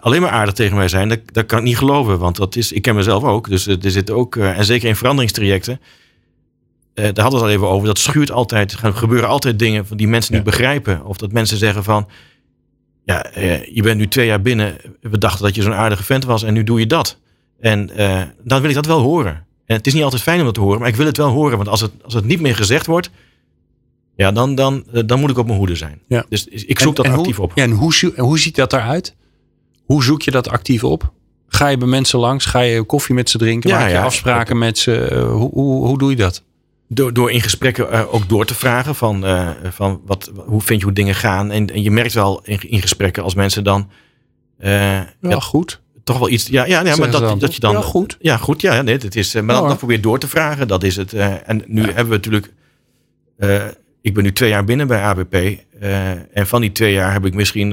alleen 0.00 0.20
maar 0.20 0.30
aardig 0.30 0.54
tegen 0.54 0.76
mij 0.76 0.88
zijn, 0.88 1.08
dat, 1.08 1.20
dat 1.24 1.46
kan 1.46 1.58
ik 1.58 1.64
niet 1.64 1.78
geloven. 1.78 2.18
Want 2.18 2.36
dat 2.36 2.56
is, 2.56 2.72
ik 2.72 2.82
ken 2.82 2.94
mezelf 2.94 3.24
ook. 3.24 3.48
Dus 3.48 3.66
er 3.66 3.90
zit 3.90 4.10
ook, 4.10 4.36
en 4.36 4.64
zeker 4.64 4.88
in 4.88 4.96
veranderingstrajecten, 4.96 5.80
daar 6.94 7.04
hadden 7.04 7.24
we 7.24 7.36
het 7.36 7.42
al 7.44 7.50
even 7.50 7.68
over. 7.68 7.86
Dat 7.86 7.98
schuurt 7.98 8.30
altijd. 8.30 8.72
Er 8.82 8.92
gebeuren 8.92 9.28
altijd 9.28 9.58
dingen 9.58 9.86
die 9.90 10.08
mensen 10.08 10.34
niet 10.34 10.44
begrijpen. 10.44 11.04
Of 11.04 11.16
dat 11.16 11.32
mensen 11.32 11.56
zeggen 11.56 11.84
van. 11.84 12.08
Ja, 13.04 13.26
je 13.72 13.82
bent 13.82 13.98
nu 13.98 14.08
twee 14.08 14.26
jaar 14.26 14.40
binnen. 14.40 14.76
We 15.00 15.18
dachten 15.18 15.44
dat 15.44 15.54
je 15.54 15.62
zo'n 15.62 15.74
aardige 15.74 16.02
vent 16.02 16.24
was 16.24 16.42
en 16.42 16.54
nu 16.54 16.64
doe 16.64 16.78
je 16.78 16.86
dat. 16.86 17.18
En 17.60 17.86
dan 18.44 18.60
wil 18.60 18.68
ik 18.68 18.74
dat 18.74 18.86
wel 18.86 19.00
horen. 19.00 19.46
En 19.66 19.76
het 19.76 19.86
is 19.86 19.94
niet 19.94 20.02
altijd 20.02 20.22
fijn 20.22 20.38
om 20.38 20.44
dat 20.44 20.54
te 20.54 20.60
horen, 20.60 20.80
maar 20.80 20.88
ik 20.88 20.96
wil 20.96 21.06
het 21.06 21.16
wel 21.16 21.30
horen. 21.30 21.56
Want 21.56 21.68
als 21.68 21.80
het, 21.80 21.90
als 22.04 22.14
het 22.14 22.24
niet 22.24 22.40
meer 22.40 22.56
gezegd 22.56 22.86
wordt, 22.86 23.10
ja, 24.20 24.32
dan, 24.32 24.54
dan, 24.54 24.84
eh, 24.92 25.02
dan 25.06 25.20
moet 25.20 25.30
ik 25.30 25.38
op 25.38 25.46
mijn 25.46 25.58
hoede 25.58 25.74
zijn. 25.74 26.00
Ja. 26.08 26.24
Dus 26.28 26.46
ik 26.46 26.78
zoek 26.78 26.96
dat 26.96 27.08
actief 27.08 27.40
op. 27.40 27.52
Ja, 27.54 27.62
en 27.62 27.70
hoe, 27.70 28.12
hoe 28.16 28.38
ziet 28.38 28.56
dat 28.56 28.72
eruit? 28.72 29.14
Hoe 29.84 30.04
zoek 30.04 30.22
je 30.22 30.30
dat 30.30 30.48
actief 30.48 30.84
op? 30.84 31.12
Ga 31.48 31.68
je 31.68 31.76
bij 31.76 31.88
mensen 31.88 32.18
langs? 32.18 32.44
Ga 32.44 32.60
je 32.60 32.82
koffie 32.82 33.14
met 33.14 33.30
ze 33.30 33.38
drinken? 33.38 33.70
Ja, 33.70 33.78
Maak 33.78 33.88
je 33.88 33.94
ja, 33.94 34.04
afspraken 34.04 34.58
met 34.58 34.78
ze? 34.78 35.04
Eh, 35.04 35.30
hoe, 35.30 35.50
hoe, 35.52 35.86
hoe 35.86 35.98
doe 35.98 36.10
je 36.10 36.16
dat? 36.16 36.42
Door, 36.88 37.12
door 37.12 37.30
in 37.30 37.40
gesprekken 37.40 38.10
ook 38.10 38.28
door 38.28 38.44
te 38.44 38.54
vragen 38.54 38.94
van, 38.94 39.24
uh, 39.24 39.50
van 39.70 40.00
wat, 40.06 40.30
hoe 40.46 40.60
vind 40.60 40.78
je 40.78 40.84
hoe 40.84 40.94
dingen 40.94 41.14
gaan. 41.14 41.50
En, 41.50 41.70
en 41.70 41.82
je 41.82 41.90
merkt 41.90 42.12
wel 42.12 42.40
in, 42.44 42.70
in 42.70 42.80
gesprekken 42.80 43.22
als 43.22 43.34
mensen 43.34 43.64
dan... 43.64 43.90
ja, 44.58 45.40
goed 45.40 45.80
toch 46.10 46.18
wel 46.18 46.28
iets. 46.28 46.46
Ja, 46.46 46.64
ja, 46.64 46.84
ja 46.84 46.96
maar 46.96 47.10
dat, 47.10 47.40
dat 47.40 47.54
je 47.54 47.60
dan. 47.60 47.72
Ja, 47.72 47.80
goed. 47.80 48.16
Ja, 48.20 48.36
goed. 48.36 48.60
Ja, 48.60 48.82
nee, 48.82 48.96
het 48.96 49.16
is. 49.16 49.34
Eh, 49.34 49.42
maar 49.42 49.54
dan, 49.54 49.68
dan 49.68 49.76
probeer 49.76 50.00
door 50.00 50.18
te 50.18 50.28
vragen. 50.28 50.68
Dat 50.68 50.82
is 50.82 50.96
het. 50.96 51.14
Uh, 51.14 51.48
en 51.48 51.62
nu 51.66 51.82
hebben 51.82 52.08
we 52.08 52.14
natuurlijk. 52.14 52.52
Uh, 54.02 54.10
ik 54.10 54.14
ben 54.14 54.22
nu 54.22 54.32
twee 54.32 54.48
jaar 54.48 54.64
binnen 54.64 54.86
bij 54.86 55.02
ABP. 55.02 55.34
Uh, 55.34 56.10
en 56.10 56.46
van 56.46 56.60
die 56.60 56.72
twee 56.72 56.92
jaar 56.92 57.12
heb 57.12 57.24
ik 57.24 57.34
misschien. 57.34 57.72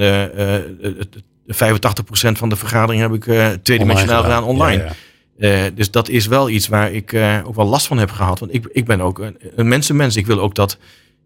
van 2.32 2.48
de 2.48 2.56
vergadering 2.56 3.02
heb 3.02 3.12
ik 3.12 3.24
tweedimensionaal 3.62 4.22
gedaan 4.22 4.44
online. 4.44 4.94
Ja, 5.36 5.48
ja. 5.48 5.70
dus 5.70 5.90
dat 5.90 6.08
is 6.08 6.26
wel 6.26 6.48
iets 6.48 6.68
waar 6.68 6.92
ik 6.92 7.14
ook 7.44 7.54
wel 7.54 7.66
last 7.66 7.86
van 7.86 7.98
heb 7.98 8.10
gehad. 8.10 8.38
Want 8.38 8.54
ik, 8.54 8.68
ik 8.72 8.84
ben 8.84 9.00
ook 9.00 9.18
een, 9.18 9.36
een 9.56 9.68
mensenmens. 9.68 10.16
Ik 10.16 10.26
wil 10.26 10.40
ook 10.40 10.54
dat. 10.54 10.78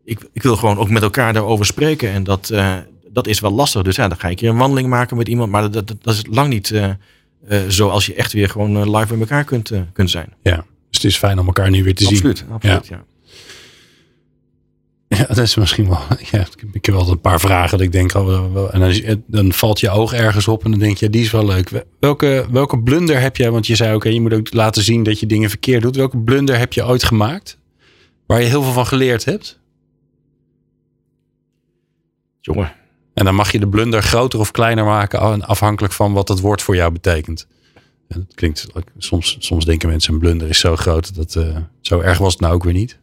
Ik, 0.04 0.28
ik 0.32 0.42
wil 0.42 0.56
gewoon 0.56 0.78
ook 0.78 0.90
met 0.90 1.02
elkaar 1.02 1.32
daarover 1.32 1.66
spreken. 1.66 2.10
En 2.10 2.24
dat, 2.24 2.52
dat 3.12 3.26
is 3.26 3.40
wel 3.40 3.52
lastig. 3.52 3.82
Dus 3.82 3.96
ja, 3.96 4.08
dan 4.08 4.18
ga 4.18 4.28
ik 4.28 4.40
je 4.40 4.48
een 4.48 4.56
wandeling 4.56 4.88
maken 4.88 5.16
met 5.16 5.28
iemand. 5.28 5.50
Maar 5.50 5.70
dat, 5.70 5.72
dat, 5.72 5.96
dat 6.02 6.14
is 6.14 6.22
lang 6.30 6.48
niet 6.48 6.70
uh, 6.70 6.88
uh, 7.48 7.68
zo 7.68 7.88
als 7.88 8.06
je 8.06 8.14
echt 8.14 8.32
weer 8.32 8.48
gewoon 8.48 8.76
uh, 8.76 8.98
live 8.98 9.12
met 9.12 9.20
elkaar 9.20 9.44
kunt, 9.44 9.72
kunt 9.92 10.10
zijn. 10.10 10.32
Ja, 10.42 10.56
dus 10.56 11.02
het 11.02 11.04
is 11.04 11.16
fijn 11.16 11.38
om 11.38 11.46
elkaar 11.46 11.70
nu 11.70 11.84
weer 11.84 11.94
te 11.94 12.06
absoluut, 12.06 12.38
zien. 12.38 12.50
Absoluut, 12.50 12.86
ja. 12.86 12.96
ja. 12.96 13.04
Dat 15.28 15.38
is 15.38 15.54
misschien 15.54 15.88
wel. 15.88 16.00
Ja, 16.30 16.46
ik 16.72 16.84
heb 16.84 16.94
altijd 16.94 17.14
een 17.14 17.20
paar 17.20 17.40
vragen 17.40 17.70
dat 17.70 17.86
ik 17.86 17.92
denk. 17.92 18.14
Oh, 18.14 18.74
en 18.74 18.80
dan, 18.80 19.22
dan, 19.26 19.52
valt 19.52 19.80
je 19.80 19.90
oog 19.90 20.12
ergens 20.12 20.48
op 20.48 20.64
en 20.64 20.70
dan 20.70 20.80
denk 20.80 20.96
je, 20.96 21.10
die 21.10 21.22
is 21.22 21.30
wel 21.30 21.46
leuk. 21.46 21.84
Welke, 22.00 22.46
welke 22.50 22.78
blunder 22.78 23.20
heb 23.20 23.36
jij? 23.36 23.50
Want 23.50 23.66
je 23.66 23.76
zei 23.76 23.94
ook, 23.94 24.04
je 24.04 24.20
moet 24.20 24.34
ook 24.34 24.52
laten 24.52 24.82
zien 24.82 25.02
dat 25.02 25.20
je 25.20 25.26
dingen 25.26 25.48
verkeerd 25.48 25.82
doet. 25.82 25.96
Welke 25.96 26.18
blunder 26.18 26.58
heb 26.58 26.72
je 26.72 26.86
ooit 26.86 27.04
gemaakt? 27.04 27.58
Waar 28.26 28.40
je 28.40 28.46
heel 28.46 28.62
veel 28.62 28.72
van 28.72 28.86
geleerd 28.86 29.24
hebt? 29.24 29.60
Jongen, 32.40 32.72
en 33.14 33.24
dan 33.24 33.34
mag 33.34 33.52
je 33.52 33.58
de 33.58 33.68
blunder 33.68 34.02
groter 34.02 34.38
of 34.38 34.50
kleiner 34.50 34.84
maken, 34.84 35.42
afhankelijk 35.42 35.94
van 35.94 36.12
wat 36.12 36.28
het 36.28 36.40
woord 36.40 36.62
voor 36.62 36.76
jou 36.76 36.92
betekent. 36.92 37.46
En 38.08 38.20
het 38.20 38.34
klinkt, 38.34 38.66
soms, 38.98 39.36
soms 39.38 39.64
denken 39.64 39.88
mensen 39.88 40.12
een 40.12 40.18
blunder 40.18 40.48
is 40.48 40.58
zo 40.58 40.76
groot 40.76 41.14
dat 41.14 41.34
uh, 41.34 41.56
zo 41.80 42.00
erg 42.00 42.18
was 42.18 42.32
het 42.32 42.40
nou 42.40 42.54
ook 42.54 42.64
weer 42.64 42.72
niet. 42.72 42.98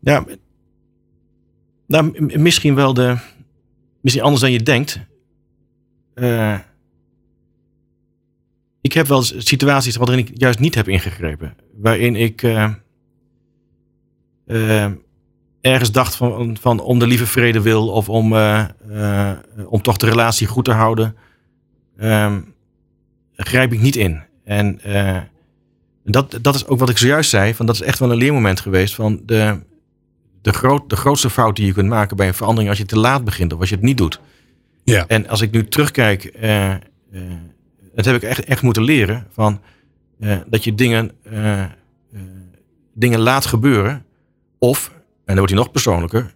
Ja, 0.00 0.24
nou, 1.86 2.26
misschien 2.38 2.74
wel 2.74 2.94
de, 2.94 3.16
misschien 4.00 4.22
anders 4.22 4.42
dan 4.42 4.52
je 4.52 4.62
denkt. 4.62 5.00
Uh, 6.14 6.58
ik 8.80 8.92
heb 8.92 9.06
wel 9.06 9.22
situaties 9.22 9.96
waarin 9.96 10.18
ik 10.18 10.30
juist 10.34 10.58
niet 10.58 10.74
heb 10.74 10.88
ingegrepen. 10.88 11.56
Waarin 11.76 12.16
ik 12.16 12.42
uh, 12.42 12.72
ergens 15.60 15.92
dacht 15.92 16.16
van, 16.16 16.56
van 16.60 16.80
om 16.80 16.98
de 16.98 17.06
lieve 17.06 17.26
vrede 17.26 17.60
wil 17.60 17.88
of 17.88 18.08
om, 18.08 18.32
om 19.66 19.82
toch 19.82 19.96
de 19.96 20.06
relatie 20.06 20.46
goed 20.46 20.64
te 20.64 20.72
houden, 20.72 21.16
um, 22.00 22.54
grijp 23.34 23.72
ik 23.72 23.80
niet 23.80 23.96
in. 23.96 24.22
En 24.44 24.80
dat, 26.04 26.38
dat 26.42 26.54
is 26.54 26.66
ook 26.66 26.78
wat 26.78 26.88
ik 26.88 26.98
zojuist 26.98 27.30
zei, 27.30 27.54
van 27.54 27.66
dat 27.66 27.74
is 27.74 27.82
echt 27.82 27.98
wel 27.98 28.10
een 28.10 28.16
leermoment 28.16 28.60
geweest 28.60 28.94
van 28.94 29.22
de, 29.26 29.58
de, 30.42 30.52
groot, 30.52 30.90
de 30.90 30.96
grootste 30.96 31.30
fout 31.30 31.56
die 31.56 31.66
je 31.66 31.72
kunt 31.72 31.88
maken 31.88 32.16
bij 32.16 32.28
een 32.28 32.34
verandering 32.34 32.70
als 32.70 32.78
je 32.78 32.86
te 32.86 32.98
laat 32.98 33.24
begint 33.24 33.52
of 33.52 33.60
als 33.60 33.68
je 33.68 33.74
het 33.74 33.84
niet 33.84 33.98
doet. 33.98 34.20
Ja. 34.84 35.06
En 35.06 35.28
als 35.28 35.40
ik 35.40 35.50
nu 35.50 35.68
terugkijk, 35.68 36.32
dat 37.94 38.04
heb 38.04 38.14
ik 38.14 38.22
echt, 38.22 38.44
echt 38.44 38.62
moeten 38.62 38.82
leren 38.82 39.26
van 39.30 39.60
dat 40.46 40.64
je 40.64 40.74
dingen, 40.74 41.10
dingen 42.94 43.20
laat 43.20 43.46
gebeuren 43.46 44.04
of 44.58 44.90
en 44.94 44.94
dan 45.24 45.36
wordt 45.36 45.52
hij 45.52 45.60
nog 45.60 45.70
persoonlijker. 45.70 46.34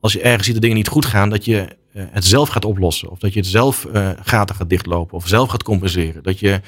Als 0.00 0.12
je 0.12 0.20
ergens 0.20 0.44
ziet 0.44 0.52
dat 0.52 0.62
dingen 0.62 0.76
niet 0.76 0.88
goed 0.88 1.04
gaan, 1.04 1.30
dat 1.30 1.44
je 1.44 1.76
het 1.92 2.24
zelf 2.24 2.48
gaat 2.48 2.64
oplossen. 2.64 3.10
Of 3.10 3.18
dat 3.18 3.32
je 3.32 3.38
het 3.38 3.48
zelf 3.48 3.86
gaten 4.22 4.54
gaat 4.54 4.70
dichtlopen. 4.70 5.16
Of 5.16 5.28
zelf 5.28 5.50
gaat 5.50 5.62
compenseren. 5.62 6.22
Dat 6.22 6.38
je, 6.38 6.60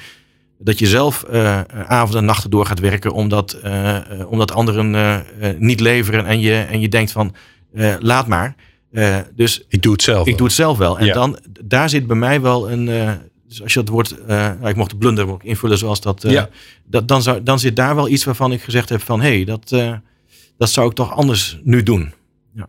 dat 0.57 0.79
je 0.79 0.87
zelf 0.87 1.25
avonden 1.87 2.19
en 2.19 2.25
nachten 2.25 2.49
door 2.49 2.65
gaat 2.65 2.79
werken 2.79 3.11
omdat, 3.11 3.57
omdat 4.27 4.51
anderen 4.51 5.23
niet 5.57 5.79
leveren. 5.79 6.25
En 6.25 6.39
je, 6.39 6.55
en 6.55 6.79
je 6.79 6.89
denkt 6.89 7.11
van 7.11 7.35
laat 7.99 8.27
maar. 8.27 8.55
dus 9.35 9.65
ik 9.67 9.81
doe 9.81 9.91
het 9.91 10.01
zelf. 10.01 10.19
Ik 10.19 10.25
wel. 10.25 10.37
doe 10.37 10.47
het 10.47 10.55
zelf 10.55 10.77
wel. 10.77 10.99
En 10.99 11.13
dan, 11.13 11.39
daar 11.63 11.89
zit 11.89 12.07
bij 12.07 12.17
mij 12.17 12.41
wel 12.41 12.71
een. 12.71 12.85
dus 13.47 13.61
als 13.61 13.73
je 13.73 13.79
dat 13.79 13.89
woord, 13.89 14.27
nou, 14.27 14.67
ik 14.67 14.75
mocht 14.75 14.89
de 14.89 14.97
blunder 14.97 15.27
invullen 15.41 15.77
zoals 15.77 16.01
dat. 16.01 16.21
Ja. 16.21 16.49
dat 16.85 17.07
dan, 17.07 17.21
zou, 17.21 17.43
dan 17.43 17.59
zit 17.59 17.75
daar 17.75 17.95
wel 17.95 18.09
iets 18.09 18.23
waarvan 18.23 18.51
ik 18.51 18.61
gezegd 18.61 18.89
heb 18.89 19.01
van 19.01 19.21
hé, 19.21 19.35
hey, 19.35 19.43
dat 19.43 19.73
dat 20.57 20.69
zou 20.69 20.89
ik 20.89 20.95
toch 20.95 21.11
anders 21.11 21.59
nu 21.63 21.83
doen. 21.83 22.13
Ja. 22.53 22.67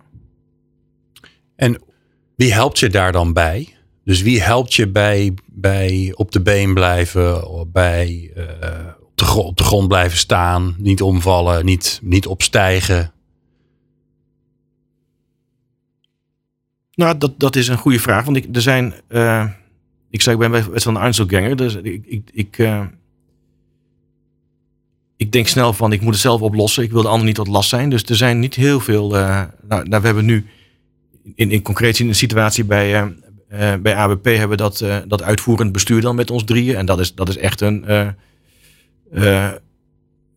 En 1.56 1.82
wie 2.36 2.52
helpt 2.52 2.78
je 2.78 2.88
daar 2.88 3.12
dan 3.12 3.32
bij? 3.32 3.75
Dus 4.06 4.22
wie 4.22 4.42
helpt 4.42 4.74
je 4.74 4.88
bij, 4.88 5.34
bij 5.46 6.12
op 6.14 6.32
de 6.32 6.40
been 6.40 6.74
blijven, 6.74 7.48
bij 7.72 8.32
uh, 8.36 8.44
op, 9.00 9.16
de, 9.16 9.42
op 9.42 9.56
de 9.56 9.64
grond 9.64 9.88
blijven 9.88 10.18
staan, 10.18 10.74
niet 10.78 11.02
omvallen, 11.02 11.64
niet, 11.64 12.00
niet 12.02 12.26
opstijgen? 12.26 13.12
Nou, 16.94 17.18
dat, 17.18 17.38
dat 17.38 17.56
is 17.56 17.68
een 17.68 17.76
goede 17.76 17.98
vraag. 17.98 18.24
Want 18.24 18.36
ik, 18.36 18.46
er 18.52 18.62
zijn, 18.62 18.94
uh, 19.08 19.46
ik 20.10 20.22
zei, 20.22 20.34
ik 20.34 20.50
ben 20.50 20.70
best 20.72 20.84
wel 20.84 20.94
een 20.94 21.00
Einzelganger. 21.00 21.56
Dus 21.56 21.74
ik, 21.74 22.04
ik, 22.06 22.30
ik 22.32 22.58
uh, 22.58 22.84
ik 25.16 25.32
denk 25.32 25.46
snel 25.46 25.72
van 25.72 25.92
ik 25.92 26.00
moet 26.00 26.12
het 26.12 26.22
zelf 26.22 26.40
oplossen. 26.40 26.82
Ik 26.82 26.92
wil 26.92 27.02
de 27.02 27.08
ander 27.08 27.26
niet 27.26 27.34
tot 27.34 27.48
last 27.48 27.68
zijn. 27.68 27.90
Dus 27.90 28.02
er 28.02 28.16
zijn 28.16 28.38
niet 28.38 28.54
heel 28.54 28.80
veel. 28.80 29.10
Nou, 29.10 29.48
nou, 29.68 29.84
we 29.88 30.06
hebben 30.06 30.24
nu 30.24 30.46
in, 31.34 31.50
in 31.50 31.62
concreet 31.62 31.98
een 31.98 32.14
situatie 32.14 32.64
bij, 32.64 33.14
uh, 33.56 33.72
uh, 33.72 33.80
bij 33.80 33.94
ABP 33.94 34.24
hebben 34.24 34.48
we 34.48 34.56
dat, 34.56 34.84
dat 35.08 35.22
uitvoerend 35.22 35.72
bestuur 35.72 36.00
dan 36.00 36.16
met 36.16 36.30
ons 36.30 36.44
drieën. 36.44 36.76
En 36.76 36.86
dat 36.86 37.00
is, 37.00 37.14
dat 37.14 37.28
is 37.28 37.36
echt 37.36 37.60
een. 37.60 37.84
we 39.10 39.60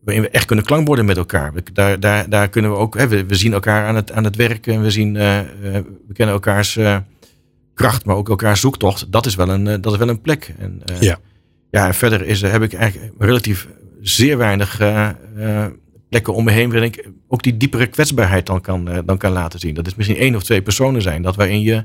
waarin 0.09 0.23
we 0.23 0.29
echt 0.29 0.45
kunnen 0.45 0.65
klankborden 0.65 1.05
met 1.05 1.17
elkaar. 1.17 1.53
We, 1.53 1.63
daar, 1.73 1.99
daar, 1.99 2.29
daar 2.29 2.49
kunnen 2.49 2.71
we 2.71 2.77
ook, 2.77 2.97
hè, 2.97 3.07
we, 3.07 3.25
we 3.25 3.35
zien 3.35 3.53
elkaar 3.53 3.87
aan 3.87 3.95
het, 3.95 4.11
aan 4.11 4.23
het 4.23 4.35
werk 4.35 4.67
en 4.67 4.81
we, 4.81 4.91
zien, 4.91 5.15
eh, 5.15 5.39
eh, 5.39 5.45
we 6.07 6.13
kennen 6.13 6.35
elkaars 6.35 6.77
eh, 6.77 6.97
kracht, 7.73 8.05
maar 8.05 8.15
ook 8.15 8.29
elkaars 8.29 8.59
zoektocht. 8.59 9.11
Dat 9.11 9.25
is 9.25 9.35
wel 9.35 9.49
een, 9.49 9.81
dat 9.81 9.93
is 9.93 9.97
wel 9.97 10.09
een 10.09 10.21
plek. 10.21 10.53
En, 10.57 10.81
Ja. 10.99 11.19
ja, 11.71 11.87
en 11.87 11.93
verder 11.93 12.25
is, 12.25 12.41
heb 12.41 12.61
ik 12.61 12.73
eigenlijk 12.73 13.13
relatief 13.17 13.67
zeer 14.01 14.37
weinig 14.37 14.77
plekken 16.09 16.33
om 16.33 16.43
me 16.43 16.51
heen 16.51 16.71
waarin 16.71 16.91
ik 16.91 17.09
ook 17.27 17.43
die 17.43 17.57
diepere 17.57 17.87
kwetsbaarheid 17.87 18.45
dan 18.45 18.61
kan, 18.61 18.89
dan 19.05 19.17
kan 19.17 19.31
laten 19.31 19.59
zien. 19.59 19.73
Dat 19.73 19.87
is 19.87 19.95
misschien 19.95 20.17
één 20.17 20.35
of 20.35 20.43
twee 20.43 20.61
personen 20.61 21.01
zijn, 21.01 21.21
dat 21.21 21.35
waarin 21.35 21.61
je. 21.61 21.83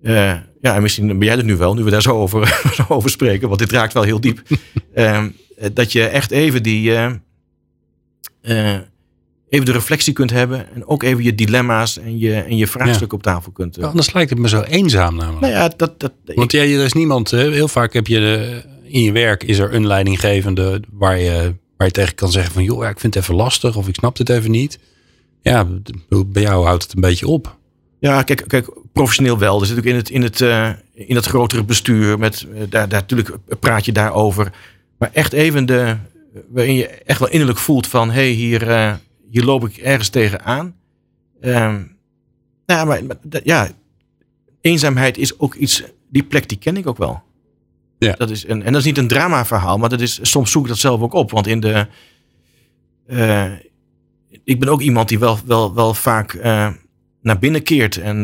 Ja, 0.00 0.46
en 0.60 0.82
misschien 0.82 1.06
ben 1.06 1.26
jij 1.26 1.36
het 1.36 1.44
nu 1.44 1.56
wel, 1.56 1.74
nu 1.74 1.82
we 1.82 1.90
daar 1.90 2.02
zo 2.02 2.20
over, 2.20 2.60
zo 2.78 2.84
over 2.88 3.10
spreken, 3.10 3.48
want 3.48 3.60
dit 3.60 3.72
raakt 3.72 3.92
wel 3.92 4.02
heel 4.02 4.20
diep. 4.20 4.42
Ehm, 4.94 5.28
dat 5.72 5.92
je 5.92 6.04
echt 6.04 6.30
even 6.30 6.62
die 6.62 6.90
uh, 8.42 8.74
even 9.48 9.66
de 9.66 9.72
reflectie 9.72 10.12
kunt 10.12 10.30
hebben. 10.30 10.74
En 10.74 10.86
ook 10.86 11.02
even 11.02 11.24
je 11.24 11.34
dilemma's 11.34 11.98
en 11.98 12.18
je, 12.18 12.34
en 12.34 12.56
je 12.56 12.66
vraagstukken 12.66 13.18
op 13.18 13.22
tafel 13.22 13.52
kunt. 13.52 13.78
Uh. 13.78 13.84
anders 13.84 14.12
lijkt 14.12 14.30
het 14.30 14.38
me 14.38 14.48
zo 14.48 14.60
eenzaam 14.60 15.16
namelijk. 15.16 15.40
Nou 15.40 15.52
ja, 15.52 15.72
dat, 15.76 16.00
dat, 16.00 16.12
Want 16.24 16.52
ja, 16.52 16.62
er 16.62 16.84
is 16.84 16.92
niemand. 16.92 17.30
Heel 17.30 17.68
vaak 17.68 17.92
heb 17.92 18.06
je 18.06 18.18
de, 18.18 18.62
in 18.82 19.02
je 19.02 19.12
werk 19.12 19.42
is 19.42 19.58
er 19.58 19.74
een 19.74 19.86
leidinggevende 19.86 20.82
waar 20.92 21.18
je, 21.18 21.54
waar 21.76 21.86
je 21.86 21.92
tegen 21.92 22.14
kan 22.14 22.30
zeggen 22.30 22.52
van 22.52 22.62
joh, 22.62 22.82
ja, 22.82 22.88
ik 22.88 23.00
vind 23.00 23.14
het 23.14 23.22
even 23.22 23.34
lastig 23.34 23.76
of 23.76 23.88
ik 23.88 23.94
snap 23.94 24.18
het 24.18 24.28
even 24.28 24.50
niet. 24.50 24.78
Ja, 25.42 25.66
bij 26.26 26.42
jou 26.42 26.64
houdt 26.64 26.82
het 26.82 26.94
een 26.94 27.00
beetje 27.00 27.26
op. 27.26 27.57
Ja, 28.00 28.22
kijk, 28.22 28.44
kijk 28.46 28.70
professioneel 28.92 29.38
wel. 29.38 29.58
Dus 29.58 29.68
natuurlijk 29.68 29.94
in 29.94 29.96
het, 29.96 30.10
in 30.10 30.22
het, 30.22 30.40
uh, 30.40 30.70
in 30.94 31.16
het 31.16 31.24
grotere 31.24 31.64
bestuur. 31.64 32.18
Met, 32.18 32.46
daar, 32.68 32.68
daar, 32.68 33.00
natuurlijk 33.00 33.36
praat 33.60 33.84
je 33.84 33.92
daarover. 33.92 34.52
Maar 34.98 35.10
echt 35.12 35.32
even 35.32 35.66
de, 35.66 35.96
waarin 36.48 36.74
je 36.74 36.88
echt 36.88 37.18
wel 37.18 37.28
innerlijk 37.28 37.58
voelt 37.58 37.86
van... 37.86 38.08
hé, 38.08 38.14
hey, 38.14 38.30
hier, 38.30 38.68
uh, 38.68 38.94
hier 39.30 39.44
loop 39.44 39.68
ik 39.68 39.76
ergens 39.76 40.08
tegenaan. 40.08 40.74
Um, 41.40 41.96
nou, 42.66 42.86
maar, 42.86 43.04
maar 43.04 43.16
ja, 43.42 43.68
eenzaamheid 44.60 45.18
is 45.18 45.38
ook 45.38 45.54
iets... 45.54 45.82
Die 46.10 46.22
plek 46.22 46.48
die 46.48 46.58
ken 46.58 46.76
ik 46.76 46.86
ook 46.86 46.98
wel. 46.98 47.22
Ja. 47.98 48.12
Dat 48.12 48.30
is 48.30 48.48
een, 48.48 48.62
en 48.62 48.72
dat 48.72 48.80
is 48.80 48.86
niet 48.86 48.98
een 48.98 49.08
drama 49.08 49.44
verhaal, 49.44 49.78
maar 49.78 49.88
dat 49.88 50.00
is, 50.00 50.18
soms 50.22 50.50
zoek 50.50 50.62
ik 50.62 50.68
dat 50.68 50.78
zelf 50.78 51.00
ook 51.00 51.12
op. 51.12 51.30
Want 51.30 51.46
in 51.46 51.60
de... 51.60 51.86
Ik 54.44 54.60
ben 54.60 54.68
ook 54.68 54.80
iemand 54.80 55.08
die 55.08 55.18
wel, 55.18 55.38
wel, 55.44 55.74
wel 55.74 55.94
vaak 55.94 56.38
naar 57.22 57.38
binnen 57.38 57.62
keert. 57.62 57.96
En 57.96 58.20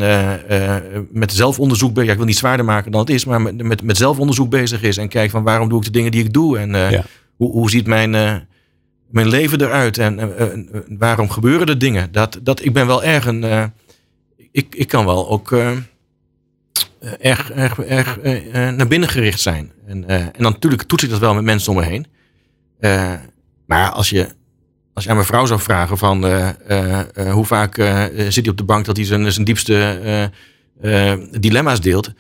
met 1.11 1.33
zelfonderzoek. 1.33 1.97
Ja, 1.97 2.11
ik 2.11 2.17
wil 2.17 2.27
niet 2.27 2.37
zwaarder 2.37 2.65
maken 2.65 2.91
dan 2.91 3.01
het 3.01 3.11
is, 3.11 3.25
maar 3.25 3.41
met, 3.41 3.63
met, 3.63 3.83
met 3.83 3.97
zelfonderzoek 3.97 4.51
bezig 4.51 4.83
is. 4.83 4.97
En 4.97 5.09
kijkt 5.09 5.33
van 5.33 5.43
waarom 5.43 5.69
doe 5.69 5.79
ik 5.79 5.85
de 5.85 5.91
dingen 5.91 6.11
die 6.11 6.25
ik 6.25 6.33
doe. 6.33 6.59
En 6.59 6.71
ja 6.71 7.05
hoe, 7.37 7.51
hoe 7.51 7.71
ziet 7.71 7.87
mijn, 7.87 8.11
mijn 9.09 9.29
leven 9.29 9.61
eruit 9.61 9.99
en 9.99 10.33
waarom 10.99 11.31
gebeuren 11.31 11.67
er 11.67 11.79
dingen? 11.79 12.13
Dat, 12.13 12.39
dat, 12.43 12.65
ik 12.65 12.73
ben 12.73 12.87
wel 12.87 13.05
erg 13.05 13.27
een. 13.27 13.73
ik, 14.53 14.75
ik 14.75 14.89
kan 14.89 15.05
wel 15.05 15.29
ook 15.29 15.53
erg, 17.19 17.51
erg, 17.51 17.79
erg 17.79 18.19
naar 18.53 18.89
binnen 18.89 19.09
gericht 19.09 19.41
zijn. 19.41 19.73
En, 19.87 20.09
en 20.09 20.33
dan 20.43 20.53
natuurlijk 20.53 20.83
toets 20.83 21.03
ik 21.03 21.11
dat 21.11 21.19
wel 21.19 21.35
met 21.35 21.45
mensen 21.45 21.73
om 21.73 21.79
me 21.79 21.85
heen. 21.85 22.07
maar 23.67 23.91
als 23.91 24.11
je, 24.11 24.29
als 24.95 25.05
je 25.05 25.11
aan 25.11 25.17
mijn 25.17 25.29
vrouw 25.29 25.47
zou 25.47 25.61
vragen 25.61 25.99
van 25.99 26.25
hoe 27.31 27.45
vaak 27.45 27.75
zit 28.29 28.45
hij 28.45 28.49
op 28.49 28.57
de 28.57 28.65
bank 28.65 28.85
dat 28.85 28.97
hij 28.97 29.07
zijn, 29.07 29.33
zijn 29.33 29.45
diepste 29.45 30.31
dilemma's 31.41 31.81
deelt, 31.81 32.13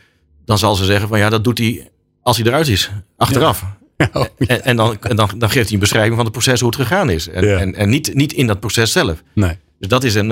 dan 0.44 0.58
zal 0.58 0.74
ze 0.74 0.84
zeggen 0.84 1.08
van 1.08 1.18
ja, 1.18 1.28
dat 1.28 1.44
doet 1.44 1.58
hij 1.58 1.90
als 2.22 2.36
hij 2.36 2.46
eruit 2.46 2.68
is, 2.68 2.90
achteraf. 3.16 3.64
Ja. 3.96 4.10
Oh, 4.12 4.24
ja. 4.38 4.46
en, 4.46 4.64
en, 4.64 4.76
dan, 4.76 4.96
en 5.00 5.16
dan, 5.16 5.30
dan 5.38 5.50
geeft 5.50 5.64
hij 5.64 5.74
een 5.74 5.78
beschrijving 5.78 6.14
van 6.14 6.24
het 6.24 6.32
proces 6.32 6.60
hoe 6.60 6.68
het 6.68 6.78
gegaan 6.78 7.10
is. 7.10 7.28
En, 7.28 7.46
ja. 7.46 7.58
en, 7.58 7.74
en, 7.74 7.88
niet, 7.88 8.14
niet 8.14 8.32
in 8.32 8.46
dat 8.46 8.60
proces 8.60 8.92
zelf. 8.92 9.22
Nee. 9.32 9.58
Dus 9.78 9.88
dat 9.88 10.04
is 10.04 10.14
een. 10.14 10.26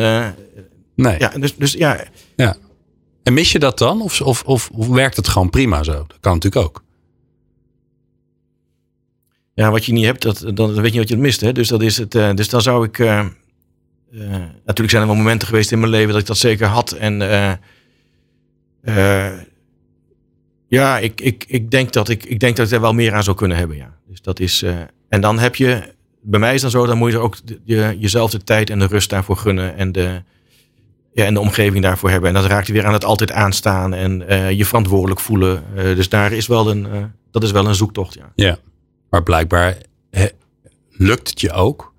Nee. 0.94 1.18
Ja, 1.18 1.28
dus, 1.28 1.56
dus 1.56 1.72
ja. 1.72 2.04
ja. 2.36 2.56
En 3.22 3.32
mis 3.32 3.52
je 3.52 3.58
dat 3.58 3.78
dan? 3.78 4.02
Of, 4.02 4.20
of, 4.20 4.42
of, 4.44 4.70
werkt 4.88 5.16
het 5.16 5.28
gewoon 5.28 5.50
prima 5.50 5.82
zo? 5.82 5.92
Dat 5.92 6.16
kan 6.20 6.32
natuurlijk 6.32 6.66
ook. 6.66 6.82
Ja, 9.54 9.70
wat 9.70 9.84
je 9.84 9.92
niet 9.92 10.04
hebt, 10.04 10.22
dat, 10.22 10.44
dan 10.54 10.74
weet 10.80 10.92
je 10.92 10.98
wat 10.98 11.08
je 11.08 11.14
het 11.14 11.22
mist. 11.22 11.40
Hè? 11.40 11.52
Dus, 11.52 11.68
dat 11.68 11.82
is 11.82 11.96
het, 11.96 12.14
uh, 12.14 12.34
dus 12.34 12.48
dan 12.48 12.62
zou 12.62 12.84
ik. 12.84 12.98
Uh, 12.98 13.26
natuurlijk 14.64 14.90
zijn 14.90 15.02
er 15.02 15.08
wel 15.08 15.16
momenten 15.16 15.48
geweest 15.48 15.72
in 15.72 15.78
mijn 15.78 15.90
leven 15.90 16.12
dat 16.12 16.20
ik 16.20 16.26
dat 16.26 16.36
zeker 16.36 16.66
had. 16.66 16.92
En 16.92 17.18
ja, 20.68 20.98
ik, 20.98 21.20
ik, 21.20 21.44
ik, 21.48 21.70
denk 21.70 21.92
dat 21.92 22.08
ik, 22.08 22.24
ik 22.24 22.40
denk 22.40 22.56
dat 22.56 22.66
ik 22.66 22.72
er 22.72 22.80
wel 22.80 22.92
meer 22.92 23.14
aan 23.14 23.22
zou 23.22 23.36
kunnen 23.36 23.56
hebben. 23.56 23.76
Ja. 23.76 23.94
Dus 24.08 24.22
dat 24.22 24.40
is, 24.40 24.64
en 25.08 25.20
dan 25.20 25.38
heb 25.38 25.54
je, 25.54 25.94
bij 26.22 26.40
mij 26.40 26.54
is 26.54 26.60
dan 26.60 26.70
zo, 26.70 26.86
dan 26.86 26.98
moet 26.98 27.10
je 27.10 27.18
ook 27.18 27.36
je, 27.64 27.96
jezelf 27.98 28.30
de 28.30 28.44
tijd 28.44 28.70
en 28.70 28.78
de 28.78 28.86
rust 28.86 29.10
daarvoor 29.10 29.36
gunnen. 29.36 29.76
En 29.76 29.92
de, 29.92 30.22
ja, 31.12 31.24
en 31.24 31.34
de 31.34 31.40
omgeving 31.40 31.82
daarvoor 31.82 32.10
hebben. 32.10 32.28
En 32.28 32.34
dat 32.34 32.46
raakt 32.46 32.66
je 32.66 32.72
weer 32.72 32.86
aan 32.86 32.92
het 32.92 33.04
altijd 33.04 33.32
aanstaan 33.32 33.94
en 33.94 34.24
je 34.56 34.64
verantwoordelijk 34.64 35.20
voelen. 35.20 35.64
Dus 35.74 36.08
daar 36.08 36.32
is 36.32 36.46
wel 36.46 36.70
een, 36.70 36.86
dat 37.30 37.42
is 37.42 37.50
wel 37.50 37.66
een 37.66 37.74
zoektocht. 37.74 38.14
Ja, 38.14 38.32
ja 38.34 38.58
maar 39.12 39.22
blijkbaar 39.22 39.76
he, 40.10 40.26
lukt 40.90 41.28
het 41.28 41.40
je 41.40 41.52
ook 41.52 41.92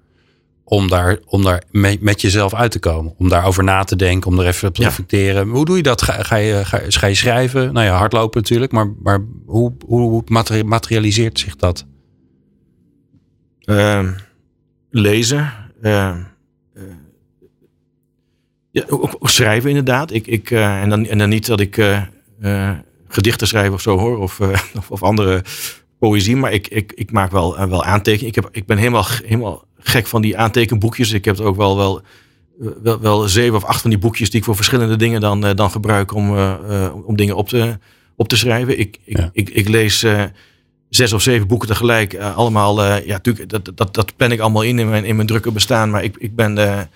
om 0.63 0.89
daar, 0.89 1.19
om 1.25 1.43
daar 1.43 1.63
mee, 1.71 1.97
met 2.01 2.21
jezelf 2.21 2.53
uit 2.53 2.71
te 2.71 2.79
komen. 2.79 3.13
Om 3.17 3.29
daarover 3.29 3.63
na 3.63 3.83
te 3.83 3.95
denken, 3.95 4.31
om 4.31 4.39
er 4.39 4.47
even 4.47 4.67
op 4.67 4.75
te 4.75 4.83
reflecteren. 4.83 5.49
Hoe 5.49 5.65
doe 5.65 5.77
je 5.77 5.83
dat? 5.83 6.01
Ga, 6.01 6.23
ga, 6.23 6.35
je, 6.35 6.65
ga, 6.65 6.79
ga, 6.87 7.07
je 7.07 7.15
schrijven? 7.15 7.73
Nou 7.73 7.85
ja, 7.85 7.97
hardlopen 7.97 8.41
natuurlijk. 8.41 8.71
Maar, 8.71 8.93
maar 9.03 9.19
hoe, 9.45 9.73
hoe 9.85 10.23
materialiseert 10.65 11.39
zich 11.39 11.55
dat? 11.55 11.85
Uh, 13.65 14.09
lezen. 14.89 15.53
Uh, 15.81 16.15
ja, 18.71 18.83
schrijven 19.21 19.69
inderdaad. 19.69 20.11
Ik, 20.11 20.27
ik, 20.27 20.49
uh, 20.49 20.81
en, 20.81 20.89
dan, 20.89 21.05
en 21.05 21.17
dan 21.17 21.29
niet 21.29 21.45
dat 21.45 21.59
ik 21.59 21.75
gedichten 23.07 23.47
schrijf 23.47 23.71
of 23.71 23.81
zo 23.81 23.97
hoor. 23.97 24.17
Of, 24.17 24.39
of, 24.77 24.91
of, 24.91 25.03
andere 25.03 25.43
poëzie. 26.07 26.35
Maar 26.35 26.53
ik, 26.53 26.67
ik, 26.67 26.91
ik 26.95 27.11
maak 27.11 27.31
wel, 27.31 27.67
wel 27.69 27.83
aantekeningen. 27.83 28.27
Ik, 28.27 28.35
heb, 28.35 28.49
ik 28.51 28.65
ben 28.65 28.77
helemaal, 28.77 29.05
helemaal 29.25 29.65
gek 29.79 30.07
van 30.07 30.21
die 30.21 30.37
aantekenboekjes. 30.37 31.11
Ik 31.11 31.25
heb 31.25 31.39
ook 31.39 31.55
wel, 31.55 31.77
wel, 31.77 32.01
wel, 32.83 32.99
wel 32.99 33.27
zeven 33.27 33.55
of 33.55 33.63
acht 33.63 33.81
van 33.81 33.89
die 33.89 33.99
boekjes 33.99 34.29
die 34.29 34.39
ik 34.39 34.45
voor 34.45 34.55
verschillende 34.55 34.95
dingen 34.95 35.21
dan, 35.21 35.45
uh, 35.45 35.51
dan 35.55 35.71
gebruik 35.71 36.13
om, 36.13 36.37
om 37.05 37.15
dingen 37.15 37.35
op 37.35 37.49
te, 37.49 37.77
op 38.15 38.27
te 38.27 38.37
schrijven. 38.37 38.79
Ik, 38.79 38.97
ik, 39.05 39.17
ja. 39.17 39.29
ik, 39.33 39.49
ik, 39.49 39.67
lees 39.67 40.05
zes 40.89 41.13
of 41.13 41.21
zeven 41.21 41.47
boeken 41.47 41.67
tegelijk. 41.67 42.17
allemaal, 42.17 42.83
ja, 42.83 43.01
natuurlijk, 43.05 43.49
dat, 43.49 43.71
dat, 43.75 43.93
dat 43.93 44.15
plan 44.15 44.31
ik 44.31 44.39
allemaal 44.39 44.61
in 44.61 44.79
in 44.79 44.89
mijn, 44.89 45.05
in 45.05 45.15
mijn 45.15 45.27
drukke 45.27 45.51
bestaan. 45.51 45.89
Maar 45.89 46.03
ik, 46.03 46.15
ik 46.17 46.35
ben 46.35 46.89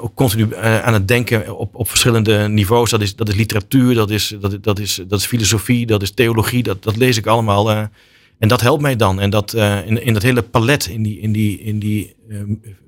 ook 0.00 0.14
continu 0.14 0.56
aan 0.56 0.92
het 0.92 1.08
denken 1.08 1.56
op, 1.56 1.74
op 1.74 1.88
verschillende 1.88 2.48
niveaus. 2.48 2.90
Dat 2.90 3.00
is, 3.00 3.16
dat 3.16 3.28
is 3.28 3.34
literatuur, 3.34 3.94
dat 3.94 4.10
is, 4.10 4.36
dat, 4.40 4.62
dat, 4.62 4.78
is, 4.78 5.00
dat 5.08 5.20
is 5.20 5.26
filosofie, 5.26 5.86
dat 5.86 6.02
is 6.02 6.10
theologie. 6.10 6.62
Dat, 6.62 6.82
dat 6.82 6.96
lees 6.96 7.16
ik 7.16 7.26
allemaal. 7.26 7.90
En 8.38 8.48
dat 8.48 8.60
helpt 8.60 8.82
mij 8.82 8.96
dan. 8.96 9.20
En 9.20 9.30
dat 9.30 9.54
uh, 9.54 9.86
in, 9.86 10.02
in 10.02 10.12
dat 10.12 10.22
hele 10.22 10.42
palet, 10.42 10.86
in 10.86 11.02
die, 11.02 11.20
in 11.20 11.32
die, 11.32 11.60
in 11.60 11.78
die 11.78 12.14
uh, 12.28 12.40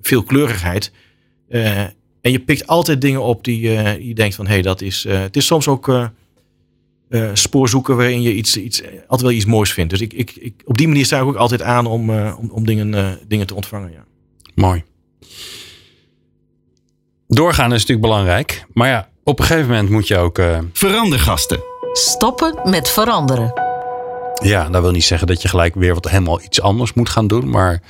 veelkleurigheid. 0.03 0.93
Uh, 1.49 1.79
en 2.21 2.33
je 2.33 2.41
pikt 2.41 2.67
altijd 2.67 3.01
dingen 3.01 3.23
op 3.23 3.45
die 3.45 3.61
je 4.07 4.15
denkt 4.15 4.35
van 4.35 4.47
hé, 4.47 4.53
hey, 4.53 4.63
dat 4.63 4.81
is. 4.81 5.05
het 5.09 5.37
is 5.37 5.47
soms 5.47 5.69
ook 5.69 6.11
spoorzoeken 7.33 7.97
waarin 7.97 8.23
je 8.23 8.35
iets, 8.35 8.57
iets, 8.57 8.83
altijd 8.83 9.21
wel 9.21 9.31
iets 9.31 9.45
moois 9.45 9.73
vindt. 9.73 9.91
Dus 9.91 10.01
ik, 10.01 10.13
ik, 10.13 10.31
ik, 10.37 10.55
op 10.65 10.79
die 10.79 10.89
manier 10.89 11.05
sta 11.05 11.21
ik 11.21 11.25
ook 11.25 11.37
altijd 11.37 11.63
aan 11.63 11.87
om, 11.87 12.11
om, 12.11 12.51
om 12.51 12.67
dingen, 12.67 13.19
dingen 13.29 13.47
te 13.47 13.55
ontvangen. 13.55 13.93
Ja. 13.93 14.05
Mooi. 14.55 14.85
Doorgaan 17.29 17.73
is 17.73 17.81
natuurlijk 17.81 18.09
belangrijk. 18.09 18.67
Maar 18.73 18.89
ja, 18.89 19.09
op 19.25 19.39
een 19.39 19.45
gegeven 19.45 19.69
moment 19.69 19.91
moet 19.91 20.07
je 20.07 20.17
ook. 20.17 20.41
Verandergasten. 20.73 21.61
Stoppen 21.93 22.71
met 22.71 22.89
veranderen. 22.89 23.66
Ja, 24.43 24.69
dat 24.69 24.83
wil 24.83 24.91
niet 24.91 25.05
zeggen 25.05 25.27
dat 25.27 25.43
je 25.43 25.49
gelijk 25.49 25.75
weer 25.75 25.95
wat 25.95 26.11
helemaal 26.11 26.43
iets 26.43 26.61
anders 26.61 26.93
moet 26.93 27.09
gaan 27.09 27.27
doen. 27.27 27.51
Maar 27.51 27.83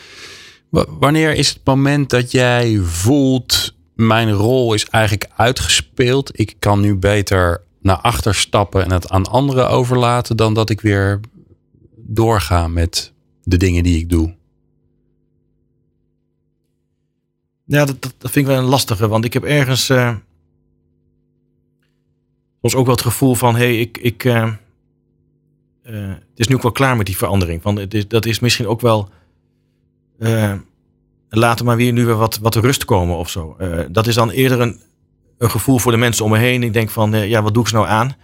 wanneer 0.98 1.34
is 1.34 1.48
het 1.48 1.60
moment 1.64 2.10
dat 2.10 2.30
jij 2.30 2.78
voelt, 2.82 3.74
mijn 3.94 4.32
rol 4.32 4.74
is 4.74 4.86
eigenlijk 4.86 5.30
uitgespeeld. 5.36 6.38
Ik 6.38 6.54
kan 6.58 6.80
nu 6.80 6.96
beter 6.96 7.62
naar 7.80 7.96
achter 7.96 8.34
stappen 8.34 8.84
en 8.84 8.92
het 8.92 9.08
aan 9.08 9.26
anderen 9.26 9.68
overlaten 9.68 10.36
dan 10.36 10.54
dat 10.54 10.70
ik 10.70 10.80
weer 10.80 11.20
doorga 11.96 12.68
met 12.68 13.12
de 13.42 13.56
dingen 13.56 13.82
die 13.82 13.98
ik 13.98 14.10
doe. 14.10 14.34
Ja, 17.64 17.84
dat, 17.84 18.02
dat, 18.02 18.12
vind 18.18 18.36
ik 18.36 18.46
wel 18.46 18.58
een 18.58 18.64
lastige, 18.68 19.08
want 19.08 19.24
ik 19.24 19.32
heb 19.32 19.44
ergens 19.44 19.90
uh, 19.90 20.16
soms 22.60 22.74
ook 22.74 22.86
wel 22.86 22.94
het 22.94 23.04
gevoel 23.04 23.34
van, 23.34 23.54
hé, 23.54 23.64
hey, 23.64 23.80
ik, 23.80 23.98
ik, 23.98 24.24
uh, 24.24 24.52
uh, 25.90 26.08
het 26.08 26.38
is 26.38 26.48
nu 26.48 26.54
ook 26.54 26.62
wel 26.62 26.72
klaar 26.72 26.96
met 26.96 27.06
die 27.06 27.16
verandering. 27.16 27.62
Van, 27.62 27.76
het 27.76 27.94
is, 27.94 28.08
dat 28.08 28.26
is 28.26 28.40
misschien 28.40 28.66
ook 28.66 28.80
wel. 28.80 29.08
Uh, 30.18 30.52
laten 31.28 31.64
maar 31.64 31.76
weer 31.76 31.92
nu 31.92 32.04
weer 32.04 32.14
wat, 32.16 32.38
wat 32.38 32.54
rust 32.54 32.84
komen 32.84 33.16
of 33.16 33.30
zo. 33.30 33.56
Uh, 33.60 33.80
dat 33.90 34.06
is 34.06 34.14
dan 34.14 34.30
eerder 34.30 34.60
een, 34.60 34.80
een 35.38 35.50
gevoel 35.50 35.78
voor 35.78 35.92
de 35.92 35.98
mensen 35.98 36.24
om 36.24 36.30
me 36.30 36.38
heen. 36.38 36.62
Ik 36.62 36.72
denk 36.72 36.90
van, 36.90 37.28
ja, 37.28 37.42
wat 37.42 37.54
doe 37.54 37.62
ik 37.62 37.68
ze 37.68 37.74
nou 37.74 37.86
aan? 37.86 38.16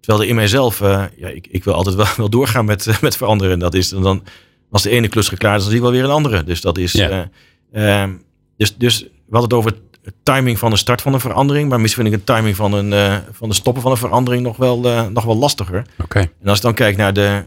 Terwijl 0.00 0.22
er 0.22 0.28
in 0.28 0.34
mijzelf, 0.34 0.78
ja, 0.78 1.28
ik, 1.28 1.46
ik 1.46 1.64
wil 1.64 1.74
altijd 1.74 1.96
wel, 1.96 2.06
wel 2.16 2.30
doorgaan 2.30 2.64
met, 2.64 2.96
met 3.00 3.16
veranderen. 3.16 3.58
Dat 3.58 3.74
is 3.74 3.88
dan, 3.88 4.22
Als 4.70 4.82
de 4.82 4.90
ene 4.90 5.08
klus 5.08 5.28
geklaard 5.28 5.56
is, 5.56 5.62
dan 5.62 5.70
zie 5.70 5.80
ik 5.80 5.86
wel 5.86 5.94
weer 5.94 6.04
een 6.04 6.16
andere. 6.16 6.44
Dus 6.44 6.60
dat 6.60 6.78
is. 6.78 6.92
Ja. 6.92 7.30
eh, 7.72 8.02
ehm, 8.02 8.12
dus, 8.56 8.76
dus 8.76 9.00
we 9.02 9.36
hadden 9.36 9.58
het 9.58 9.66
over 9.66 9.80
het 10.08 10.24
timing 10.24 10.58
van 10.58 10.70
de 10.70 10.76
start 10.76 11.02
van 11.02 11.14
een 11.14 11.20
verandering. 11.20 11.68
Maar 11.68 11.80
misschien 11.80 12.02
vind 12.02 12.14
ik 12.14 12.20
het 12.26 12.36
timing 12.36 12.56
van, 12.56 12.72
een, 12.72 12.92
eh, 12.92 13.16
van 13.32 13.48
de 13.48 13.54
stoppen 13.54 13.82
van 13.82 13.90
een 13.90 13.96
verandering 13.96 14.42
nog 14.42 14.56
wel, 14.56 14.84
eh, 14.84 15.06
nog 15.06 15.24
wel 15.24 15.36
lastiger. 15.36 15.86
Oké. 16.02 16.18
En 16.18 16.48
als 16.48 16.56
ik 16.56 16.62
dan 16.62 16.74
kijk 16.74 16.96
naar 16.96 17.12
de. 17.12 17.44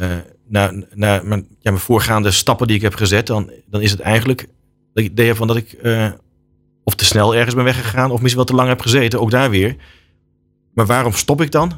eh, 0.00 0.16
naar, 0.48 0.72
naar 0.94 1.26
mijn, 1.26 1.40
ja, 1.48 1.70
mijn 1.70 1.78
voorgaande 1.78 2.30
stappen 2.30 2.66
die 2.66 2.76
ik 2.76 2.82
heb 2.82 2.94
gezet, 2.94 3.26
dan, 3.26 3.50
dan 3.66 3.80
is 3.80 3.90
het 3.90 4.00
eigenlijk 4.00 4.46
dat 4.94 5.04
ik 5.04 5.10
idee 5.10 5.34
van 5.34 5.46
dat 5.46 5.56
ik 5.56 5.78
of 6.84 6.94
te 6.94 7.04
snel 7.04 7.34
ergens 7.34 7.54
ben 7.54 7.64
weggegaan, 7.64 8.10
of 8.10 8.16
misschien 8.20 8.36
wel 8.36 8.44
te 8.44 8.54
lang 8.54 8.68
heb 8.68 8.80
gezeten, 8.80 9.20
ook 9.20 9.30
daar 9.30 9.50
weer. 9.50 9.76
Maar 10.74 10.86
waarom 10.86 11.12
stop 11.12 11.40
ik 11.40 11.50
dan? 11.50 11.72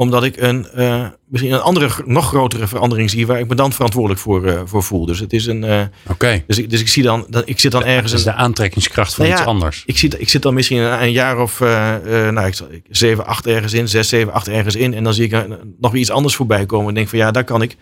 Omdat 0.00 0.24
ik 0.24 0.36
een, 0.40 0.68
eh, 0.68 1.06
misschien 1.28 1.52
een 1.52 1.60
andere, 1.60 1.90
nog 2.04 2.26
grotere 2.28 2.66
verandering 2.66 3.10
zie 3.10 3.26
waar 3.26 3.38
ik 3.38 3.48
me 3.48 3.54
dan 3.54 3.72
verantwoordelijk 3.72 4.20
voor, 4.20 4.46
eh, 4.46 4.60
voor 4.64 4.82
voel. 4.82 5.06
Dus 5.06 5.18
het 5.18 5.32
is 5.32 5.46
een. 5.46 5.64
eh, 5.64 5.82
Oké. 6.08 6.42
dus, 6.46 6.58
ik, 6.58 6.70
dus 6.70 6.80
ik 6.80 6.88
zie 6.88 7.02
dan, 7.02 7.26
dan 7.28 7.42
ik 7.44 7.58
zit 7.60 7.72
dan 7.72 7.84
ergens. 7.84 8.12
Een- 8.12 8.22
de 8.22 8.32
aantrekkingskracht 8.32 9.14
van 9.14 9.24
Nou 9.24 9.36
ja, 9.36 9.40
iets 9.42 9.50
anders. 9.50 9.82
ik, 9.86 9.98
zit, 9.98 10.20
ik 10.20 10.28
zit 10.28 10.42
dan 10.42 10.54
misschien 10.54 10.78
een, 10.78 11.02
een 11.02 11.12
jaar 11.12 11.38
of 11.38 11.60
nou, 11.60 12.46
ik, 12.46 12.54
zal- 12.54 12.70
ik- 12.72 12.86
7, 12.90 13.26
8 13.26 13.46
ergens 13.46 13.72
in, 13.72 13.88
6, 13.88 14.08
7, 14.08 14.32
8 14.32 14.48
ergens 14.48 14.76
in. 14.76 14.94
En 14.94 15.04
dan 15.04 15.14
zie 15.14 15.24
ik 15.24 15.46
nog 15.80 15.92
weer 15.92 16.00
iets 16.00 16.10
anders 16.10 16.34
voorbij 16.34 16.66
komen. 16.66 16.88
En 16.88 16.94
denk 16.94 17.08
van 17.08 17.18
ja, 17.18 17.30
daar 17.30 17.44
kan 17.44 17.62
ik, 17.62 17.76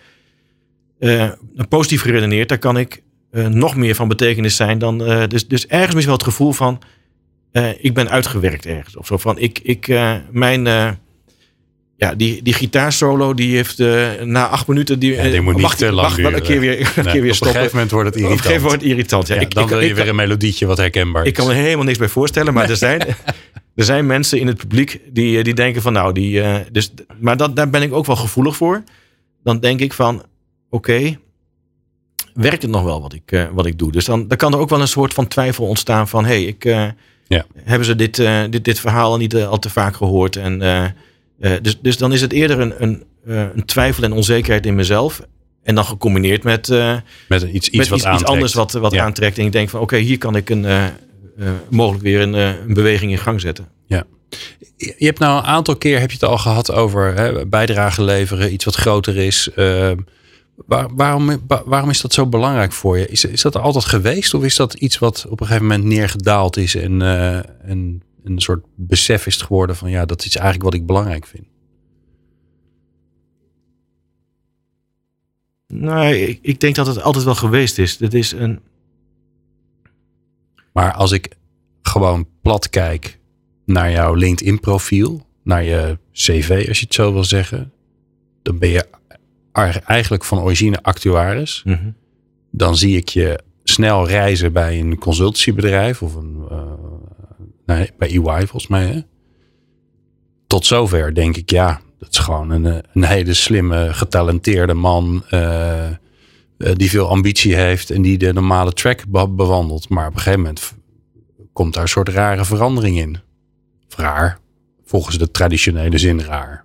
positief 1.69 2.03
geredeneerd, 2.03 2.49
daar 2.49 2.59
kan 2.59 2.79
ik 2.79 3.03
nog 3.49 3.77
meer 3.77 3.95
van 3.95 4.09
betekenis 4.09 4.57
zijn 4.57 4.79
dan. 4.79 4.99
dus, 5.29 5.49
dus 5.49 5.67
ergens 5.67 5.95
misschien 5.95 6.05
wel 6.07 6.15
het 6.15 6.23
gevoel 6.23 6.53
van 6.53 6.79
ik 7.81 7.95
ben 7.95 8.11
uitgewerkt 8.11 8.67
ergens. 8.67 8.97
Of 8.97 9.07
zo 9.07 9.17
van 9.17 9.39
ik, 9.39 9.59
ik 9.63 9.95
mijn. 10.31 10.67
Ja, 11.99 12.15
die, 12.15 12.43
die 12.43 12.53
gitaarsolo 12.53 13.35
die 13.35 13.55
heeft 13.57 13.81
eh, 13.81 14.09
na 14.23 14.49
acht 14.49 14.67
minuten. 14.67 14.99
Die, 14.99 15.13
Ja, 15.15 15.23
die 15.23 15.33
eh, 15.33 15.41
moet 15.41 15.53
niet 15.55 15.63
mag, 15.63 15.81
mag 15.93 16.17
wel 16.17 16.33
een 16.35 16.43
keer 16.43 16.61
weer, 16.61 16.79
een 16.97 17.05
Nee, 17.05 17.13
keer 17.13 17.23
weer 17.23 17.31
op 17.31 17.37
stoppen. 17.37 17.47
een 17.49 17.53
gegeven 17.55 17.71
moment 17.73 17.91
wordt 17.91 18.07
het 18.09 18.17
Op 18.17 18.21
een 18.23 18.29
irritant. 18.29 18.41
gegeven 18.47 18.63
moment 18.65 18.83
irritant. 18.83 19.27
Ja, 19.29 19.35
Ja, 19.35 19.41
ik, 19.41 19.55
dan 19.55 19.63
ik, 19.63 19.69
wil 19.69 19.81
je 19.81 19.95
weer 19.95 20.09
een 20.09 20.17
melodietje 20.17 20.67
wat 20.67 20.77
herkenbaar 20.79 21.23
is. 21.23 21.29
ik 21.29 21.35
kan 21.35 21.47
me 21.47 21.53
helemaal 21.53 21.85
niks 21.85 21.99
bij 21.99 22.09
voorstellen, 22.09 22.55
maar 22.55 22.71
er, 22.71 22.77
zijn, 22.77 23.01
er 23.75 23.85
zijn 23.85 24.07
mensen 24.07 24.39
in 24.39 24.47
het 24.47 24.57
publiek 24.57 25.01
die, 25.13 25.39
eh, 25.39 25.45
die 25.45 25.55
denken 25.55 25.83
van 25.83 25.93
nou, 25.93 26.13
die, 26.13 26.43
dus, 26.73 26.93
maar 27.21 27.37
dat, 27.37 27.57
daar 27.57 27.71
ben 27.71 27.83
ik 27.83 27.93
ook 27.93 28.07
wel 28.07 28.17
gevoelig 28.17 28.57
voor. 28.57 28.83
Dan 29.43 29.61
denk 29.61 29.81
ik 29.81 29.93
van, 29.93 30.23
oké, 30.71 31.19
werkt 32.35 32.63
het 32.63 32.71
nog 32.71 32.83
wel 32.83 33.01
wat 33.03 33.13
ik, 33.13 33.49
wat 33.53 33.67
ik 33.67 33.79
doe? 33.79 33.93
Dus 33.93 34.05
dan, 34.05 34.29
dan 34.29 34.37
kan 34.39 34.53
er 34.53 34.59
ook 34.59 34.69
wel 34.71 34.81
een 34.81 34.89
soort 34.89 35.15
van 35.15 35.29
twijfel 35.29 35.67
ontstaan 35.67 36.09
van, 36.09 36.25
hé, 36.25 36.31
hey, 36.31 36.43
ik, 36.45 36.65
Ja. 37.29 37.45
hebben 37.65 37.87
ze 37.87 37.95
dit, 37.97 38.17
dit, 38.51 38.65
dit 38.65 38.81
verhaal 38.81 39.11
al 39.11 39.17
niet 39.19 39.37
al 39.37 39.59
te 39.59 39.71
vaak 39.71 39.97
gehoord? 39.97 40.37
En, 40.37 40.63
eh, 41.41 41.53
dus, 41.63 41.79
dus 41.81 41.97
dan 41.97 42.13
is 42.13 42.21
het 42.21 42.33
eerder 42.33 42.61
een, 42.61 42.75
een, 42.83 43.05
eh, 43.27 43.41
een 43.55 43.65
twijfel 43.65 44.05
en 44.05 44.13
onzekerheid 44.13 44.67
in 44.67 44.75
mezelf. 44.75 45.21
En 45.63 45.75
dan 45.75 45.85
gecombineerd 45.85 46.43
met, 46.43 46.69
eh, 46.69 46.97
Met 47.29 47.43
iets, 47.43 47.69
iets 47.69 47.77
met 47.89 48.03
wat 48.03 48.15
iets, 48.15 48.25
anders 48.25 48.55
wat, 48.55 48.73
wat 48.73 48.93
Ja. 48.93 49.05
aantrekt. 49.05 49.39
En 49.39 49.45
ik 49.45 49.53
denk 49.53 49.69
van 49.69 49.81
oké, 49.81 49.97
hier 49.97 50.19
kan 50.19 50.37
ik 50.37 50.51
een, 50.51 50.67
mogelijk 51.71 52.03
weer 52.05 52.21
een, 52.21 52.33
een 52.35 52.75
beweging 52.75 53.11
in 53.13 53.19
gang 53.19 53.41
zetten. 53.41 53.69
Je 53.87 54.95
je 54.99 55.07
hebt 55.07 55.19
nou 55.19 55.39
een 55.39 55.45
aantal 55.45 55.77
keer 55.77 56.01
heb 56.01 56.11
je 56.11 56.17
het 56.21 56.29
al 56.31 56.39
gehad 56.39 56.73
over 56.73 57.15
hè, 57.15 57.47
bijdrage 57.47 58.03
leveren, 58.05 58.53
iets 58.53 58.65
wat 58.65 58.75
groter 58.75 59.17
is. 59.17 59.51
Eh, 59.55 59.91
waar- 60.67 60.95
waarom, 60.95 61.41
wa- 61.47 61.63
waarom 61.65 61.91
is 61.91 62.01
dat 62.01 62.13
zo 62.13 62.27
belangrijk 62.27 62.73
voor 62.73 62.99
je? 62.99 63.09
Is, 63.09 63.25
is 63.25 63.43
dat 63.43 63.55
er 63.55 63.61
altijd 63.61 63.85
geweest 63.85 64.35
of 64.35 64.45
is 64.45 64.57
dat 64.57 64.75
iets 64.75 64.99
wat 64.99 65.27
op 65.29 65.41
een 65.41 65.47
gegeven 65.47 65.67
moment 65.67 65.85
neergedaald 65.85 66.57
is 66.57 66.75
en, 66.75 67.03
en 67.65 68.03
een 68.29 68.41
soort 68.41 68.65
besef 68.75 69.27
is 69.27 69.37
geworden 69.37 69.77
van 69.77 69.91
ja, 69.91 70.05
dat 70.05 70.25
is 70.25 70.37
eigenlijk 70.37 70.65
wat 70.65 70.75
ik 70.75 70.87
belangrijk 70.87 71.27
vind? 71.27 71.47
Nee, 75.67 76.29
ik, 76.29 76.39
ik 76.43 76.61
denk 76.61 76.75
dat 76.75 76.87
het 76.87 77.03
altijd 77.03 77.25
wel 77.25 77.35
geweest 77.35 77.79
is. 77.79 77.97
Dit 77.97 78.15
is 78.15 78.33
een. 78.33 78.61
Maar 80.73 80.93
als 80.93 81.13
ik 81.13 81.37
gewoon 81.83 82.29
plat 82.43 82.71
kijk 82.71 83.19
naar 83.65 83.91
jouw 83.91 84.15
LinkedIn 84.15 84.61
profiel, 84.61 85.27
naar 85.43 85.65
je 85.65 85.99
cv 86.13 86.65
als 86.69 86.79
je 86.79 86.85
het 86.85 86.95
zo 86.95 87.13
wil 87.13 87.25
zeggen, 87.25 87.73
dan 88.43 88.59
ben 88.59 88.69
je 88.69 88.89
eigenlijk 89.85 90.25
van 90.25 90.41
origine 90.41 90.83
actuaris. 90.83 91.65
dan 92.51 92.77
zie 92.77 92.97
ik 92.97 93.09
je 93.09 93.41
snel 93.65 94.07
reizen 94.07 94.53
bij 94.53 94.81
een 94.81 94.99
consultancybedrijf 94.99 96.03
of 96.03 96.15
een, 96.15 96.47
eh, 96.51 96.73
bij 97.77 97.93
EY 97.99 98.21
volgens 98.23 98.67
mij. 98.67 98.87
Hè? 98.87 99.01
Tot 100.47 100.67
zover 100.67 101.15
denk 101.15 101.37
ik, 101.37 101.51
ja, 101.51 101.81
dat 101.99 102.09
is 102.13 102.19
gewoon 102.19 102.51
een, 102.51 102.67
eh, 102.67 102.79
een 102.93 103.05
hele 103.05 103.35
slimme, 103.35 103.95
getalenteerde 103.95 104.75
man 104.75 105.25
eh, 105.31 105.87
eh, 105.87 105.97
die 106.57 106.91
veel 106.91 107.09
ambitie 107.09 107.55
heeft 107.55 107.91
en 107.91 108.03
die 108.03 108.19
de 108.19 108.33
normale 108.33 108.73
track 108.73 109.05
be- 109.09 109.29
bewandelt. 109.29 109.89
Maar 109.89 110.07
op 110.07 110.13
een 110.13 110.19
gegeven 110.19 110.41
moment 110.41 110.75
komt 111.53 111.75
daar 111.75 111.83
een 111.83 111.89
soort 111.89 112.09
rare 112.09 112.45
verandering 112.45 112.99
in. 112.99 113.19
Raar, 113.97 114.39
volgens 114.85 115.19
de 115.19 115.31
traditionele 115.31 115.99
zin 115.99 116.21
raar. 116.21 116.65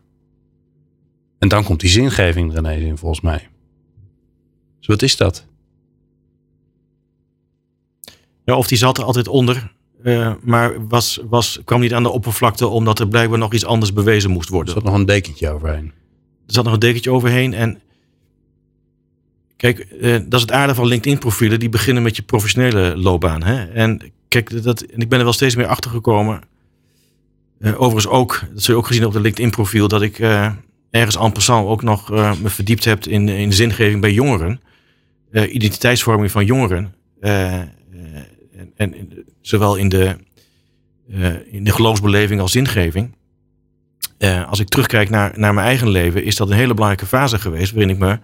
En 1.40 1.48
dan 1.48 1.64
komt 1.64 1.80
die 1.80 1.90
zingeving 1.90 2.52
er 2.52 2.58
ineens 2.58 2.84
in, 2.84 2.98
volgens 2.98 3.22
mij. 3.22 3.50
Dus 4.78 4.88
wat 4.88 5.02
is 5.02 5.18
dat? 5.18 5.46
Ja, 8.46 8.56
of 8.58 8.68
die 8.68 8.78
zat 8.78 8.98
er 8.98 9.04
altijd 9.04 9.28
onder. 9.28 9.74
Eh, 10.04 10.34
maar 10.42 10.88
was, 10.88 11.20
was, 11.30 11.60
kwam 11.66 11.80
niet 11.80 11.94
aan 11.94 12.04
de 12.04 12.10
oppervlakte 12.10 12.68
omdat 12.68 13.00
er 13.00 13.08
blijkbaar 13.08 13.40
nog 13.40 13.54
iets 13.54 13.66
anders 13.66 13.94
bewezen 13.94 14.32
moest 14.32 14.48
Er 14.48 14.54
worden. 14.54 14.74
zat 14.74 14.84
nog 14.84 14.94
een 14.94 15.06
dekentje 15.06 15.50
overheen. 15.50 15.92
Er 16.48 16.54
zat 16.54 16.64
nog 16.64 16.74
een 16.74 16.80
dekentje 16.80 17.12
overheen. 17.12 17.54
En 17.54 17.82
kijk, 19.58 19.80
eh, 19.80 20.12
dat 20.12 20.34
is 20.34 20.42
het 20.42 20.52
aardige 20.52 20.76
van 20.76 20.88
LinkedIn-profielen. 20.88 21.60
Die 21.60 21.70
beginnen 21.70 22.04
met 22.04 22.16
je 22.16 22.22
professionele 22.22 22.98
loopbaan. 22.98 23.44
Hè? 23.44 23.64
En 23.64 24.02
kijk, 24.28 24.64
dat, 24.64 24.82
en 24.82 25.00
ik 25.00 25.10
ben 25.10 25.18
er 25.18 25.24
wel 25.24 25.34
steeds 25.34 25.56
meer 25.56 25.68
achter 25.68 25.92
gekomen. 25.92 26.42
Eh, 27.60 27.82
overigens 27.82 28.08
ook, 28.08 28.44
dat 28.54 28.64
zul 28.64 28.74
je 28.74 28.80
ook 28.80 28.88
gezien 28.88 29.06
op 29.06 29.14
de 29.14 29.22
LinkedIn-profiel, 29.22 29.88
dat 29.88 30.02
ik 30.02 30.20
ergens 30.90 31.18
en 31.18 31.32
passant 31.32 31.68
ook 31.68 31.84
nog 31.84 32.10
me 32.10 32.50
verdiept 32.50 32.86
heb 32.86 33.06
in, 33.06 33.30
in 33.30 33.50
de 33.50 33.56
zingeving 33.56 34.02
bij 34.02 34.14
jongeren. 34.14 34.62
Identiteitsvorming 35.32 36.32
van 36.32 36.46
jongeren. 36.46 36.94
En, 38.92 39.26
zowel 39.42 39.76
in 39.76 39.90
de, 39.90 40.16
eh, 41.10 41.54
in 41.54 41.64
de 41.64 41.72
geloofsbeleving 41.72 42.42
als 42.42 42.52
zingeving. 42.52 43.16
Eh, 44.18 44.50
als 44.50 44.60
ik 44.60 44.68
terugkijk 44.68 45.10
naar, 45.10 45.32
naar 45.36 45.54
mijn 45.54 45.68
eigen 45.68 45.90
leven, 45.90 46.24
is 46.24 46.36
dat 46.36 46.50
een 46.50 46.56
hele 46.56 46.74
belangrijke 46.74 47.06
fase 47.06 47.40
geweest. 47.40 47.72
Waarin 47.72 47.90
ik 47.90 47.98
me 47.98 48.20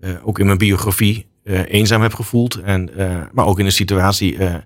eh, 0.00 0.10
ook 0.22 0.38
in 0.38 0.46
mijn 0.46 0.58
biografie 0.58 1.26
eenzaam 1.44 2.02
heb 2.02 2.14
gevoeld. 2.14 2.60
En, 2.60 2.90
maar 3.32 3.46
ook 3.46 3.58
in 3.58 3.64
een 3.64 3.72
situatie. 3.72 4.38
mijn 4.38 4.62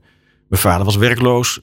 vader 0.48 0.84
was 0.84 0.96
werkloos. 0.96 1.60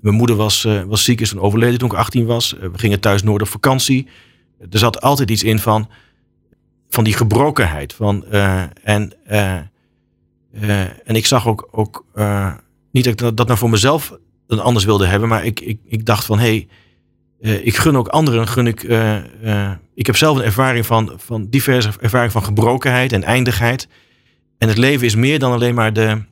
mijn 0.00 0.14
moeder 0.14 0.36
was, 0.36 0.62
was 0.86 1.04
ziek, 1.04 1.20
is 1.20 1.28
toen 1.28 1.40
overleden 1.40 1.78
toen 1.78 1.88
ik 1.88 1.96
18 1.96 2.26
was. 2.26 2.56
We 2.60 2.78
gingen 2.78 3.00
thuis 3.00 3.22
noord 3.22 3.42
op 3.42 3.48
vakantie. 3.48 4.06
Er 4.70 4.78
zat 4.78 5.00
altijd 5.00 5.30
iets 5.30 5.42
in 5.42 5.58
van, 5.58 5.88
van 6.88 7.04
die 7.04 7.14
gebrokenheid. 7.14 7.92
Van, 7.92 8.24
en, 8.82 9.12
eh, 10.60 10.80
en 10.80 11.14
ik 11.14 11.26
zag 11.26 11.46
ook, 11.46 11.68
ook 11.70 12.04
eh, 12.14 12.52
niet 12.92 13.04
dat 13.04 13.20
ik 13.20 13.36
dat, 13.36 13.46
nou 13.46 13.58
voor 13.58 13.70
mezelf 13.70 14.18
dan 14.46 14.60
anders 14.60 14.84
wilde 14.84 15.06
hebben. 15.06 15.28
Maar 15.28 15.44
ik, 15.44 15.60
ik, 15.60 15.78
ik 15.84 16.04
dacht 16.04 16.24
van, 16.24 16.38
hé, 16.38 16.44
hey, 16.46 16.68
eh, 17.40 17.66
ik 17.66 17.76
gun 17.76 17.96
ook 17.96 18.08
anderen, 18.08 18.48
gun 18.48 18.66
ik. 18.66 18.82
ik 19.94 20.06
heb 20.06 20.16
zelf 20.16 20.38
een 20.38 20.44
ervaring 20.44 20.86
van, 20.86 21.12
van 21.16 21.46
diverse 21.50 21.90
ervaring 22.00 22.32
van 22.32 22.44
gebrokenheid 22.44 23.12
en 23.12 23.22
eindigheid. 23.22 23.88
En 24.58 24.68
het 24.68 24.78
leven 24.78 25.06
is 25.06 25.14
meer 25.14 25.38
dan 25.38 25.52
alleen 25.52 25.74
maar 25.74 25.92
de, 25.92 26.22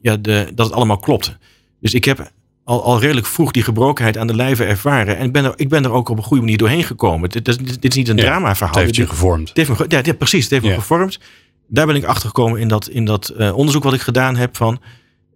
ja, 0.00 0.16
de, 0.16 0.50
dat 0.54 0.66
het 0.66 0.74
allemaal 0.74 0.98
klopt. 0.98 1.36
Dus 1.80 1.94
ik 1.94 2.04
heb 2.04 2.32
al, 2.64 2.84
al 2.84 3.00
redelijk 3.00 3.26
vroeg 3.26 3.50
die 3.50 3.62
gebrokenheid 3.62 4.18
aan 4.18 4.26
de 4.26 4.34
lijve 4.36 4.64
ervaren. 4.64 5.16
En 5.16 5.24
ik 5.26 5.32
ben 5.32 5.44
er, 5.44 5.52
ik 5.56 5.68
ben 5.68 5.84
er 5.84 5.92
ook 5.92 6.08
op 6.08 6.16
een 6.16 6.22
goede 6.22 6.42
manier 6.42 6.58
doorheen 6.58 6.84
gekomen. 6.84 7.30
Dit, 7.30 7.44
dit, 7.44 7.58
dit 7.82 7.84
is 7.84 7.94
niet 7.96 8.08
een 8.08 8.16
Ja, 8.16 8.22
dramaverhaal. 8.24 8.74
Het 8.74 8.82
heeft 8.84 8.96
je 8.96 9.00
Dit- 9.02 9.10
gevormd. 9.10 9.48
het 9.48 9.56
heeft 9.56 9.68
me, 9.78 9.84
ja, 9.88 10.02
dit- 10.02 10.18
precies, 10.18 10.42
het 10.42 10.50
heeft 10.52 10.64
me 10.64 10.74
gevormd. 10.74 11.20
Daar 11.68 11.86
ben 11.86 11.96
ik 11.96 12.04
achter 12.04 12.26
gekomen 12.26 12.60
in 12.60 12.68
dat, 12.68 12.88
in 12.88 13.04
dat 13.04 13.28
eh, 13.28 13.56
onderzoek 13.56 13.82
wat 13.82 13.94
ik 13.94 14.00
gedaan 14.00 14.36
heb 14.36 14.56
van 14.56 14.80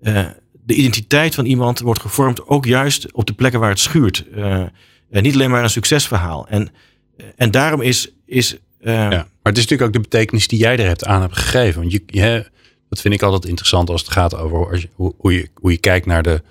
eh, 0.02 0.26
de 0.64 0.74
identiteit 0.74 1.34
van 1.34 1.44
iemand 1.44 1.80
wordt 1.80 2.00
gevormd 2.00 2.46
ook 2.46 2.64
juist 2.64 3.12
op 3.12 3.26
de 3.26 3.32
plekken 3.32 3.60
waar 3.60 3.70
het 3.70 3.78
schuurt. 3.78 4.24
Eh, 4.34 4.62
niet 5.10 5.34
alleen 5.34 5.50
maar 5.50 5.62
een 5.62 5.70
succesverhaal. 5.70 6.46
En, 6.48 6.68
en 7.36 7.50
daarom 7.50 7.80
is, 7.80 8.12
is 8.26 8.56
Ja. 8.80 9.08
Maar 9.08 9.52
het 9.52 9.56
is 9.56 9.68
natuurlijk 9.68 9.82
ook 9.82 10.02
de 10.02 10.08
betekenis 10.08 10.48
die 10.48 10.58
jij 10.58 10.78
er 10.78 10.86
hebt 10.86 11.04
aan 11.04 11.20
hebt 11.20 11.36
gegeven. 11.36 11.80
Want 11.80 11.92
je, 11.92 12.02
je, 12.06 12.50
dat 12.88 13.00
vind 13.00 13.14
ik 13.14 13.22
altijd 13.22 13.44
interessant 13.44 13.90
als 13.90 14.00
het 14.00 14.10
gaat 14.10 14.36
over 14.36 14.70
als 14.70 14.82
je, 14.82 14.88
hoe, 14.94 15.14
hoe, 15.18 15.32
je, 15.32 15.48
hoe 15.54 15.70
je 15.70 15.78
kijkt 15.78 16.06
naar 16.06 16.22
de, 16.22 16.42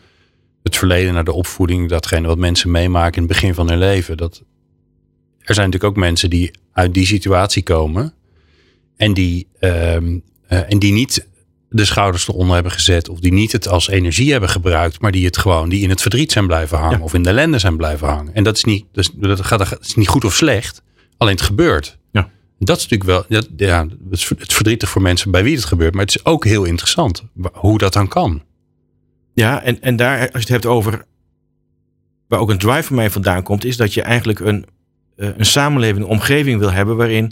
het 0.64 0.78
verleden, 0.78 1.14
naar 1.14 1.24
de 1.24 1.34
opvoeding, 1.34 1.90
datgene 1.90 2.28
wat 2.28 2.38
mensen 2.38 2.72
meemaken 2.72 3.16
in 3.16 3.22
het 3.22 3.32
begin 3.32 3.54
van 3.54 3.70
hun 3.70 3.78
leven. 3.78 4.18
Dat, 4.18 4.44
er 5.40 5.54
zijn 5.54 5.66
natuurlijk 5.66 5.98
ook 5.98 6.04
mensen 6.04 6.30
die 6.30 6.52
uit 6.72 6.94
die 6.94 7.06
situatie 7.06 7.64
komen 7.64 8.14
en 8.98 9.14
die, 9.14 9.48
ehm, 9.60 10.18
eh, 10.48 10.72
en 10.72 10.80
die 10.80 10.94
niet 10.94 11.28
de 11.70 11.86
schouders 11.86 12.28
eronder 12.28 12.54
hebben 12.54 12.72
gezet 12.72 13.10
of 13.10 13.20
die 13.20 13.34
niet 13.34 13.52
het 13.52 13.68
als 13.68 13.88
energie 13.88 14.32
hebben 14.32 14.50
gebruikt, 14.50 15.02
maar 15.02 15.12
die 15.12 15.26
het 15.26 15.38
gewoon, 15.38 15.70
die 15.70 15.82
in 15.82 15.90
het 15.90 16.02
verdriet 16.02 16.32
zijn 16.32 16.48
blijven 16.48 16.78
hangen 16.78 16.98
Ja. 16.98 17.04
of 17.04 17.14
in 17.14 17.24
de 17.24 17.30
ellende 17.30 17.60
zijn 17.60 17.78
blijven 17.78 18.08
hangen. 18.08 18.34
En 18.34 18.44
dat 18.44 18.56
is 18.58 18.64
niet, 18.64 18.86
dus, 18.92 19.12
dat 19.14 19.46
gaat, 19.46 19.60
dat 19.60 19.80
is 19.82 19.96
niet 19.96 20.08
goed 20.08 20.26
of 20.26 20.36
slecht. 20.36 20.82
Alleen 21.18 21.34
het 21.34 21.44
gebeurt. 21.44 21.98
Ja. 22.12 22.30
Dat 22.60 22.78
is 22.78 22.88
natuurlijk 22.88 23.10
wel, 23.10 23.40
ja, 23.40 23.68
ja, 23.68 23.88
het 24.10 24.20
is 24.20 24.26
verdrietig 24.56 24.90
voor 24.90 25.02
mensen 25.02 25.32
bij 25.32 25.44
wie 25.44 25.56
het 25.56 25.66
gebeurt. 25.66 25.94
Maar 25.94 26.06
het 26.06 26.16
is 26.16 26.26
ook 26.26 26.46
heel 26.46 26.64
interessant 26.64 27.24
hoe 27.52 27.78
dat 27.78 27.94
dan 27.94 28.08
kan. 28.08 28.44
Ja, 29.34 29.64
en, 29.64 29.82
en 29.82 29.96
daar, 29.96 30.20
als 30.20 30.30
je 30.32 30.38
het 30.40 30.48
hebt 30.48 30.66
over. 30.66 31.06
waar 32.28 32.40
ook 32.40 32.50
een 32.50 32.58
drive 32.58 32.84
van 32.84 32.96
mij 32.96 33.10
vandaan 33.10 33.44
komt, 33.44 33.66
is 33.66 33.78
dat 33.78 33.94
je 33.94 34.02
eigenlijk 34.02 34.40
een, 34.40 34.66
eh, 35.16 35.30
een 35.38 35.46
samenleving, 35.46 36.04
een 36.06 36.12
omgeving 36.12 36.60
wil 36.60 36.72
hebben. 36.72 36.96
waarin 36.96 37.32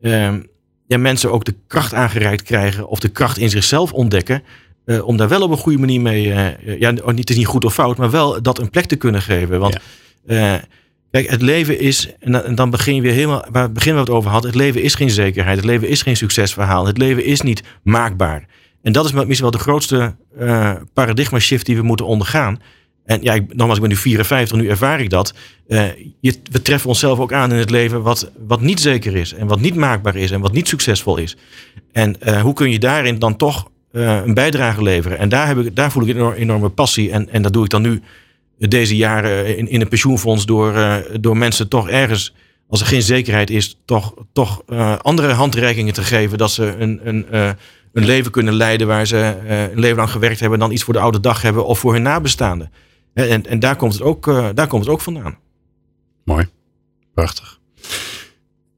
ehm, 0.00 0.40
ja, 0.86 0.98
mensen 0.98 1.32
ook 1.32 1.44
de 1.44 1.54
kracht 1.66 1.94
aangereikt 1.94 2.42
krijgen. 2.42 2.88
of 2.88 2.98
de 3.00 3.08
kracht 3.08 3.38
in 3.38 3.50
zichzelf 3.50 3.92
ontdekken. 3.92 4.42
eh, 4.84 5.06
om 5.06 5.16
daar 5.16 5.28
wel 5.28 5.42
op 5.42 5.50
een 5.50 5.56
goede 5.56 5.78
manier 5.78 6.00
mee. 6.00 6.32
eh, 6.32 6.80
ja, 6.80 6.90
niet- 6.90 7.04
het 7.18 7.30
is 7.30 7.36
niet 7.36 7.46
goed 7.46 7.64
of 7.64 7.74
fout, 7.74 7.96
maar 7.96 8.10
wel 8.10 8.42
dat 8.42 8.58
een 8.58 8.70
plek 8.70 8.84
te 8.84 8.96
kunnen 8.96 9.22
geven. 9.22 9.60
Want. 9.60 9.76
eh, 10.26 10.54
Kijk, 11.10 11.30
het 11.30 11.42
leven 11.42 11.80
is, 11.80 12.10
en 12.20 12.54
dan- 12.54 12.70
begin 12.70 12.94
je 12.94 13.00
weer 13.00 13.12
helemaal, 13.12 13.44
waar 13.50 13.62
het 13.62 13.72
begin 13.72 13.92
we 13.94 14.00
het 14.00 14.10
over 14.10 14.30
hadden, 14.30 14.50
het 14.50 14.60
leven 14.60 14.82
is 14.82 14.94
geen 14.94 15.10
zekerheid, 15.10 15.56
het 15.56 15.64
leven 15.64 15.88
is 15.88 16.02
geen 16.02 16.16
succesverhaal, 16.16 16.86
het 16.86 16.98
leven 16.98 17.24
is 17.24 17.40
niet 17.40 17.62
maakbaar. 17.82 18.46
En 18.82 18.92
dat 18.92 19.04
is 19.04 19.12
misschien 19.12 19.40
wel 19.40 19.50
de 19.50 19.58
grootste 19.58 20.16
eh 20.38 20.74
paradigma 20.92 21.38
shift 21.38 21.66
die 21.66 21.76
we 21.76 21.82
moeten 21.82 22.06
ondergaan. 22.06 22.60
En 23.06 23.22
ja, 23.22 23.34
ik, 23.34 23.42
nogmaals, 23.48 23.74
ik 23.74 23.80
ben 23.80 23.90
nu 23.90 23.96
54, 23.96 24.56
nu 24.56 24.68
ervaar 24.68 25.00
ik 25.00 25.10
dat. 25.10 25.34
Eh, 25.68 25.84
je, 26.20 26.34
we 26.50 26.62
treffen 26.62 26.88
onszelf 26.88 27.18
ook 27.18 27.32
aan 27.32 27.52
in 27.52 27.58
het 27.58 27.70
leven 27.70 28.02
wat, 28.02 28.30
wat 28.46 28.60
niet 28.60 28.80
zeker 28.80 29.16
is 29.16 29.32
en 29.32 29.46
wat 29.46 29.60
niet 29.60 29.74
maakbaar 29.74 30.16
is 30.16 30.30
en 30.30 30.40
wat 30.40 30.52
niet 30.52 30.68
succesvol 30.68 31.16
is. 31.16 31.36
En 31.92 32.20
eh, 32.20 32.40
hoe 32.40 32.52
kun 32.54 32.70
je 32.70 32.78
daarin 32.78 33.18
dan 33.18 33.36
toch 33.36 33.70
eh, 33.92 34.16
een 34.24 34.34
bijdrage 34.34 34.82
leveren? 34.82 35.18
En 35.18 35.28
daar, 35.28 35.46
heb 35.46 35.58
ik, 35.58 35.76
daar 35.76 35.92
voel 35.92 36.02
ik 36.02 36.08
een 36.08 36.16
enorm- 36.16 36.34
enorme 36.34 36.68
passie 36.68 37.10
en, 37.10 37.30
en 37.30 37.42
dat 37.42 37.52
doe 37.52 37.64
ik 37.64 37.70
dan 37.70 37.82
nu 37.82 38.02
deze 38.58 38.96
jaren 38.96 39.56
in, 39.56 39.68
in 39.68 39.80
een 39.80 39.88
pensioenfonds 39.88 40.46
door, 40.46 41.02
door 41.20 41.36
mensen 41.36 41.68
toch 41.68 41.88
ergens, 41.88 42.34
als 42.68 42.80
er 42.80 42.86
geen 42.86 43.02
zekerheid 43.02 43.50
is, 43.50 43.78
toch, 43.84 44.14
toch 44.32 44.62
andere 45.02 45.32
handreikingen 45.32 45.92
te 45.92 46.02
geven. 46.02 46.38
Dat 46.38 46.50
ze 46.50 46.74
een, 46.78 47.00
een, 47.04 47.26
een 47.92 48.04
leven 48.04 48.30
kunnen 48.30 48.54
leiden 48.54 48.86
waar 48.86 49.06
ze 49.06 49.36
een 49.48 49.78
leven 49.80 49.96
lang 49.96 50.10
gewerkt 50.10 50.40
hebben, 50.40 50.58
dan 50.58 50.72
iets 50.72 50.82
voor 50.82 50.94
de 50.94 51.00
oude 51.00 51.20
dag 51.20 51.42
hebben 51.42 51.66
of 51.66 51.78
voor 51.78 51.92
hun 51.92 52.02
nabestaanden. 52.02 52.70
En, 53.16 53.46
en, 53.46 53.58
daar, 53.58 53.76
komt 53.76 53.92
het 53.92 54.02
ook, 54.02 54.28
eh, 54.28 54.48
daar 54.54 54.66
komt 54.66 54.84
het 54.84 54.92
ook 54.92 55.00
vandaan. 55.00 55.38
Mooi. 56.24 56.48
Prachtig. 57.14 57.58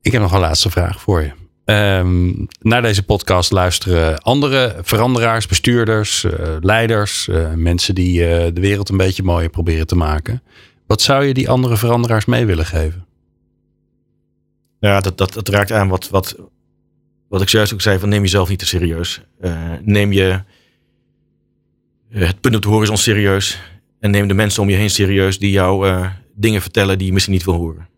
Ik 0.02 0.12
heb 0.12 0.22
nog 0.22 0.32
een 0.32 0.40
laatste 0.40 0.70
vraag 0.70 1.00
voor 1.00 1.22
je. 1.22 1.32
Ehm, 1.64 2.44
naar 2.60 2.82
deze 2.82 3.02
podcast 3.02 3.50
luisteren 3.50 4.22
andere 4.22 4.76
veranderaars, 4.82 5.46
bestuurders, 5.46 6.24
eh, 6.24 6.56
leiders, 6.60 7.28
eh, 7.28 7.52
mensen 7.54 7.94
die 7.94 8.18
de 8.52 8.60
wereld 8.60 8.88
een 8.88 8.96
beetje 8.96 9.22
mooier 9.22 9.48
proberen 9.48 9.86
te 9.86 9.96
maken. 9.96 10.42
Wat 10.86 11.02
zou 11.02 11.24
je 11.24 11.34
die 11.34 11.50
andere 11.50 11.76
veranderaars 11.76 12.24
mee 12.24 12.46
willen 12.46 12.66
geven? 12.66 13.06
Ja, 14.80 15.00
dat, 15.00 15.18
dat, 15.18 15.32
dat 15.32 15.48
raakt 15.48 15.72
aan 15.72 15.88
wat, 15.88 16.08
wat, 16.08 16.36
wat 17.28 17.42
ik 17.42 17.48
zojuist 17.48 17.72
ook 17.72 17.80
zei: 17.80 17.98
van 17.98 18.08
neem 18.08 18.22
jezelf 18.22 18.48
niet 18.48 18.58
te 18.58 18.66
serieus. 18.66 19.20
Neem 19.82 20.12
je 20.12 20.42
het 22.08 22.40
punt 22.40 22.54
op 22.54 22.62
de 22.62 22.68
horizon 22.68 22.96
serieus. 22.96 23.60
En 24.00 24.10
neem 24.10 24.28
de 24.28 24.34
mensen 24.34 24.62
om 24.62 24.70
je 24.70 24.76
heen 24.76 24.90
serieus 24.90 25.38
die 25.38 25.50
jou 25.50 25.88
eh, 25.88 26.06
dingen 26.34 26.62
vertellen 26.62 26.98
die 26.98 27.06
je 27.06 27.12
misschien 27.12 27.34
niet 27.34 27.44
wil 27.44 27.54
horen. 27.54 27.88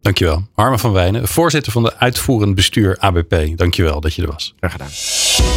Dankjewel. 0.00 0.46
Harmen 0.54 0.78
van 0.78 0.92
Wijnen, 0.92 1.28
voorzitter 1.28 1.72
van 1.72 1.82
de 1.82 1.96
uitvoerend 1.96 2.54
bestuur 2.54 2.96
ABP. 2.98 3.56
Dankjewel 3.56 4.00
dat 4.00 4.14
je 4.14 4.22
er 4.22 4.30
was. 4.30 4.54
Graag 4.58 4.72
gedaan. 4.72 4.88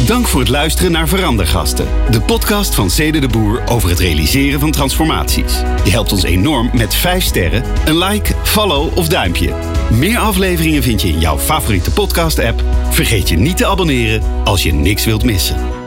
Dank 0.06 0.26
voor 0.26 0.40
het 0.40 0.48
luisteren 0.48 0.92
naar 0.92 1.08
Verandergasten. 1.08 1.86
De 2.10 2.20
podcast 2.20 2.74
van 2.74 2.90
Cede 2.90 3.18
de 3.18 3.28
Boer 3.28 3.62
over 3.68 3.88
het 3.88 3.98
realiseren 3.98 4.60
van 4.60 4.70
transformaties. 4.70 5.62
Je 5.84 5.90
helpt 5.90 6.12
ons 6.12 6.22
enorm 6.22 6.70
met 6.74 6.94
5 6.94 7.24
sterren, 7.24 7.64
een 7.84 7.98
like, 7.98 8.34
follow 8.42 8.98
of 8.98 9.08
duimpje. 9.08 9.54
Meer 9.90 10.18
afleveringen 10.18 10.82
vind 10.82 11.02
je 11.02 11.08
in 11.08 11.18
jouw 11.20 11.38
favoriete 11.38 11.90
podcast 11.90 12.38
app. 12.38 12.62
Vergeet 12.90 13.28
je 13.28 13.36
niet 13.36 13.56
te 13.56 13.66
abonneren 13.66 14.22
als 14.44 14.62
je 14.62 14.72
niks 14.72 15.04
wilt 15.04 15.24
missen. 15.24 15.83